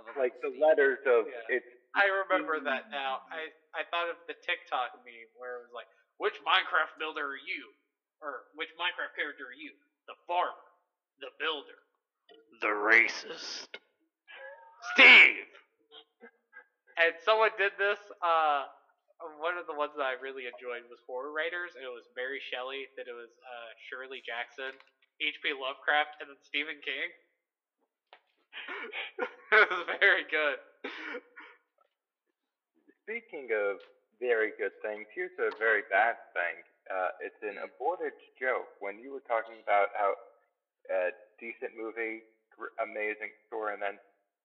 a 0.01 0.03
like 0.19 0.35
the 0.43 0.51
Steve. 0.51 0.63
letters 0.63 0.99
of 1.07 1.27
Yeah. 1.29 1.57
it's 1.63 1.71
I 1.95 2.07
remember 2.07 2.61
that 2.63 2.91
now. 2.91 3.23
I, 3.31 3.51
I 3.75 3.83
thought 3.91 4.09
of 4.09 4.17
the 4.31 4.35
TikTok 4.47 4.95
meme 5.03 5.31
where 5.35 5.59
it 5.59 5.63
was 5.67 5.75
like, 5.75 5.91
which 6.23 6.39
Minecraft 6.47 6.95
builder 6.99 7.27
are 7.35 7.43
you? 7.43 7.75
Or 8.23 8.47
which 8.55 8.71
Minecraft 8.79 9.15
character 9.19 9.51
are 9.51 9.59
you? 9.59 9.75
The 10.07 10.15
farmer. 10.27 10.71
The 11.21 11.31
builder. 11.39 11.83
The 12.63 12.69
racist. 12.71 13.67
Steve! 14.95 15.51
And 17.01 17.17
someone 17.25 17.49
did 17.57 17.73
this, 17.81 17.97
uh, 18.21 18.69
one 19.41 19.57
of 19.57 19.65
the 19.65 19.73
ones 19.73 19.97
that 19.97 20.05
I 20.05 20.21
really 20.21 20.45
enjoyed 20.45 20.85
was 20.93 21.01
Horror 21.09 21.33
Writers, 21.33 21.73
and 21.73 21.81
it 21.81 21.89
was 21.89 22.05
Mary 22.13 22.45
Shelley, 22.53 22.93
then 22.93 23.09
it 23.09 23.17
was 23.17 23.33
uh, 23.41 23.73
Shirley 23.89 24.21
Jackson, 24.21 24.77
H.P. 25.17 25.57
Lovecraft, 25.57 26.21
and 26.21 26.29
then 26.29 26.37
Stephen 26.45 26.77
King. 26.85 27.09
it 29.57 29.65
was 29.73 29.89
very 29.97 30.29
good. 30.29 30.61
Speaking 33.09 33.49
of 33.57 33.81
very 34.21 34.53
good 34.61 34.77
things, 34.85 35.09
here's 35.17 35.33
a 35.41 35.49
very 35.57 35.89
bad 35.89 36.21
thing. 36.37 36.61
Uh, 36.93 37.17
it's 37.25 37.41
an 37.41 37.65
aborted 37.65 38.13
joke. 38.37 38.69
When 38.85 39.01
you 39.01 39.17
were 39.17 39.25
talking 39.25 39.57
about 39.65 39.89
how 39.97 40.21
a 40.93 41.17
decent 41.41 41.73
movie, 41.81 42.29
amazing 42.77 43.33
story, 43.49 43.73
and 43.73 43.81
then 43.81 43.97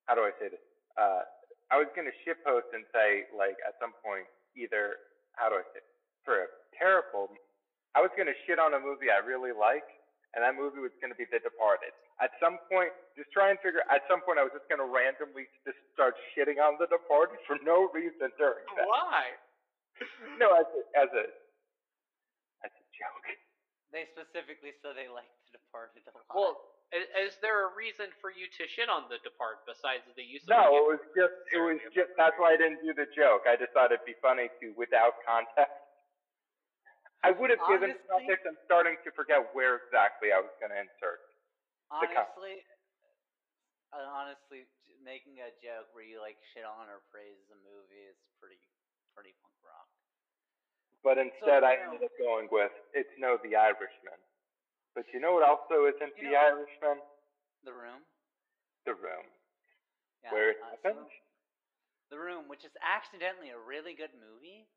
how 0.07 0.15
do 0.15 0.23
I 0.23 0.31
say 0.39 0.55
this? 0.55 0.63
Uh, 0.95 1.27
I 1.73 1.81
was 1.81 1.89
gonna 1.97 2.13
shitpost 2.21 2.69
and 2.73 2.85
say 2.93 3.25
like 3.33 3.57
at 3.65 3.75
some 3.81 3.93
point 4.05 4.29
either 4.53 5.01
how 5.33 5.49
do 5.49 5.57
I 5.59 5.65
say 5.73 5.81
for 6.23 6.45
a 6.45 6.47
terrible. 6.77 7.29
I 7.93 8.01
was 8.03 8.11
gonna 8.17 8.35
shit 8.45 8.59
on 8.59 8.75
a 8.75 8.81
movie 8.81 9.07
I 9.07 9.23
really 9.23 9.55
like, 9.55 9.85
and 10.35 10.43
that 10.43 10.57
movie 10.57 10.83
was 10.83 10.91
gonna 10.99 11.15
be 11.15 11.25
The 11.29 11.39
Departed. 11.39 11.95
At 12.19 12.31
some 12.39 12.59
point, 12.67 12.91
just 13.15 13.31
try 13.31 13.51
and 13.51 13.59
figure. 13.63 13.83
At 13.87 14.03
some 14.11 14.19
point, 14.23 14.39
I 14.39 14.43
was 14.43 14.51
just 14.51 14.67
gonna 14.67 14.87
randomly 14.87 15.47
just 15.63 15.79
start 15.95 16.15
shitting 16.35 16.59
on 16.59 16.75
The 16.75 16.91
Departed 16.91 17.39
for 17.47 17.55
no 17.63 17.87
reason 17.95 18.31
during 18.35 18.65
that. 18.75 18.85
Why? 18.89 19.33
No, 20.35 20.51
as 20.59 20.67
a, 20.75 20.81
as 20.99 21.09
a 21.15 21.25
as 22.67 22.71
a 22.75 22.85
joke. 22.91 23.27
They 23.95 24.03
specifically 24.11 24.75
said 24.83 24.99
they 24.99 25.07
liked 25.07 25.31
The 25.47 25.55
Departed 25.55 26.03
a 26.03 26.11
lot. 26.11 26.27
Well, 26.35 26.74
is, 26.93 27.05
is 27.31 27.33
there 27.41 27.65
a 27.65 27.73
reason 27.73 28.13
for 28.21 28.29
you 28.29 28.45
to 28.45 28.63
shit 28.69 28.89
on 28.89 29.09
the 29.09 29.17
Depart 29.25 29.65
besides 29.65 30.05
the 30.13 30.23
use 30.25 30.45
of 30.45 30.53
No, 30.53 30.63
it 30.77 30.85
was 30.85 31.01
just 31.17 31.35
it 31.49 31.61
was 31.61 31.79
just 31.93 32.13
that's 32.17 32.37
why 32.37 32.53
I 32.53 32.57
didn't 32.57 32.81
do 32.85 32.93
the 32.93 33.09
joke. 33.17 33.49
I 33.49 33.57
just 33.57 33.73
thought 33.73 33.89
it'd 33.89 34.05
be 34.05 34.17
funny 34.21 34.49
to 34.61 34.73
without 34.77 35.17
context. 35.25 35.73
I 37.25 37.33
would 37.33 37.49
have 37.49 37.63
given 37.65 37.97
context. 38.05 38.45
I'm 38.45 38.59
starting 38.69 39.01
to 39.01 39.09
forget 39.17 39.41
where 39.57 39.81
exactly 39.81 40.29
I 40.29 40.37
was 40.41 40.53
gonna 40.61 40.77
insert. 40.77 41.21
the 41.89 42.09
com- 42.13 42.29
honestly, 42.29 42.61
uh, 43.89 44.05
honestly, 44.05 44.61
making 45.01 45.41
a 45.41 45.49
joke 45.61 45.89
where 45.97 46.05
you 46.05 46.21
like 46.21 46.37
shit 46.53 46.65
on 46.65 46.85
or 46.89 47.01
praise 47.09 47.41
a 47.49 47.57
movie 47.65 48.05
is 48.05 48.17
pretty 48.37 48.61
pretty 49.17 49.33
punk 49.41 49.57
rock. 49.65 49.89
But 51.01 51.17
instead, 51.17 51.65
I 51.65 51.81
know- 51.81 51.97
ended 51.97 52.05
up 52.09 52.13
going 52.17 52.49
with 52.53 52.73
it's 52.93 53.13
no 53.17 53.37
The 53.41 53.57
Irishman. 53.57 54.21
But 54.95 55.11
you 55.11 55.19
know 55.19 55.35
what 55.35 55.43
also 55.43 55.85
isn't 55.91 56.15
You 56.17 56.31
The 56.31 56.31
know- 56.31 56.63
Irishman? 56.63 56.97
The 57.67 57.73
Room. 57.75 58.01
The 58.85 58.93
Room, 58.95 59.25
Yeah, 60.23 60.31
where 60.31 60.49
it 60.51 60.61
uh, 60.61 60.77
so- 60.83 61.09
The 62.09 62.19
Room, 62.19 62.47
which 62.47 62.63
is 62.63 62.71
accidentally 62.81 63.49
a 63.49 63.57
really 63.59 63.93
good 63.93 64.13
movie. 64.13 64.69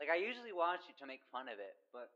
Like 0.00 0.10
I 0.10 0.16
usually 0.16 0.52
watch 0.52 0.82
it 0.90 0.98
to 0.98 1.06
make 1.06 1.22
fun 1.32 1.48
of 1.48 1.58
it, 1.58 1.76
but 1.92 2.10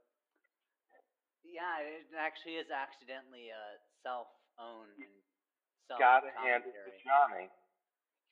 yeah, 1.45 1.78
it 1.80 2.12
actually 2.18 2.59
is 2.61 2.68
accidentally 2.68 3.49
uh, 3.55 3.78
self-owned 4.03 4.99
and 4.99 5.14
self 5.88 6.01
Gotta 6.03 6.30
hand 6.34 6.66
it 6.66 6.74
to 6.74 6.93
Johnny. 7.01 7.49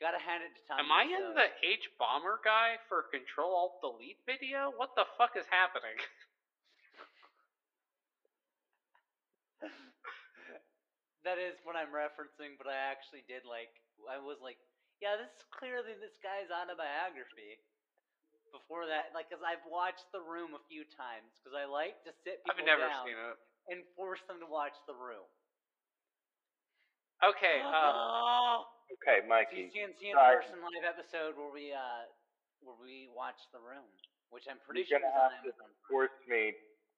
Gotta 0.02 0.18
hand 0.18 0.42
it 0.44 0.52
to 0.58 0.62
Tommy. 0.68 0.82
Am 0.84 0.92
I 0.92 1.04
in 1.08 1.34
the 1.34 1.48
H 1.64 1.88
bomber 1.98 2.40
guy 2.44 2.76
for 2.90 3.08
Control 3.14 3.54
Alt 3.54 3.80
Delete 3.80 4.20
video? 4.26 4.70
What 4.76 4.94
the 4.98 5.06
fuck 5.16 5.38
is 5.38 5.46
happening? 5.48 5.96
that 11.28 11.36
is 11.36 11.60
what 11.68 11.76
I'm 11.76 11.92
referencing, 11.92 12.56
but 12.56 12.64
I 12.72 12.76
actually 12.88 13.20
did 13.28 13.44
like. 13.44 13.68
I 14.08 14.16
was 14.16 14.40
like, 14.40 14.56
yeah, 15.04 15.20
this 15.20 15.28
is 15.36 15.44
clearly 15.52 15.92
this 16.00 16.16
guy's 16.24 16.48
autobiography. 16.48 17.60
before 18.48 18.88
that, 18.88 19.12
like, 19.12 19.28
cause 19.28 19.44
I've 19.44 19.60
watched 19.68 20.08
The 20.16 20.24
Room 20.24 20.56
a 20.56 20.62
few 20.72 20.88
times, 20.96 21.28
cause 21.44 21.52
I 21.52 21.68
like 21.68 22.00
to 22.08 22.16
sit 22.24 22.40
people 22.48 22.64
I've 22.64 22.64
never 22.64 22.88
down 22.88 23.04
seen 23.04 23.18
it. 23.20 23.36
and 23.68 23.84
force 23.92 24.24
them 24.24 24.40
to 24.40 24.48
watch 24.48 24.72
The 24.88 24.96
Room. 24.96 25.28
Okay, 27.20 27.58
uh! 27.60 28.62
Okay, 29.02 29.20
See, 29.20 29.28
Mikey. 29.28 29.62
CNC 29.74 30.00
in 30.00 30.16
sorry. 30.16 30.40
person 30.40 30.62
live 30.64 30.86
episode 30.86 31.36
where 31.36 31.52
we 31.52 31.74
uh 31.76 32.08
where 32.64 32.78
we 32.80 33.10
watch 33.12 33.36
The 33.52 33.60
Room, 33.60 33.84
which 34.32 34.46
I'm 34.48 34.56
pretty 34.64 34.86
You're 34.88 34.96
sure 34.96 35.04
gonna 35.04 35.12
is 35.12 35.18
on 35.20 35.30
have 35.34 35.44
to 35.44 35.52
Amazon. 35.52 35.70
force 35.90 36.16
me, 36.30 36.54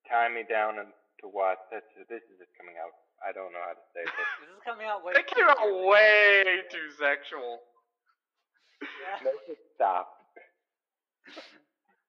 tie 0.07 0.29
me 0.31 0.45
down 0.47 0.79
and 0.79 0.93
to 1.25 1.27
watch. 1.27 1.59
That's 1.73 1.89
this 2.07 2.23
is 2.31 2.37
just 2.39 2.53
coming 2.55 2.77
out. 2.79 2.95
I 3.21 3.33
don't 3.37 3.53
know 3.53 3.61
how 3.61 3.77
to 3.77 3.87
say 3.93 4.05
this. 4.05 4.29
This 4.41 4.51
is 4.57 4.63
coming 4.65 4.89
out 4.89 5.05
way. 5.05 5.13
they 5.13 5.25
too 5.29 5.45
came 5.45 5.49
out 5.49 5.61
soon. 5.61 5.85
way 5.85 6.65
too 6.73 6.89
sexual. 6.97 7.61
Yeah. 8.81 9.29
Make 9.29 9.45
it 9.49 9.61
stop. 9.77 10.17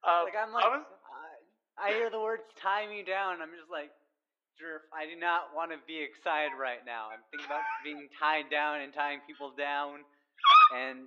Uh, 0.08 0.24
Like 0.24 0.40
I'm 0.40 0.56
like, 0.56 0.64
I 0.64 0.72
was, 0.80 0.88
I, 1.78 1.92
I 1.92 1.94
hear 1.94 2.10
the 2.10 2.20
words 2.20 2.48
"tie 2.58 2.88
me 2.88 3.04
down." 3.04 3.44
I'm 3.44 3.52
just 3.54 3.70
like, 3.70 3.92
Jerf, 4.56 4.88
I 4.96 5.06
do 5.06 5.20
not 5.20 5.52
want 5.52 5.76
to 5.76 5.80
be 5.84 6.00
excited 6.00 6.56
right 6.56 6.82
now. 6.88 7.12
I'm 7.12 7.22
thinking 7.30 7.46
about 7.46 7.68
being 7.84 8.08
tied 8.16 8.48
down 8.50 8.82
and 8.82 8.96
tying 8.96 9.20
people 9.28 9.52
down, 9.52 10.08
and 10.74 11.06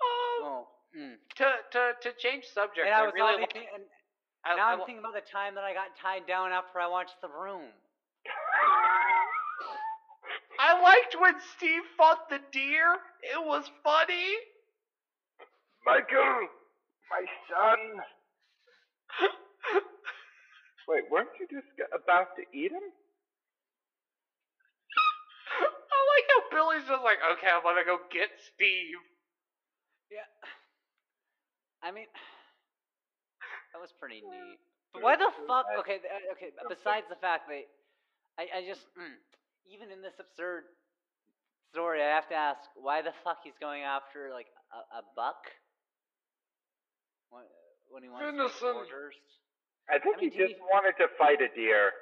um, 0.00 0.38
well, 0.42 0.62
mm. 0.96 1.14
to 1.38 1.46
to 1.76 1.80
to 2.02 2.08
change 2.18 2.48
subject, 2.48 2.88
and 2.88 2.96
I 2.96 3.04
I 3.04 3.06
was 3.06 3.14
really 3.14 3.36
already 3.36 3.46
like. 3.46 3.52
think- 3.52 3.70
and 3.76 3.84
I, 4.42 4.58
now 4.58 4.68
I 4.68 4.72
I'm 4.74 4.82
thinking 4.82 4.98
about 4.98 5.14
the 5.14 5.22
time 5.22 5.54
that 5.54 5.62
I 5.62 5.70
got 5.70 5.94
tied 5.94 6.26
down 6.26 6.50
after 6.50 6.82
I 6.82 6.90
watched 6.90 7.14
The 7.22 7.30
Room. 7.30 7.70
I 10.58 10.80
liked 10.80 11.16
when 11.18 11.34
Steve 11.56 11.82
fought 11.96 12.28
the 12.30 12.38
deer. 12.52 12.98
It 13.22 13.40
was 13.44 13.70
funny. 13.82 14.38
Michael, 15.84 16.48
my 17.10 17.26
son. 17.50 17.78
Wait, 20.88 21.04
weren't 21.10 21.34
you 21.40 21.46
just 21.50 21.66
about 21.90 22.36
to 22.36 22.42
eat 22.54 22.70
him? 22.70 22.86
I 25.52 25.98
like 26.14 26.26
how 26.30 26.42
Billy's 26.54 26.86
just 26.88 27.02
like, 27.02 27.18
okay, 27.34 27.50
I'm 27.50 27.62
gonna 27.62 27.84
go 27.84 27.98
get 28.12 28.30
Steve. 28.54 29.02
Yeah. 30.10 30.28
I 31.82 31.90
mean, 31.90 32.06
that 33.72 33.80
was 33.80 33.90
pretty 33.98 34.22
neat. 34.22 34.58
But 34.94 35.02
why 35.02 35.16
the 35.16 35.30
fuck? 35.48 35.66
Okay, 35.80 35.98
uh, 36.04 36.32
okay. 36.36 36.52
Besides 36.68 37.06
the 37.08 37.16
fact 37.16 37.48
that 37.48 37.66
I, 38.38 38.48
I 38.58 38.60
just 38.66 38.82
mm, 38.96 39.16
even 39.72 39.90
in 39.90 40.00
this 40.02 40.16
absurd 40.20 40.64
story, 41.72 42.02
I 42.02 42.08
have 42.14 42.28
to 42.28 42.34
ask 42.34 42.60
why 42.76 43.02
the 43.02 43.12
fuck 43.24 43.38
he's 43.44 43.56
going 43.60 43.82
after 43.82 44.30
like 44.32 44.48
a, 44.72 45.00
a 45.00 45.02
buck 45.16 45.48
when, 47.30 47.44
when 47.88 48.02
he 48.02 48.08
wants 48.08 48.26
to 48.28 48.32
make 48.32 48.52
I 49.90 49.98
think 49.98 50.16
I 50.16 50.20
mean, 50.20 50.30
he 50.30 50.38
just 50.38 50.54
you- 50.56 50.68
wanted 50.70 50.94
to 51.02 51.08
fight 51.18 51.40
a 51.42 51.48
deer. 51.54 51.92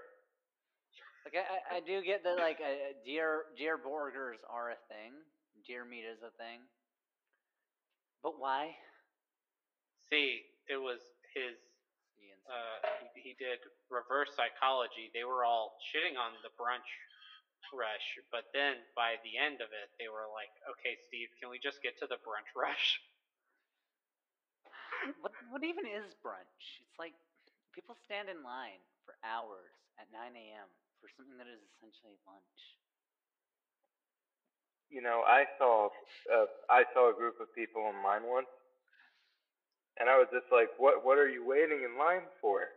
Like 1.24 1.37
I, 1.37 1.45
I- 1.47 1.78
I 1.78 1.81
do 1.81 2.03
get 2.03 2.24
that 2.24 2.39
like 2.39 2.59
uh, 2.61 2.95
deer 3.05 3.45
deer 3.57 3.76
burgers 3.78 4.39
are 4.49 4.70
a 4.70 4.78
thing, 4.89 5.12
deer 5.66 5.85
meat 5.85 6.05
is 6.09 6.20
a 6.22 6.33
thing. 6.37 6.61
But 8.22 8.39
why? 8.39 8.76
See, 10.12 10.43
it 10.68 10.76
was 10.76 11.01
his. 11.35 11.57
Ian's- 12.47 12.51
Uh, 12.51 12.78
he, 13.14 13.30
he 13.30 13.32
did 13.38 13.61
reverse 13.91 14.30
psychology. 14.36 15.11
They 15.14 15.24
were 15.24 15.45
all 15.45 15.76
shitting 15.93 16.18
on 16.18 16.32
the 16.43 16.51
brunch 16.61 16.88
rush, 17.72 18.18
but 18.32 18.49
then 18.55 18.76
by 18.97 19.16
the 19.22 19.36
end 19.38 19.61
of 19.61 19.70
it, 19.72 19.91
they 20.01 20.09
were 20.09 20.26
like, 20.32 20.51
"Okay, 20.76 20.97
Steve, 21.09 21.28
can 21.41 21.51
we 21.51 21.59
just 21.61 21.82
get 21.82 21.99
to 22.01 22.07
the 22.07 22.18
brunch 22.22 22.51
rush?" 22.57 23.01
What 25.20 25.32
what 25.51 25.64
even 25.64 25.86
is 25.86 26.14
brunch? 26.24 26.80
It's 26.82 26.99
like 26.99 27.14
people 27.74 27.97
stand 28.07 28.28
in 28.28 28.43
line 28.43 28.80
for 29.07 29.14
hours 29.24 29.72
at 29.99 30.09
9 30.12 30.34
a.m. 30.36 30.68
for 31.01 31.09
something 31.16 31.36
that 31.38 31.49
is 31.49 31.61
essentially 31.76 32.16
lunch. 32.26 32.61
You 34.91 35.03
know, 35.03 35.22
I 35.26 35.45
saw 35.59 35.88
uh, 36.32 36.47
I 36.70 36.84
saw 36.95 37.11
a 37.11 37.14
group 37.16 37.41
of 37.41 37.53
people 37.55 37.88
in 37.91 38.03
line 38.03 38.22
once, 38.26 38.51
and 40.01 40.09
I 40.09 40.16
was 40.16 40.26
just 40.32 40.48
like, 40.51 40.68
"What? 40.78 41.05
What 41.05 41.18
are 41.18 41.28
you 41.28 41.46
waiting 41.46 41.84
in 41.84 41.98
line 41.98 42.24
for?" 42.40 42.68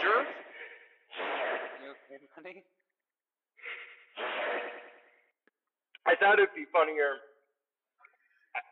Sure. 0.00 0.24
You 1.82 1.92
okay, 1.92 2.24
buddy? 2.34 2.64
I 6.06 6.14
thought 6.16 6.38
it'd 6.38 6.54
be 6.54 6.64
funnier. 6.72 7.20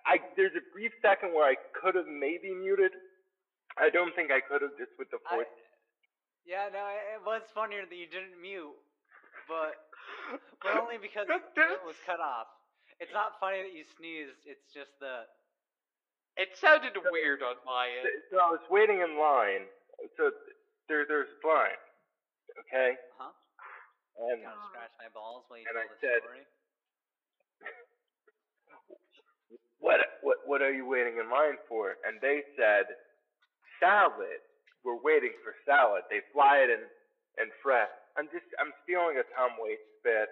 I, 0.07 0.14
I 0.14 0.16
there's 0.36 0.57
a 0.57 0.64
brief 0.72 0.92
second 1.03 1.34
where 1.34 1.45
I 1.45 1.57
could 1.76 1.95
have 1.95 2.09
maybe 2.09 2.55
muted. 2.55 2.92
I 3.76 3.90
don't 3.90 4.14
think 4.14 4.30
I 4.30 4.40
could 4.40 4.62
have 4.62 4.78
just 4.78 4.95
with 4.99 5.11
the 5.11 5.18
voice. 5.34 5.51
yeah, 6.47 6.70
no, 6.72 6.86
it 6.86 7.20
was 7.26 7.42
funnier 7.53 7.82
that 7.82 7.97
you 7.99 8.07
didn't 8.07 8.38
mute, 8.40 8.78
but 9.51 9.74
but 10.62 10.78
only 10.78 10.97
because 11.03 11.26
it 11.59 11.82
was 11.84 11.99
cut 12.07 12.22
off. 12.22 12.53
It's 13.01 13.12
not 13.12 13.38
funny 13.40 13.62
that 13.62 13.74
you 13.74 13.84
sneezed. 13.99 14.38
It's 14.47 14.64
just 14.72 14.95
the 15.01 15.26
It 16.36 16.55
sounded 16.59 16.95
weird 17.11 17.42
on 17.42 17.57
my 17.66 17.90
end. 17.90 18.09
So 18.30 18.38
I 18.38 18.51
was 18.51 18.62
waiting 18.70 19.01
in 19.03 19.18
line. 19.18 19.66
So 20.16 20.30
there 20.88 21.07
there's 21.07 21.30
a 21.30 21.47
line, 21.47 21.80
okay, 22.66 22.99
Uh 23.18 23.30
huh. 23.30 24.30
and 24.30 24.42
Gotta 24.42 24.61
scratch 24.70 24.95
my 25.01 25.09
balls 25.14 25.45
while 25.49 25.59
you 25.59 25.66
And 25.70 25.78
tell 25.78 25.86
I 25.86 25.88
the 25.90 26.01
said- 26.03 26.22
story. 26.26 26.45
what 29.80 30.01
what 30.22 30.38
what 30.47 30.61
are 30.62 30.72
you 30.72 30.86
waiting 30.86 31.18
in 31.18 31.30
line 31.30 31.59
for? 31.68 31.97
And 32.07 32.20
they 32.20 32.42
said 32.57 32.86
salad. 33.80 34.42
We're 34.84 35.01
waiting 35.01 35.32
for 35.42 35.57
salad. 35.64 36.05
They 36.12 36.20
fly 36.32 36.59
it 36.66 36.70
in 36.70 36.84
and 37.40 37.51
fresh. 37.62 37.88
I'm 38.18 38.26
just 38.30 38.47
I'm 38.61 38.70
stealing 38.84 39.16
a 39.18 39.24
Tom 39.34 39.57
Waits 39.59 39.86
bit 40.05 40.28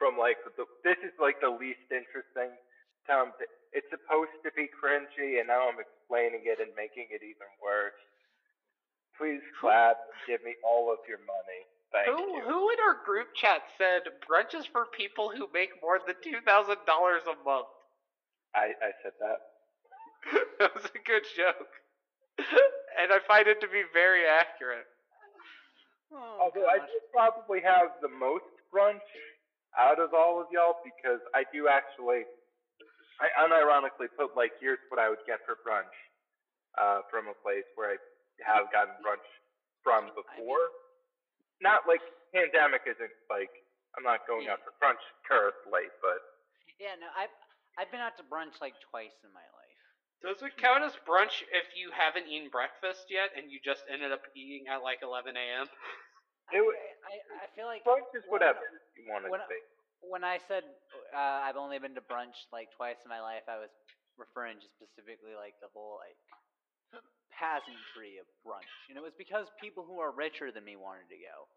from 0.00 0.16
like 0.16 0.40
the 0.56 0.64
this 0.82 0.96
is 1.04 1.12
like 1.20 1.36
the 1.44 1.52
least 1.52 1.84
interesting 1.92 2.56
Tom. 3.04 3.36
It's 3.70 3.86
supposed 3.92 4.34
to 4.42 4.50
be 4.56 4.66
cringy, 4.72 5.38
and 5.38 5.46
now 5.46 5.68
I'm 5.68 5.78
explaining 5.78 6.48
it 6.48 6.58
and 6.58 6.72
making 6.74 7.12
it 7.14 7.22
even 7.22 7.46
worse. 7.62 7.94
Please 9.14 9.44
clap 9.60 10.00
give 10.26 10.42
me 10.42 10.56
all 10.64 10.88
of 10.90 10.98
your 11.06 11.20
money. 11.28 11.62
Thank 11.92 12.08
Who 12.08 12.40
you. 12.40 12.42
who 12.42 12.60
in 12.72 12.80
our 12.80 12.98
group 13.04 13.28
chat 13.36 13.62
said 13.76 14.08
brunch 14.24 14.56
is 14.56 14.64
for 14.66 14.88
people 14.96 15.28
who 15.28 15.46
make 15.52 15.76
more 15.84 16.00
than 16.00 16.16
two 16.24 16.40
thousand 16.42 16.80
dollars 16.88 17.22
a 17.28 17.36
month? 17.44 17.68
I 18.56 18.72
I 18.80 18.90
said 19.04 19.14
that. 19.20 19.38
that 20.58 20.74
was 20.74 20.84
a 20.84 21.02
good 21.04 21.24
joke, 21.36 21.72
and 22.38 23.12
I 23.12 23.20
find 23.28 23.46
it 23.46 23.60
to 23.60 23.68
be 23.68 23.84
very 23.92 24.24
accurate. 24.26 24.86
Oh, 26.12 26.48
Although 26.48 26.66
I 26.66 26.78
probably 27.12 27.60
have 27.62 27.94
the 28.02 28.08
most 28.10 28.44
brunch 28.74 29.06
out 29.78 29.98
of 30.02 30.14
all 30.14 30.40
of 30.40 30.48
y'all 30.50 30.78
because 30.82 31.22
I 31.34 31.46
do 31.54 31.68
actually, 31.70 32.26
I 33.22 33.28
unironically 33.38 34.10
put 34.18 34.34
like, 34.34 34.52
here's 34.58 34.82
what 34.90 34.98
I 34.98 35.08
would 35.08 35.22
get 35.26 35.38
for 35.46 35.58
brunch, 35.62 35.94
uh, 36.78 37.02
from 37.10 37.28
a 37.30 37.36
place 37.42 37.66
where 37.74 37.94
I 37.94 37.98
have 38.46 38.70
gotten 38.72 38.94
brunch 39.04 39.26
from 39.82 40.10
before. 40.16 40.64
Not 41.60 41.84
like 41.84 42.00
pandemic 42.32 42.88
isn't 42.88 43.14
like 43.28 43.52
I'm 43.98 44.06
not 44.06 44.24
going 44.24 44.48
out 44.48 44.62
for 44.64 44.72
brunch 44.80 45.02
currently, 45.26 45.90
but 46.00 46.20
Yeah, 46.78 46.96
no, 46.96 47.10
I've 47.12 47.34
I've 47.76 47.90
been 47.92 48.00
out 48.00 48.16
to 48.16 48.24
brunch 48.24 48.56
like 48.64 48.76
twice 48.88 49.14
in 49.24 49.32
my 49.34 49.44
life. 49.44 49.60
Does 50.20 50.44
it 50.44 50.56
count 50.60 50.84
as 50.84 50.92
brunch 51.08 51.40
if 51.48 51.72
you 51.72 51.88
haven't 51.96 52.28
eaten 52.28 52.52
breakfast 52.52 53.08
yet 53.08 53.32
and 53.32 53.48
you 53.48 53.56
just 53.64 53.88
ended 53.88 54.12
up 54.12 54.20
eating 54.36 54.68
at 54.68 54.84
like 54.84 55.00
11 55.00 55.32
a.m.? 55.32 55.64
It 56.52 56.60
I, 56.60 57.44
I, 57.44 57.46
feel 57.54 57.66
like 57.66 57.82
brunch 57.86 58.10
is 58.14 58.26
when- 58.26 58.42
whatever 58.42 58.62
you 58.98 59.06
want 59.06 59.24
it 59.26 59.30
when 59.30 59.40
to 59.40 59.50
be. 59.50 59.60
when 60.02 60.24
I 60.24 60.38
said 60.48 60.64
uh, 61.14 61.46
I've 61.46 61.56
only 61.56 61.78
been 61.78 61.94
to 61.94 62.04
brunch 62.04 62.46
like 62.52 62.68
twice 62.74 62.98
in 63.04 63.10
my 63.10 63.20
life, 63.22 63.46
I 63.46 63.58
was 63.58 63.70
referring 64.18 64.58
to 64.60 64.68
specifically 64.76 65.32
like 65.38 65.56
the 65.62 65.70
whole 65.72 65.98
like 66.02 66.18
pageantry 67.32 68.20
of 68.20 68.28
brunch, 68.44 68.68
and 68.92 69.00
it 69.00 69.04
was 69.04 69.16
because 69.16 69.48
people 69.56 69.80
who 69.86 69.96
are 70.02 70.12
richer 70.12 70.52
than 70.52 70.64
me 70.66 70.76
wanted 70.76 71.08
to 71.08 71.16
go. 71.16 71.48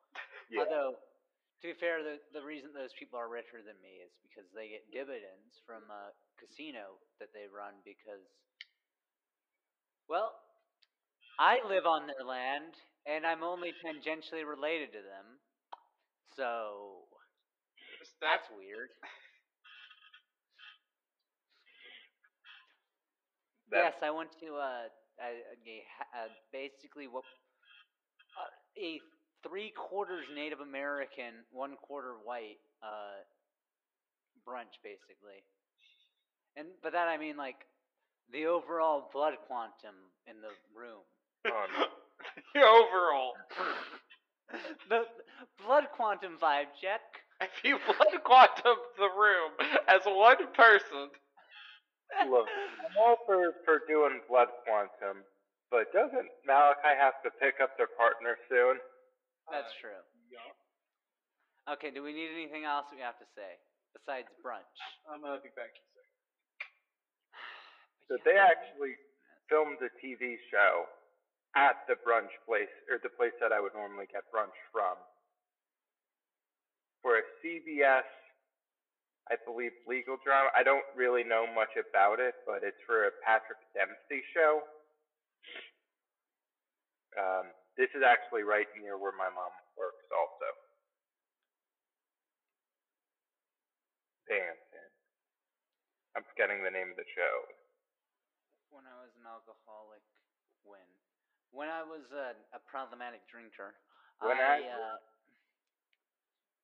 Yeah. 0.47 0.63
Although, 0.63 0.95
to 0.95 1.63
be 1.67 1.75
fair, 1.75 1.99
the 1.99 2.23
the 2.31 2.39
reason 2.39 2.71
those 2.71 2.95
people 2.95 3.19
are 3.19 3.27
richer 3.27 3.59
than 3.59 3.75
me 3.83 3.99
is 3.99 4.13
because 4.23 4.47
they 4.55 4.71
get 4.71 4.87
dividends 4.95 5.59
from 5.67 5.83
a 5.91 6.15
casino 6.39 7.01
that 7.19 7.35
they 7.35 7.51
run 7.51 7.75
because, 7.83 8.23
well, 10.07 10.31
I 11.35 11.59
live 11.67 11.83
on 11.83 12.07
their 12.07 12.23
land 12.23 12.79
and 13.07 13.25
I'm 13.25 13.43
only 13.43 13.73
tangentially 13.83 14.47
related 14.47 14.91
to 14.93 14.99
them, 14.99 15.39
so 16.35 17.05
that 17.99 18.07
that's 18.21 18.47
weird. 18.57 18.89
That- 23.71 23.83
Yes, 23.85 23.93
I 24.03 24.11
went 24.11 24.29
to 24.39 24.55
uh, 24.55 24.87
a, 25.19 25.29
a, 25.65 25.75
a 26.19 26.23
basically 26.51 27.07
what 27.07 27.23
uh, 28.37 28.51
a 28.81 28.99
three 29.47 29.71
quarters 29.75 30.25
Native 30.35 30.59
American, 30.59 31.43
one 31.51 31.75
quarter 31.81 32.15
white 32.23 32.59
uh, 32.83 33.21
brunch 34.47 34.77
basically. 34.83 35.43
And 36.55 36.67
but 36.83 36.93
that 36.93 37.07
I 37.07 37.17
mean 37.17 37.37
like 37.37 37.65
the 38.31 38.45
overall 38.47 39.09
blood 39.13 39.33
quantum 39.47 39.95
in 40.27 40.41
the 40.41 40.51
room. 40.75 41.01
Oh, 41.47 41.65
no. 41.77 41.85
the 42.53 42.61
overall. 42.61 43.33
the 44.89 45.05
blood 45.65 45.85
quantum 45.95 46.37
vibe 46.41 46.71
check. 46.81 47.01
If 47.41 47.63
you 47.63 47.77
blood 47.85 48.23
quantum 48.23 48.77
the 48.97 49.09
room 49.11 49.51
as 49.87 50.01
one 50.05 50.47
person, 50.53 51.09
Look, 52.29 52.45
I'm 52.45 52.93
all 53.01 53.17
for, 53.25 53.57
for 53.65 53.81
doing 53.89 54.21
blood 54.29 54.53
quantum, 54.63 55.25
but 55.73 55.89
doesn't 55.89 56.29
Malachi 56.45 56.93
have 56.93 57.17
to 57.25 57.33
pick 57.41 57.57
up 57.57 57.73
their 57.75 57.89
partner 57.97 58.37
soon? 58.45 58.77
That's 59.49 59.73
uh, 59.73 59.81
true. 59.81 60.01
Okay, 61.63 61.89
do 61.95 62.03
we 62.03 62.11
need 62.11 62.29
anything 62.35 62.67
else 62.67 62.91
we 62.91 62.99
have 62.99 63.15
to 63.23 63.27
say 63.33 63.55
besides 63.95 64.27
brunch? 64.43 64.67
I'm 65.07 65.23
gonna 65.23 65.39
be 65.39 65.49
back. 65.55 65.71
in 65.71 65.79
a 65.79 65.91
second. 65.95 66.15
So 68.07 68.19
But 68.19 68.21
they 68.27 68.35
actually 68.35 68.99
filmed 69.47 69.79
a 69.79 69.89
TV 69.97 70.35
show 70.51 70.85
at 71.55 71.85
the 71.87 71.95
brunch 72.01 72.33
place, 72.47 72.71
or 72.89 72.97
the 73.03 73.13
place 73.13 73.35
that 73.41 73.51
I 73.53 73.61
would 73.61 73.73
normally 73.77 74.09
get 74.11 74.25
brunch 74.33 74.55
from, 74.73 74.97
for 77.01 77.17
a 77.19 77.25
CBS, 77.41 78.07
I 79.31 79.35
believe, 79.45 79.71
legal 79.87 80.17
drama. 80.23 80.49
I 80.55 80.63
don't 80.63 80.85
really 80.97 81.23
know 81.23 81.45
much 81.47 81.73
about 81.79 82.19
it, 82.19 82.35
but 82.45 82.63
it's 82.65 82.79
for 82.87 83.07
a 83.07 83.13
Patrick 83.25 83.59
Dempsey 83.73 84.23
show. 84.33 84.63
Um, 87.17 87.53
this 87.77 87.89
is 87.97 88.01
actually 88.05 88.43
right 88.45 88.69
near 88.77 88.97
where 88.97 89.13
my 89.17 89.29
mom 89.29 89.53
works, 89.77 90.05
also. 90.13 90.49
Dancing. 94.29 94.89
I'm 96.17 96.25
forgetting 96.29 96.61
the 96.61 96.73
name 96.73 96.93
of 96.93 96.97
the 96.97 97.09
show. 97.17 97.35
when 98.69 98.85
I 98.89 98.97
was 99.01 99.13
an 99.21 99.25
alcoholic, 99.29 100.01
when 100.65 100.85
when 101.53 101.69
I 101.69 101.85
was 101.85 102.01
a, 102.11 102.33
a 102.57 102.59
problematic 102.65 103.21
drinker, 103.29 103.77
When 104.19 104.37
I, 104.41 104.65
I- 104.65 104.67
uh, 104.67 104.97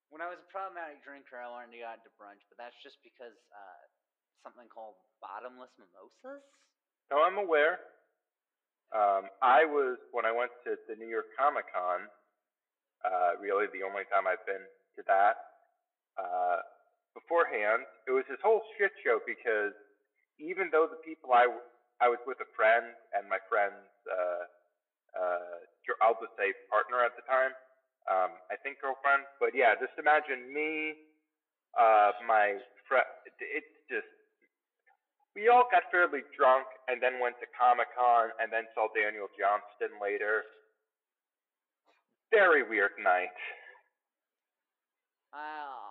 when 0.10 0.26
I 0.26 0.28
was 0.28 0.42
a 0.42 0.50
problematic 0.50 1.06
drinker, 1.06 1.38
I 1.38 1.46
wanted 1.46 1.78
to 1.78 1.86
go 1.86 1.88
out 1.94 2.02
to 2.02 2.10
brunch, 2.18 2.42
but 2.50 2.58
that's 2.58 2.76
just 2.82 2.98
because 3.06 3.38
uh, 3.54 3.82
something 4.42 4.66
called 4.66 4.98
bottomless 5.22 5.70
mimosas. 5.78 6.42
No, 7.14 7.22
I'm 7.22 7.38
aware. 7.38 7.78
Um, 8.90 9.30
I 9.46 9.70
was 9.70 10.02
when 10.10 10.26
I 10.26 10.34
went 10.34 10.50
to 10.66 10.74
the 10.90 10.98
New 10.98 11.06
York 11.06 11.30
Comic 11.38 11.70
Con. 11.70 12.10
Uh, 13.06 13.38
really, 13.38 13.70
the 13.70 13.86
only 13.86 14.02
time 14.10 14.26
I've 14.26 14.42
been 14.50 14.66
to 14.98 15.02
that. 15.06 15.38
Uh, 16.18 16.66
beforehand, 17.14 17.86
it 18.10 18.12
was 18.12 18.26
this 18.26 18.42
whole 18.42 18.66
shit 18.82 18.90
show 19.06 19.22
because 19.30 19.78
even 20.42 20.74
though 20.74 20.90
the 20.90 20.98
people 21.06 21.32
I 21.38 21.46
w- 21.46 21.70
I 22.02 22.10
was 22.10 22.18
with 22.26 22.42
a 22.42 22.50
friend 22.58 22.98
and 23.14 23.30
my 23.30 23.38
friend's 23.46 23.86
uh, 24.10 24.50
uh, 25.18 25.66
I'll 26.02 26.18
just 26.22 26.36
say 26.38 26.54
partner 26.70 27.02
at 27.02 27.18
the 27.18 27.26
time. 27.26 27.54
Um, 28.10 28.32
I 28.50 28.58
think 28.62 28.82
girlfriend, 28.82 29.26
but 29.42 29.54
yeah, 29.54 29.74
just 29.78 29.94
imagine 29.98 30.50
me, 30.50 30.98
uh, 31.78 32.14
my 32.26 32.58
friend. 32.86 33.06
It's 33.42 33.74
just 33.90 34.10
we 35.38 35.50
all 35.50 35.70
got 35.70 35.86
fairly 35.94 36.26
drunk 36.34 36.66
and 36.90 37.02
then 37.02 37.22
went 37.22 37.38
to 37.42 37.48
Comic 37.54 37.90
Con 37.94 38.34
and 38.42 38.50
then 38.50 38.66
saw 38.74 38.90
Daniel 38.94 39.30
Johnston 39.38 39.94
later. 40.02 40.46
Very 42.34 42.62
weird 42.66 42.98
night. 43.02 43.34
Oh, 45.34 45.90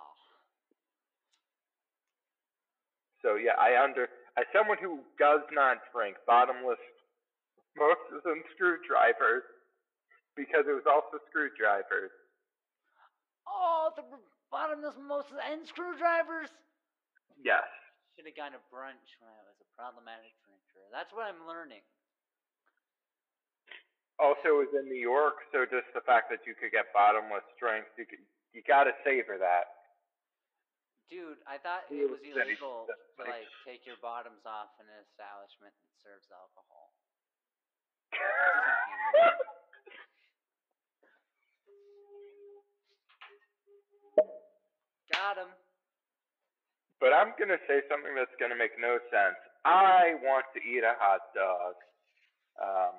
So 3.22 3.34
yeah, 3.34 3.58
I 3.58 3.76
under 3.82 4.06
as 4.38 4.46
someone 4.54 4.78
who 4.80 5.02
does 5.18 5.42
not 5.50 5.82
drink 5.90 6.16
bottomless 6.26 6.78
mimosas 7.78 8.26
them 8.26 8.42
screwdrivers 8.50 9.46
because 10.34 10.66
it 10.66 10.74
was 10.74 10.86
also 10.86 11.22
screwdrivers. 11.30 12.10
oh, 13.46 13.94
the 13.94 14.02
bottomless 14.50 14.98
mimosas 14.98 15.38
and 15.46 15.62
screwdrivers. 15.66 16.50
Yes. 17.38 17.66
Should 18.18 18.26
have 18.26 18.34
gone 18.34 18.54
to 18.58 18.62
brunch 18.74 19.06
when 19.22 19.30
I 19.30 19.42
was 19.46 19.54
a 19.62 19.68
problematic 19.78 20.34
drinker. 20.42 20.82
That's 20.90 21.14
what 21.14 21.30
I'm 21.30 21.46
learning. 21.46 21.86
Also, 24.18 24.58
it 24.58 24.66
was 24.66 24.74
in 24.74 24.90
New 24.90 24.98
York, 24.98 25.46
so 25.54 25.62
just 25.62 25.86
the 25.94 26.02
fact 26.02 26.26
that 26.34 26.42
you 26.42 26.58
could 26.58 26.74
get 26.74 26.90
bottomless 26.90 27.46
drinks, 27.54 27.86
you 27.94 28.02
could, 28.02 28.18
you 28.50 28.66
gotta 28.66 28.90
savor 29.06 29.38
that. 29.38 29.78
Dude, 31.06 31.38
I 31.46 31.62
thought 31.62 31.86
it 31.86 32.10
was 32.10 32.18
illegal 32.26 32.90
to 32.90 33.22
like 33.22 33.46
take 33.62 33.86
your 33.86 33.96
bottoms 34.02 34.42
off 34.42 34.74
in 34.82 34.90
an 34.90 34.98
establishment 35.06 35.70
that 35.70 35.94
serves 36.02 36.26
alcohol. 36.34 36.97
Got 45.12 45.38
him. 45.38 45.48
But 47.00 47.12
I'm 47.14 47.32
gonna 47.38 47.58
say 47.68 47.82
something 47.90 48.14
that's 48.16 48.34
gonna 48.40 48.56
make 48.56 48.72
no 48.80 48.98
sense. 49.10 49.36
I 49.64 50.14
want 50.22 50.46
to 50.54 50.60
eat 50.62 50.84
a 50.84 50.94
hot 50.98 51.20
dog. 51.34 51.74
Um, 52.62 52.94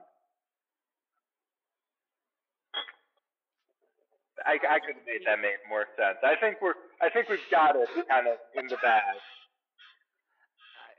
I, 4.45 4.55
I 4.59 4.79
could 4.79 4.95
have 4.97 5.07
made 5.07 5.23
that 5.27 5.39
make 5.41 5.59
more 5.69 5.85
sense. 5.97 6.17
I 6.23 6.35
think 6.39 6.61
we're 6.61 6.75
I 7.01 7.09
think 7.09 7.29
we've 7.29 7.39
got 7.51 7.75
it 7.75 7.89
kind 8.09 8.27
of 8.27 8.37
in 8.55 8.67
the 8.67 8.77
bag. 8.83 9.17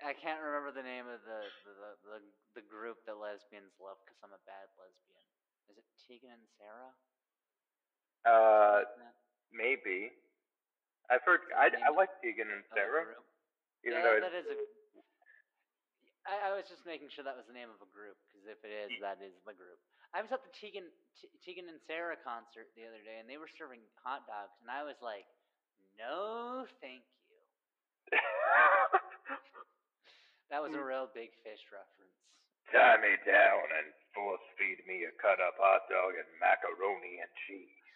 I, 0.01 0.17
can't 0.17 0.41
remember 0.41 0.73
the 0.73 0.85
name 0.85 1.05
of 1.05 1.21
the 1.29 1.41
the, 1.69 1.75
the, 2.09 2.19
the, 2.57 2.65
group 2.65 3.05
that 3.05 3.21
lesbians 3.21 3.77
love 3.77 4.01
because 4.01 4.17
I'm 4.25 4.33
a 4.33 4.43
bad 4.49 4.69
lesbian. 4.81 5.25
Is 5.69 5.77
it 5.77 5.87
Tegan 6.09 6.33
and 6.33 6.49
Sara? 6.57 6.89
Uh, 8.25 8.85
like 8.85 9.13
maybe. 9.53 10.13
I've 11.13 11.25
heard 11.27 11.45
I, 11.53 11.69
I 11.85 11.91
like 11.93 12.09
Tegan 12.23 12.49
and 12.49 12.65
Sara, 12.73 13.13
even 13.83 13.99
yeah, 13.99 14.05
though 14.05 14.21
that 14.25 14.37
is 14.37 14.47
a. 14.49 14.57
I, 16.25 16.49
I 16.49 16.57
was 16.57 16.69
just 16.69 16.85
making 16.85 17.11
sure 17.11 17.27
that 17.27 17.35
was 17.35 17.49
the 17.49 17.57
name 17.57 17.73
of 17.73 17.81
a 17.83 17.91
group 17.91 18.17
because 18.29 18.45
if 18.47 18.61
it 18.63 18.71
is, 18.71 18.95
that 19.03 19.19
is 19.21 19.35
the 19.43 19.57
group. 19.57 19.81
I 20.13 20.23
was 20.23 20.31
at 20.31 20.47
the 20.47 20.53
Tegan 20.55 20.89
T- 21.19 21.33
Tegan 21.43 21.67
and 21.69 21.83
Sara 21.85 22.17
concert 22.17 22.71
the 22.79 22.87
other 22.87 23.01
day, 23.03 23.19
and 23.19 23.27
they 23.27 23.37
were 23.37 23.51
serving 23.51 23.83
hot 24.01 24.25
dogs, 24.31 24.55
and 24.63 24.71
I 24.71 24.87
was 24.87 24.97
like, 25.03 25.27
"No, 25.99 26.65
thank 26.79 27.03
you." 27.29 27.37
That 30.51 30.61
was 30.63 30.75
a 30.75 30.83
mm. 30.83 30.87
Reel 30.87 31.09
Big 31.15 31.31
Fish 31.47 31.63
reference. 31.71 32.19
tie 32.75 32.99
me 32.99 33.15
down 33.23 33.65
and 33.79 33.87
force 34.15 34.43
feed 34.59 34.83
me 34.87 35.07
a 35.07 35.13
cut 35.23 35.39
up 35.39 35.55
hot 35.59 35.87
dog 35.87 36.19
and 36.19 36.27
macaroni 36.43 37.23
and 37.23 37.33
cheese. 37.47 37.87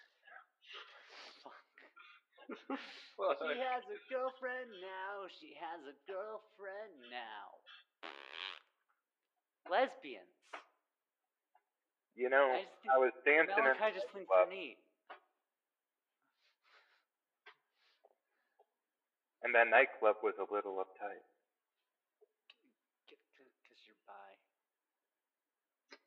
Fuck. 3.19 3.39
She 3.51 3.59
has 3.59 3.83
a 3.91 3.99
girlfriend 4.07 4.71
now. 4.79 5.27
She 5.43 5.57
has 5.59 5.81
a 5.87 5.97
girlfriend 6.07 6.95
now. 7.11 7.59
Lesbians. 9.67 10.29
You 12.15 12.31
know, 12.31 12.55
I 12.55 12.63
just 12.63 12.79
think 12.79 12.95
I 12.95 12.99
was 13.03 13.15
dancing 13.27 13.59
in 13.59 13.75
Malachi 13.75 13.91
the 13.91 13.99
just 13.99 14.11
thinks 14.15 14.31
club, 14.31 14.47
they're 14.47 14.55
neat. 14.55 14.79
and 19.45 19.53
that 19.53 19.69
nightclub 19.69 20.17
was 20.25 20.33
a 20.41 20.49
little 20.49 20.81
uptight. 20.81 21.21
Because 23.05 23.85
you're 23.85 24.01
bi. 24.09 24.33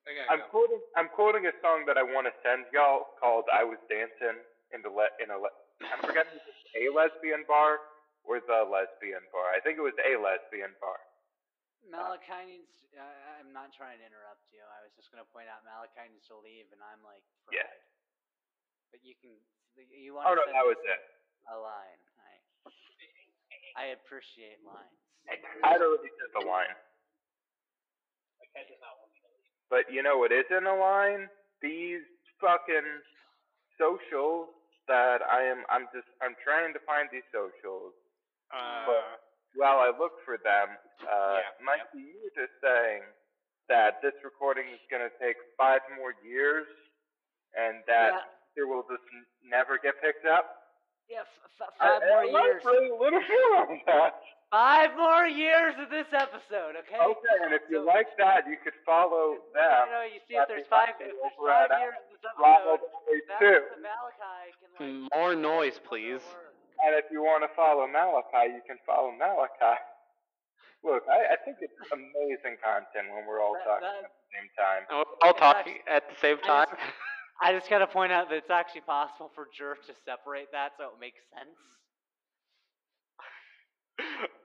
I 0.08 0.16
gotta 0.16 0.30
I'm 0.32 0.40
go. 0.40 0.48
quoting 0.48 0.82
I'm 0.96 1.10
quoting 1.12 1.44
a 1.46 1.56
song 1.60 1.84
that 1.92 2.00
I 2.00 2.04
want 2.04 2.26
to 2.32 2.34
send 2.40 2.66
y'all 2.72 3.12
called 3.20 3.44
"I 3.52 3.64
Was 3.68 3.80
Dancing 3.92 4.40
in 4.72 4.80
the 4.82 4.90
le- 4.90 5.12
in 5.20 5.30
a 5.32 5.38
le- 5.38 5.52
I'm 5.84 6.00
forgetting 6.00 6.32
if 6.40 6.48
it's 6.48 6.64
a 6.80 6.88
lesbian 6.96 7.44
bar 7.44 7.84
or 8.24 8.40
the 8.48 8.64
lesbian 8.64 9.28
bar. 9.36 9.52
I 9.52 9.60
think 9.60 9.78
it 9.78 9.86
was 9.86 9.96
a 10.00 10.16
lesbian 10.16 10.72
bar. 10.80 10.98
Malachi 11.88 12.64
needs. 12.66 12.72
Uh, 12.92 13.04
I'm 13.40 13.54
not 13.54 13.72
trying 13.72 14.00
to 14.02 14.06
interrupt 14.08 14.44
you. 14.52 14.60
I 14.60 14.82
was 14.84 14.92
just 14.98 15.08
going 15.14 15.24
to 15.24 15.30
point 15.30 15.48
out 15.48 15.64
Malachi 15.64 16.10
needs 16.12 16.28
to 16.28 16.36
leave, 16.40 16.68
and 16.76 16.82
I'm 16.84 17.00
like, 17.06 17.24
fried. 17.46 17.64
Yeah. 17.64 17.70
But 18.92 19.04
you 19.04 19.16
can. 19.20 19.36
You 19.78 20.18
want 20.18 20.26
Oh 20.28 20.34
no, 20.34 20.42
send 20.48 20.58
that 20.58 20.66
was 20.66 20.80
it. 20.82 21.00
a 21.54 21.56
line. 21.62 22.02
I, 22.18 22.34
I 23.78 23.86
appreciate 23.94 24.58
lines. 24.66 24.98
I'd 25.30 25.84
already 25.86 26.10
said 26.18 26.32
the 26.34 26.42
line. 26.42 26.74
But 29.70 29.92
you 29.92 30.02
know 30.04 30.18
what 30.18 30.32
isn't 30.32 30.66
a 30.66 30.76
line? 30.76 31.28
These 31.62 32.04
fucking 32.40 32.88
socials 33.78 34.48
that 34.88 35.20
I 35.26 35.44
am 35.44 35.64
I'm 35.70 35.88
just 35.94 36.08
I'm 36.24 36.36
trying 36.44 36.72
to 36.74 36.80
find 36.88 37.10
these 37.12 37.28
socials. 37.36 37.92
Uh, 38.48 39.20
While 39.60 39.80
I 39.84 39.92
look 39.92 40.24
for 40.24 40.38
them, 40.40 40.78
uh 41.04 41.44
Yeah, 41.44 41.52
Mikey, 41.60 42.00
you 42.16 42.32
just 42.38 42.56
saying 42.64 43.04
that 43.68 44.00
this 44.02 44.16
recording 44.24 44.72
is 44.72 44.80
gonna 44.88 45.12
take 45.20 45.36
five 45.60 45.82
more 46.00 46.16
years 46.24 46.68
and 47.58 47.84
that 47.92 48.14
Yeah. 48.56 48.64
it 48.64 48.66
will 48.68 48.84
just 48.88 49.04
n- 49.12 49.28
never 49.44 49.76
get 49.78 50.00
picked 50.00 50.26
up. 50.26 50.72
Yeah, 51.12 51.28
f- 51.28 51.52
f- 51.60 51.74
I- 51.80 52.00
five 52.00 52.02
more 52.08 52.24
I 52.24 52.26
like 52.32 52.44
years. 52.56 52.64
really 52.66 52.90
a 52.90 52.96
little 52.96 53.20
more 53.28 53.56
on 53.68 53.82
that. 53.88 54.16
Five 54.52 54.96
more 54.96 55.28
years 55.28 55.76
of 55.76 55.90
this 55.92 56.08
episode, 56.16 56.80
okay? 56.80 56.96
Okay, 56.96 57.36
and 57.44 57.52
if 57.54 57.62
you 57.70 57.84
So- 57.84 57.92
like 57.92 58.16
that, 58.18 58.48
you 58.48 58.56
could 58.64 58.76
follow 58.86 59.44
them. 59.54 59.88
You 59.88 59.94
know, 59.94 60.02
you 60.08 60.20
see 60.28 60.36
if 60.36 60.48
there's 60.48 60.68
five, 60.68 60.96
if 61.00 61.00
there's 61.00 61.34
five 61.36 61.70
at 61.72 61.80
years 61.82 61.96
of 62.00 62.22
this 62.22 62.32
Ronald 62.40 62.80
episode, 62.80 63.12
Way 63.12 63.20
that 63.28 63.40
too. 63.40 63.46
means 63.46 63.70
that 63.70 63.80
Malachi 63.84 64.54
can 64.56 64.70
like. 64.72 64.80
Mm, 64.80 65.08
More 65.14 65.36
noise, 65.36 65.80
please. 65.80 66.24
And 66.80 66.96
if 66.96 67.12
you 67.12 67.22
want 67.24 67.44
to 67.44 67.50
follow 67.56 67.88
Malachi, 67.88 68.54
you 68.54 68.62
can 68.66 68.78
follow 68.86 69.12
Malachi. 69.12 69.82
Look, 70.84 71.04
I, 71.10 71.34
I 71.34 71.36
think 71.44 71.58
it's 71.60 71.74
amazing 71.92 72.56
content 72.64 73.12
when 73.12 73.26
we're 73.26 73.42
all 73.42 73.54
That- 73.56 73.66
talking 73.66 73.82
that- 73.84 74.04
at 74.06 74.12
the 74.16 74.32
same 74.32 74.50
time. 74.56 74.86
All 74.92 75.30
It's 75.30 75.40
talking 75.40 75.80
at 75.88 76.08
the 76.10 76.16
same 76.16 76.38
I 76.44 76.48
time. 76.48 76.68
just- 76.72 76.82
I 77.42 77.52
just 77.52 77.70
gotta 77.70 77.86
point 77.86 78.12
out 78.14 78.30
that 78.30 78.36
it's 78.36 78.50
actually 78.50 78.82
possible 78.82 79.30
for 79.36 79.48
Jerk 79.54 79.86
to 79.88 79.94
separate 80.06 80.52
that 80.54 80.72
so 80.78 80.86
it 80.94 81.00
makes 81.00 81.20
sense. 81.36 81.58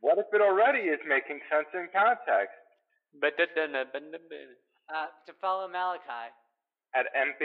What 0.00 0.18
if 0.18 0.26
it 0.32 0.40
already 0.40 0.88
is 0.92 1.00
making 1.08 1.40
sense 1.50 1.68
in 1.74 1.88
context? 1.92 2.56
Uh, 4.86 5.08
to 5.26 5.32
follow 5.40 5.66
Malachi, 5.66 6.30
At 6.94 7.06
MB 7.16 7.40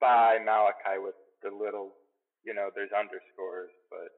by 0.00 0.38
Malachi 0.42 0.98
with 0.98 1.14
the 1.42 1.50
little, 1.52 1.94
you 2.44 2.52
know, 2.54 2.70
there's 2.74 2.90
underscores, 2.96 3.70
but 3.92 4.10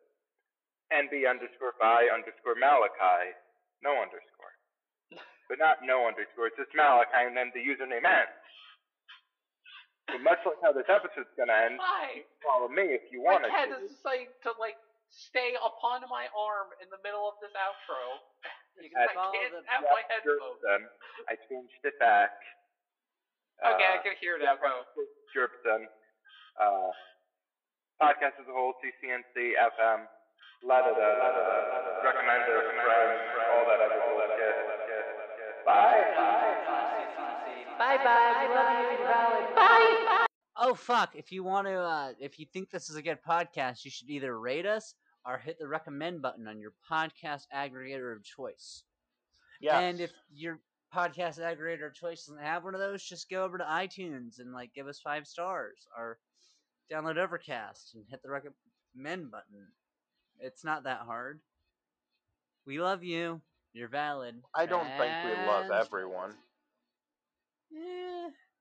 NB 0.94 1.28
underscore 1.28 1.74
by 1.76 2.08
underscore 2.08 2.56
Malachi, 2.56 3.34
no 3.82 4.00
underscore. 4.00 4.54
But 5.48 5.56
not 5.60 5.80
no 5.80 6.04
underscore, 6.08 6.48
it's 6.52 6.60
just 6.60 6.72
Malachi 6.76 7.24
and 7.24 7.32
then 7.36 7.48
the 7.56 7.60
username 7.64 8.04
ends. 8.04 8.36
But 10.08 10.20
much 10.24 10.40
like 10.44 10.60
how 10.64 10.72
this 10.72 10.88
episode's 10.88 11.32
gonna 11.36 11.56
end, 11.68 11.76
Why? 11.80 12.24
follow 12.44 12.68
me 12.68 12.84
if 12.96 13.04
you 13.12 13.20
My 13.24 13.36
want 13.40 13.48
cat 13.48 13.68
to. 13.72 13.80
is 13.84 13.92
deciding 13.92 14.32
to 14.44 14.52
like 14.60 14.76
stay 15.10 15.56
upon 15.60 16.04
my 16.08 16.28
arm 16.36 16.68
in 16.82 16.88
the 16.92 17.00
middle 17.04 17.24
of 17.28 17.36
this 17.40 17.52
outro. 17.56 18.20
you 18.78 18.90
At 18.94 19.10
can 19.12 19.16
follow 19.18 19.32
can't 19.34 19.52
the. 19.56 19.62
have 19.66 19.82
my 19.88 20.02
headphones. 20.06 20.60
Jerpson. 20.62 20.82
I 21.28 21.34
changed 21.50 21.80
it 21.84 21.96
back. 21.98 22.32
Okay, 23.64 23.88
I 23.90 23.98
Uh, 23.98 24.02
can 24.06 24.14
hear 24.22 24.38
that, 24.38 24.60
bro. 24.62 24.86
Jerpson. 25.34 25.88
Uh, 26.58 26.90
podcast 27.98 28.38
as 28.38 28.46
a 28.46 28.54
whole, 28.54 28.74
CCNC, 28.78 29.54
FM, 29.58 30.06
la 30.62 30.78
da 30.82 30.90
da 30.94 30.94
da 30.94 31.28
da 31.34 31.40
da, 31.42 32.02
recommend 32.06 32.42
it, 32.46 32.64
friends, 32.82 33.20
all 33.50 33.64
that 33.66 33.80
other 33.82 33.98
bullshit. 33.98 34.56
Bye. 35.66 36.02
Bye 37.78 37.98
bye. 38.02 38.46
We 38.46 38.54
love 38.54 38.78
you. 38.78 38.90
You're 38.98 39.06
valid. 39.06 39.57
Oh 40.58 40.74
fuck! 40.74 41.14
If 41.14 41.30
you 41.30 41.44
want 41.44 41.68
to, 41.68 41.78
uh, 41.78 42.12
if 42.18 42.38
you 42.38 42.46
think 42.52 42.70
this 42.70 42.90
is 42.90 42.96
a 42.96 43.02
good 43.02 43.18
podcast, 43.26 43.84
you 43.84 43.90
should 43.90 44.10
either 44.10 44.38
rate 44.38 44.66
us 44.66 44.94
or 45.24 45.38
hit 45.38 45.58
the 45.58 45.68
recommend 45.68 46.20
button 46.20 46.48
on 46.48 46.58
your 46.58 46.72
podcast 46.90 47.42
aggregator 47.54 48.14
of 48.16 48.24
choice. 48.24 48.82
Yes. 49.60 49.74
And 49.74 50.00
if 50.00 50.10
your 50.32 50.58
podcast 50.94 51.38
aggregator 51.38 51.86
of 51.86 51.94
choice 51.94 52.24
doesn't 52.24 52.42
have 52.42 52.64
one 52.64 52.74
of 52.74 52.80
those, 52.80 53.04
just 53.04 53.30
go 53.30 53.44
over 53.44 53.58
to 53.58 53.64
iTunes 53.64 54.38
and 54.38 54.52
like 54.52 54.74
give 54.74 54.88
us 54.88 55.00
five 55.00 55.26
stars 55.26 55.86
or 55.96 56.18
download 56.92 57.18
Overcast 57.18 57.94
and 57.94 58.04
hit 58.10 58.20
the 58.22 58.30
recommend 58.30 59.30
button. 59.30 59.68
It's 60.40 60.64
not 60.64 60.84
that 60.84 61.00
hard. 61.00 61.40
We 62.66 62.80
love 62.80 63.02
you. 63.02 63.40
You're 63.72 63.88
valid. 63.88 64.36
I 64.54 64.66
don't 64.66 64.88
think 64.98 65.12
we 65.24 65.46
love 65.46 65.70
everyone. 65.70 66.34
Eh, 67.72 68.30